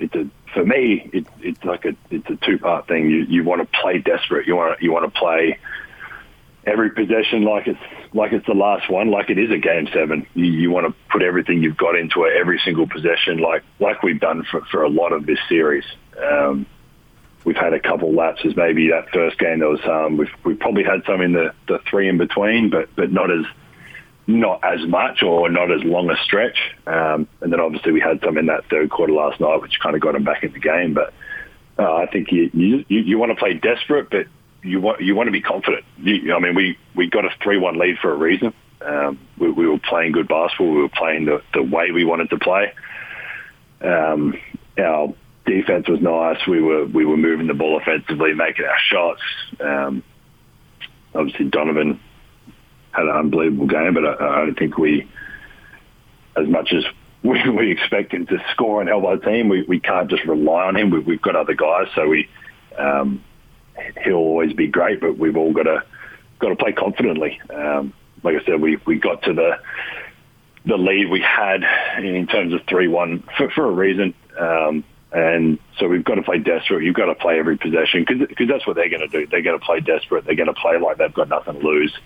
it's 0.00 0.14
a 0.16 0.28
for 0.52 0.64
me, 0.64 1.08
it, 1.12 1.26
it's 1.40 1.64
like 1.64 1.84
a 1.84 1.96
it's 2.10 2.28
a 2.28 2.36
two 2.36 2.58
part 2.58 2.88
thing. 2.88 3.08
You 3.08 3.24
you 3.28 3.44
want 3.44 3.62
to 3.62 3.78
play 3.80 3.98
desperate. 3.98 4.46
You 4.46 4.56
want 4.56 4.80
you 4.82 4.92
want 4.92 5.12
to 5.12 5.18
play 5.18 5.58
every 6.66 6.90
possession 6.90 7.42
like 7.42 7.66
it's 7.66 7.80
like 8.12 8.32
it's 8.32 8.46
the 8.46 8.54
last 8.54 8.90
one, 8.90 9.10
like 9.10 9.30
it 9.30 9.38
is 9.38 9.50
a 9.50 9.58
game 9.58 9.88
seven. 9.92 10.26
You, 10.34 10.44
you 10.46 10.70
want 10.70 10.86
to 10.86 10.94
put 11.10 11.22
everything 11.22 11.62
you've 11.62 11.76
got 11.76 11.96
into 11.96 12.24
it, 12.24 12.36
every 12.36 12.60
single 12.64 12.88
possession, 12.88 13.38
like 13.38 13.62
like 13.78 14.02
we've 14.02 14.20
done 14.20 14.44
for, 14.50 14.62
for 14.70 14.82
a 14.82 14.88
lot 14.88 15.12
of 15.12 15.26
this 15.26 15.38
series. 15.48 15.84
Um, 16.20 16.66
we've 17.44 17.56
had 17.56 17.72
a 17.72 17.80
couple 17.80 18.12
lapses. 18.12 18.56
Maybe 18.56 18.88
that 18.88 19.10
first 19.10 19.38
game 19.38 19.60
there 19.60 19.68
was 19.68 19.84
um, 19.84 20.16
we've 20.16 20.32
we've 20.44 20.58
probably 20.58 20.84
had 20.84 21.04
some 21.06 21.20
in 21.20 21.32
the, 21.32 21.54
the 21.68 21.78
three 21.88 22.08
in 22.08 22.18
between, 22.18 22.70
but 22.70 22.94
but 22.96 23.12
not 23.12 23.30
as 23.30 23.44
not 24.38 24.60
as 24.64 24.86
much 24.86 25.22
or 25.22 25.48
not 25.50 25.70
as 25.70 25.82
long 25.84 26.10
a 26.10 26.16
stretch. 26.24 26.58
Um, 26.86 27.28
and 27.40 27.52
then 27.52 27.60
obviously 27.60 27.92
we 27.92 28.00
had 28.00 28.20
some 28.24 28.38
in 28.38 28.46
that 28.46 28.64
third 28.70 28.90
quarter 28.90 29.12
last 29.12 29.40
night, 29.40 29.60
which 29.60 29.78
kind 29.80 29.94
of 29.94 30.00
got 30.00 30.12
them 30.12 30.24
back 30.24 30.42
in 30.42 30.52
the 30.52 30.60
game. 30.60 30.94
But 30.94 31.12
uh, 31.78 31.94
I 31.94 32.06
think 32.06 32.30
you, 32.32 32.50
you 32.52 32.84
you 32.88 33.18
want 33.18 33.30
to 33.30 33.36
play 33.36 33.54
desperate, 33.54 34.10
but 34.10 34.26
you 34.62 34.80
want 34.80 35.00
you 35.00 35.14
want 35.14 35.28
to 35.28 35.32
be 35.32 35.40
confident. 35.40 35.84
You, 35.98 36.34
I 36.34 36.40
mean, 36.40 36.54
we 36.54 36.78
we 36.94 37.08
got 37.08 37.24
a 37.24 37.30
three 37.42 37.58
one 37.58 37.78
lead 37.78 37.98
for 37.98 38.12
a 38.12 38.16
reason. 38.16 38.52
Um, 38.82 39.18
we, 39.38 39.50
we, 39.50 39.68
were 39.68 39.78
playing 39.78 40.12
good 40.12 40.26
basketball. 40.26 40.70
We 40.70 40.80
were 40.80 40.88
playing 40.88 41.26
the, 41.26 41.42
the 41.52 41.62
way 41.62 41.90
we 41.90 42.02
wanted 42.02 42.30
to 42.30 42.38
play. 42.38 42.72
Um, 43.82 44.38
our 44.78 45.14
defense 45.44 45.86
was 45.86 46.00
nice. 46.00 46.46
We 46.46 46.62
were 46.62 46.86
we 46.86 47.04
were 47.04 47.16
moving 47.16 47.46
the 47.46 47.54
ball 47.54 47.78
offensively, 47.78 48.32
making 48.34 48.64
our 48.64 48.78
shots. 48.78 49.22
Um, 49.60 50.02
obviously, 51.14 51.46
Donovan 51.46 52.00
had 52.92 53.04
an 53.04 53.16
unbelievable 53.16 53.66
game, 53.66 53.94
but 53.94 54.04
I, 54.04 54.14
I 54.14 54.36
don't 54.44 54.58
think 54.58 54.78
we, 54.78 55.08
as 56.36 56.48
much 56.48 56.72
as 56.72 56.84
we, 57.22 57.48
we 57.50 57.72
expect 57.72 58.12
him 58.12 58.26
to 58.26 58.38
score 58.52 58.80
and 58.80 58.88
help 58.88 59.04
our 59.04 59.16
team, 59.16 59.48
we, 59.48 59.62
we 59.62 59.80
can't 59.80 60.08
just 60.08 60.24
rely 60.24 60.66
on 60.66 60.76
him. 60.76 60.90
We, 60.90 61.00
we've 61.00 61.22
got 61.22 61.36
other 61.36 61.54
guys, 61.54 61.88
so 61.94 62.08
we 62.08 62.28
um, 62.78 63.22
he'll 64.04 64.14
always 64.14 64.52
be 64.52 64.68
great, 64.68 65.00
but 65.00 65.18
we've 65.18 65.36
all 65.36 65.52
got 65.52 65.64
to 65.64 65.82
got 66.38 66.48
to 66.48 66.56
play 66.56 66.72
confidently. 66.72 67.40
Um, 67.54 67.92
like 68.22 68.36
I 68.40 68.44
said, 68.44 68.60
we, 68.60 68.78
we 68.86 68.98
got 68.98 69.22
to 69.24 69.32
the 69.34 69.58
the 70.66 70.76
lead 70.76 71.10
we 71.10 71.20
had 71.20 71.62
in 71.98 72.26
terms 72.26 72.52
of 72.52 72.60
three 72.68 72.88
one 72.88 73.24
for, 73.36 73.50
for 73.50 73.66
a 73.66 73.70
reason. 73.70 74.14
Um, 74.38 74.84
and 75.12 75.58
so 75.78 75.88
we've 75.88 76.04
got 76.04 76.16
to 76.16 76.22
play 76.22 76.38
desperate. 76.38 76.84
You've 76.84 76.94
got 76.94 77.06
to 77.06 77.14
play 77.14 77.38
every 77.38 77.56
possession 77.56 78.04
because 78.06 78.48
that's 78.48 78.66
what 78.66 78.76
they're 78.76 78.88
going 78.90 79.00
to 79.00 79.08
do. 79.08 79.26
They're 79.26 79.42
going 79.42 79.58
to 79.58 79.64
play 79.64 79.80
desperate. 79.80 80.24
They're 80.24 80.36
going 80.36 80.46
to 80.46 80.54
play 80.54 80.78
like 80.78 80.98
they've 80.98 81.12
got 81.12 81.28
nothing 81.28 81.60
to 81.60 81.66
lose. 81.66 81.96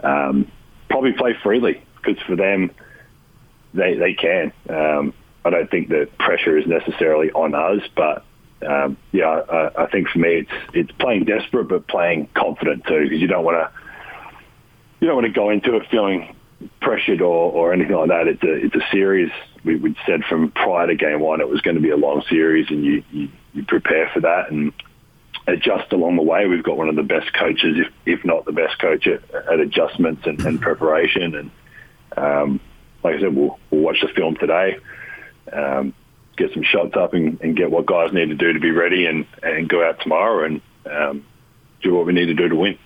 Um, 0.00 0.50
probably 0.88 1.12
play 1.12 1.34
freely 1.42 1.82
because 1.96 2.22
for 2.24 2.36
them, 2.36 2.70
they 3.74 3.94
they 3.94 4.14
can. 4.14 4.52
Um, 4.68 5.14
I 5.44 5.50
don't 5.50 5.70
think 5.70 5.88
the 5.88 6.08
pressure 6.18 6.58
is 6.58 6.66
necessarily 6.66 7.30
on 7.32 7.54
us, 7.54 7.86
but 7.94 8.24
um, 8.66 8.96
yeah, 9.12 9.26
I, 9.26 9.84
I 9.84 9.86
think 9.90 10.08
for 10.08 10.18
me 10.18 10.46
it's 10.46 10.50
it's 10.74 10.92
playing 10.92 11.24
desperate 11.24 11.68
but 11.68 11.86
playing 11.86 12.28
confident 12.34 12.84
too 12.86 13.04
because 13.04 13.20
you 13.20 13.28
don't 13.28 13.44
want 13.44 13.56
to 13.56 13.72
you 15.00 15.06
don't 15.06 15.16
want 15.16 15.26
to 15.26 15.32
go 15.32 15.50
into 15.50 15.76
it 15.76 15.82
feeling 15.90 16.34
pressured 16.80 17.20
or, 17.20 17.52
or 17.52 17.72
anything 17.72 17.94
like 17.94 18.08
that. 18.08 18.28
It's 18.28 18.42
a 18.42 18.52
it's 18.52 18.74
a 18.74 18.90
series. 18.90 19.30
We 19.64 19.76
we 19.76 19.96
said 20.06 20.24
from 20.24 20.50
prior 20.52 20.86
to 20.86 20.94
game 20.94 21.20
one 21.20 21.40
it 21.40 21.48
was 21.48 21.60
going 21.60 21.76
to 21.76 21.82
be 21.82 21.90
a 21.90 21.96
long 21.96 22.22
series, 22.28 22.66
and 22.70 22.84
you, 22.84 23.04
you 23.10 23.28
you 23.52 23.64
prepare 23.64 24.10
for 24.12 24.20
that 24.20 24.50
and 24.50 24.72
adjust 25.46 25.92
along 25.92 26.16
the 26.16 26.22
way. 26.22 26.46
We've 26.46 26.62
got 26.62 26.76
one 26.76 26.88
of 26.88 26.96
the 26.96 27.02
best 27.02 27.32
coaches, 27.32 27.76
if 27.78 27.92
if 28.04 28.24
not 28.24 28.44
the 28.44 28.52
best 28.52 28.78
coach 28.78 29.06
at, 29.06 29.22
at 29.34 29.60
adjustments 29.60 30.22
and, 30.26 30.40
and 30.44 30.60
preparation. 30.60 31.34
And 31.34 31.50
um, 32.16 32.60
like 33.02 33.16
I 33.16 33.20
said, 33.20 33.34
we'll 33.34 33.58
we'll 33.70 33.82
watch 33.82 34.00
the 34.00 34.08
film 34.08 34.36
today. 34.36 34.78
Um, 35.52 35.94
get 36.36 36.52
some 36.52 36.62
shots 36.62 36.94
up 36.96 37.14
and, 37.14 37.40
and, 37.40 37.56
get 37.56 37.70
what 37.70 37.86
guys 37.86 38.12
need 38.12 38.28
to 38.28 38.34
do 38.34 38.52
to 38.52 38.60
be 38.60 38.70
ready 38.70 39.06
and, 39.06 39.24
and 39.42 39.68
go 39.68 39.88
out 39.88 40.00
tomorrow 40.00 40.44
and 40.44 40.60
um, 40.84 41.24
do 41.82 41.94
what 41.94 42.04
we 42.04 42.12
need 42.12 42.26
to 42.26 42.34
do 42.34 42.48
to 42.48 42.54
win. 42.54 42.78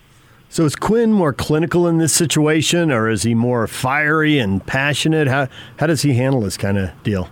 So 0.50 0.64
is 0.64 0.76
Quin 0.76 1.12
more 1.12 1.32
clinical 1.32 1.88
in 1.88 1.98
this 1.98 2.12
situation, 2.12 2.92
or 2.92 3.08
is 3.08 3.22
he 3.22 3.34
more 3.34 3.66
fiery 3.66 4.38
and 4.38 4.64
passionate? 4.64 5.28
How 5.28 5.48
how 5.78 5.86
does 5.86 6.02
he 6.02 6.14
handle 6.14 6.40
this 6.40 6.56
kind 6.56 6.76
of 6.76 6.90
deal? 7.02 7.28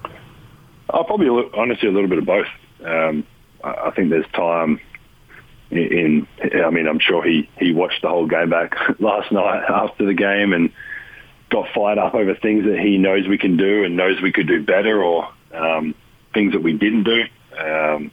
I'll 0.90 1.04
probably 1.04 1.28
honestly 1.54 1.88
a 1.88 1.92
little 1.92 2.08
bit 2.08 2.18
of 2.18 2.24
both. 2.24 2.46
Um, 2.84 3.26
I 3.62 3.90
think 3.90 4.10
there's 4.10 4.26
time 4.32 4.80
in. 5.70 6.26
I 6.64 6.70
mean, 6.70 6.86
I'm 6.86 7.00
sure 7.00 7.22
he 7.22 7.48
he 7.58 7.72
watched 7.72 8.02
the 8.02 8.08
whole 8.08 8.26
game 8.26 8.50
back 8.50 8.74
last 9.00 9.30
night 9.32 9.64
after 9.68 10.06
the 10.06 10.14
game 10.14 10.52
and 10.52 10.72
got 11.50 11.68
fired 11.74 11.98
up 11.98 12.14
over 12.14 12.34
things 12.34 12.64
that 12.64 12.78
he 12.78 12.98
knows 12.98 13.26
we 13.26 13.38
can 13.38 13.56
do 13.56 13.84
and 13.84 13.96
knows 13.96 14.20
we 14.20 14.32
could 14.32 14.46
do 14.46 14.62
better, 14.62 15.02
or 15.02 15.28
um, 15.54 15.94
things 16.34 16.52
that 16.52 16.62
we 16.62 16.72
didn't 16.72 17.04
do. 17.04 17.24
Um, 17.58 18.10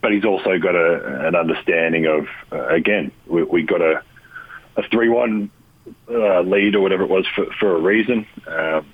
but 0.00 0.12
he's 0.12 0.24
also 0.24 0.58
got 0.58 0.74
a, 0.74 1.28
an 1.28 1.36
understanding 1.36 2.06
of, 2.06 2.26
uh, 2.50 2.66
again, 2.66 3.12
we, 3.26 3.44
we 3.44 3.62
got 3.62 3.80
a, 3.80 4.02
a 4.76 4.82
3 4.88 5.08
1 5.08 5.50
uh, 6.10 6.40
lead 6.40 6.74
or 6.74 6.80
whatever 6.80 7.04
it 7.04 7.08
was 7.08 7.24
for, 7.34 7.46
for 7.58 7.76
a 7.76 7.80
reason. 7.80 8.26
Um, 8.46 8.86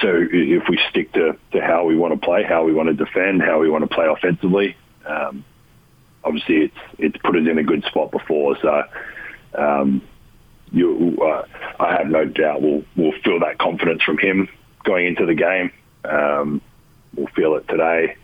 so 0.00 0.26
if 0.30 0.68
we 0.68 0.80
stick 0.88 1.12
to, 1.12 1.36
to 1.52 1.60
how 1.60 1.84
we 1.84 1.96
want 1.96 2.18
to 2.18 2.24
play, 2.24 2.44
how 2.44 2.64
we 2.64 2.72
want 2.72 2.88
to 2.88 2.94
defend, 2.94 3.42
how 3.42 3.58
we 3.58 3.68
want 3.68 3.82
to 3.82 3.94
play 3.94 4.06
offensively, 4.06 4.76
um, 5.04 5.44
obviously 6.24 6.56
it's 6.56 6.78
it's 6.98 7.16
put 7.18 7.36
us 7.36 7.46
in 7.48 7.58
a 7.58 7.62
good 7.62 7.84
spot 7.84 8.10
before. 8.10 8.56
So 8.60 8.82
um, 9.54 10.02
you, 10.70 11.18
uh, 11.22 11.44
I 11.80 11.96
have 11.96 12.06
no 12.06 12.24
doubt 12.24 12.62
we'll 12.62 12.84
we'll 12.96 13.18
feel 13.24 13.40
that 13.40 13.58
confidence 13.58 14.02
from 14.02 14.18
him 14.18 14.48
going 14.84 15.06
into 15.06 15.26
the 15.26 15.34
game. 15.34 15.70
Um, 16.04 16.60
we'll 17.14 17.28
feel 17.28 17.56
it 17.56 17.68
today. 17.68 18.16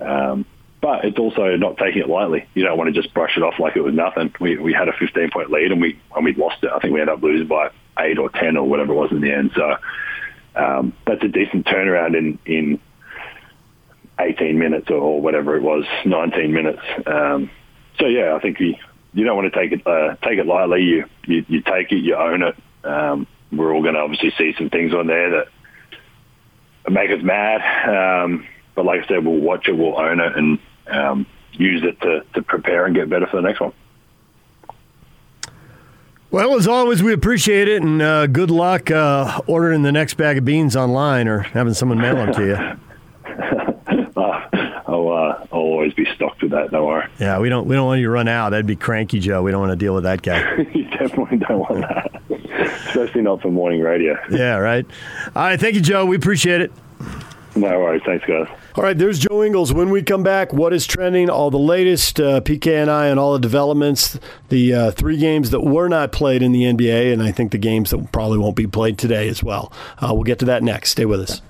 Um, 0.00 0.44
but 0.80 1.04
it's 1.04 1.18
also 1.18 1.56
not 1.56 1.78
taking 1.78 2.02
it 2.02 2.08
lightly. 2.08 2.46
You 2.52 2.62
don't 2.62 2.76
want 2.76 2.94
to 2.94 3.00
just 3.00 3.14
brush 3.14 3.38
it 3.38 3.42
off 3.42 3.58
like 3.58 3.76
it 3.76 3.80
was 3.80 3.94
nothing. 3.94 4.34
We 4.40 4.58
we 4.58 4.72
had 4.72 4.88
a 4.88 4.92
15 4.92 5.30
point 5.30 5.50
lead 5.50 5.72
and 5.72 5.80
we 5.80 5.98
and 6.14 6.24
we 6.24 6.34
lost 6.34 6.62
it. 6.62 6.70
I 6.74 6.78
think 6.78 6.92
we 6.92 7.00
ended 7.00 7.16
up 7.16 7.22
losing 7.22 7.46
by 7.46 7.70
eight 8.00 8.18
or 8.18 8.28
ten 8.30 8.56
or 8.56 8.68
whatever 8.68 8.92
it 8.92 8.96
was 8.96 9.10
in 9.10 9.20
the 9.20 9.32
end. 9.32 9.52
So 9.54 9.76
um, 10.56 10.92
that's 11.06 11.22
a 11.22 11.28
decent 11.28 11.66
turnaround 11.66 12.16
in 12.16 12.38
in 12.44 12.80
18 14.18 14.58
minutes 14.58 14.90
or 14.90 15.20
whatever 15.20 15.56
it 15.56 15.62
was, 15.62 15.84
19 16.04 16.52
minutes. 16.52 16.80
Um, 17.06 17.50
so 17.98 18.06
yeah, 18.06 18.34
I 18.34 18.40
think 18.40 18.60
you 18.60 18.74
you 19.12 19.24
don't 19.24 19.36
want 19.36 19.52
to 19.52 19.58
take 19.60 19.72
it 19.72 19.86
uh, 19.86 20.16
take 20.26 20.38
it 20.38 20.46
lightly. 20.46 20.82
You, 20.82 21.04
you 21.26 21.44
you 21.48 21.60
take 21.60 21.92
it, 21.92 21.98
you 21.98 22.16
own 22.16 22.42
it. 22.42 22.56
Um, 22.84 23.26
we're 23.52 23.72
all 23.72 23.82
going 23.82 23.94
to 23.94 24.00
obviously 24.00 24.32
see 24.36 24.54
some 24.58 24.70
things 24.70 24.92
on 24.92 25.06
there 25.06 25.30
that 25.30 25.48
make 26.90 27.10
us 27.10 27.22
mad. 27.22 27.62
Um, 28.24 28.46
but 28.74 28.84
like 28.84 29.04
I 29.04 29.06
said, 29.06 29.24
we'll 29.24 29.40
watch 29.40 29.68
it, 29.68 29.76
we'll 29.76 29.98
own 29.98 30.20
it, 30.20 30.36
and 30.36 30.58
um, 30.88 31.26
use 31.52 31.82
it 31.84 32.00
to, 32.00 32.24
to 32.34 32.42
prepare 32.42 32.86
and 32.86 32.94
get 32.94 33.08
better 33.08 33.26
for 33.26 33.36
the 33.36 33.42
next 33.42 33.60
one. 33.60 33.72
Well, 36.30 36.56
as 36.56 36.66
always, 36.66 37.00
we 37.00 37.12
appreciate 37.12 37.68
it, 37.68 37.80
and 37.80 38.02
uh, 38.02 38.26
good 38.26 38.50
luck 38.50 38.90
uh, 38.90 39.40
ordering 39.46 39.82
the 39.82 39.92
next 39.92 40.14
bag 40.14 40.36
of 40.36 40.44
beans 40.44 40.74
online 40.74 41.28
or 41.28 41.40
having 41.40 41.74
someone 41.74 41.98
mail 41.98 42.16
them 42.16 42.32
to 42.32 42.44
you. 42.44 42.56
uh, 44.16 44.80
I'll, 44.88 45.08
uh, 45.08 45.46
I'll 45.52 45.60
always 45.94 46.08
be 46.08 46.14
stocked 46.14 46.42
with 46.42 46.50
that. 46.52 46.70
Don't. 46.70 47.04
Yeah, 47.18 47.38
we 47.38 47.48
don't 47.48 47.66
we 47.66 47.74
don't 47.74 47.86
want 47.86 48.00
you 48.00 48.06
to 48.06 48.10
run 48.10 48.28
out. 48.28 48.50
That'd 48.50 48.66
be 48.66 48.76
cranky, 48.76 49.20
Joe. 49.20 49.42
We 49.42 49.50
don't 49.50 49.60
want 49.60 49.72
to 49.72 49.76
deal 49.76 49.94
with 49.94 50.04
that 50.04 50.22
guy. 50.22 50.56
you 50.74 50.84
definitely 50.90 51.38
don't 51.38 51.58
want 51.58 51.80
that, 51.82 52.22
especially 52.88 53.22
not 53.22 53.42
for 53.42 53.50
morning 53.50 53.80
radio. 53.80 54.16
yeah, 54.30 54.56
right. 54.56 54.86
All 55.34 55.42
right, 55.42 55.60
thank 55.60 55.74
you, 55.74 55.80
Joe. 55.80 56.06
We 56.06 56.16
appreciate 56.16 56.60
it. 56.60 56.72
No 57.56 57.68
worries. 57.78 58.02
Thanks, 58.04 58.26
guys. 58.26 58.48
All 58.74 58.82
right, 58.82 58.98
there's 58.98 59.20
Joe 59.20 59.44
Ingles. 59.44 59.72
When 59.72 59.90
we 59.90 60.02
come 60.02 60.24
back, 60.24 60.52
what 60.52 60.72
is 60.72 60.88
trending? 60.88 61.30
All 61.30 61.52
the 61.52 61.58
latest, 61.58 62.18
uh, 62.18 62.40
PK 62.40 62.82
and 62.82 62.90
I, 62.90 63.06
and 63.06 63.20
all 63.20 63.32
the 63.34 63.38
developments, 63.38 64.18
the 64.48 64.74
uh, 64.74 64.90
three 64.90 65.16
games 65.16 65.50
that 65.50 65.60
were 65.60 65.88
not 65.88 66.10
played 66.10 66.42
in 66.42 66.50
the 66.50 66.64
NBA, 66.64 67.12
and 67.12 67.22
I 67.22 67.30
think 67.30 67.52
the 67.52 67.58
games 67.58 67.90
that 67.90 68.10
probably 68.10 68.38
won't 68.38 68.56
be 68.56 68.66
played 68.66 68.98
today 68.98 69.28
as 69.28 69.40
well. 69.40 69.72
Uh, 69.98 70.08
we'll 70.12 70.24
get 70.24 70.40
to 70.40 70.46
that 70.46 70.64
next. 70.64 70.90
Stay 70.90 71.04
with 71.04 71.20
us. 71.20 71.42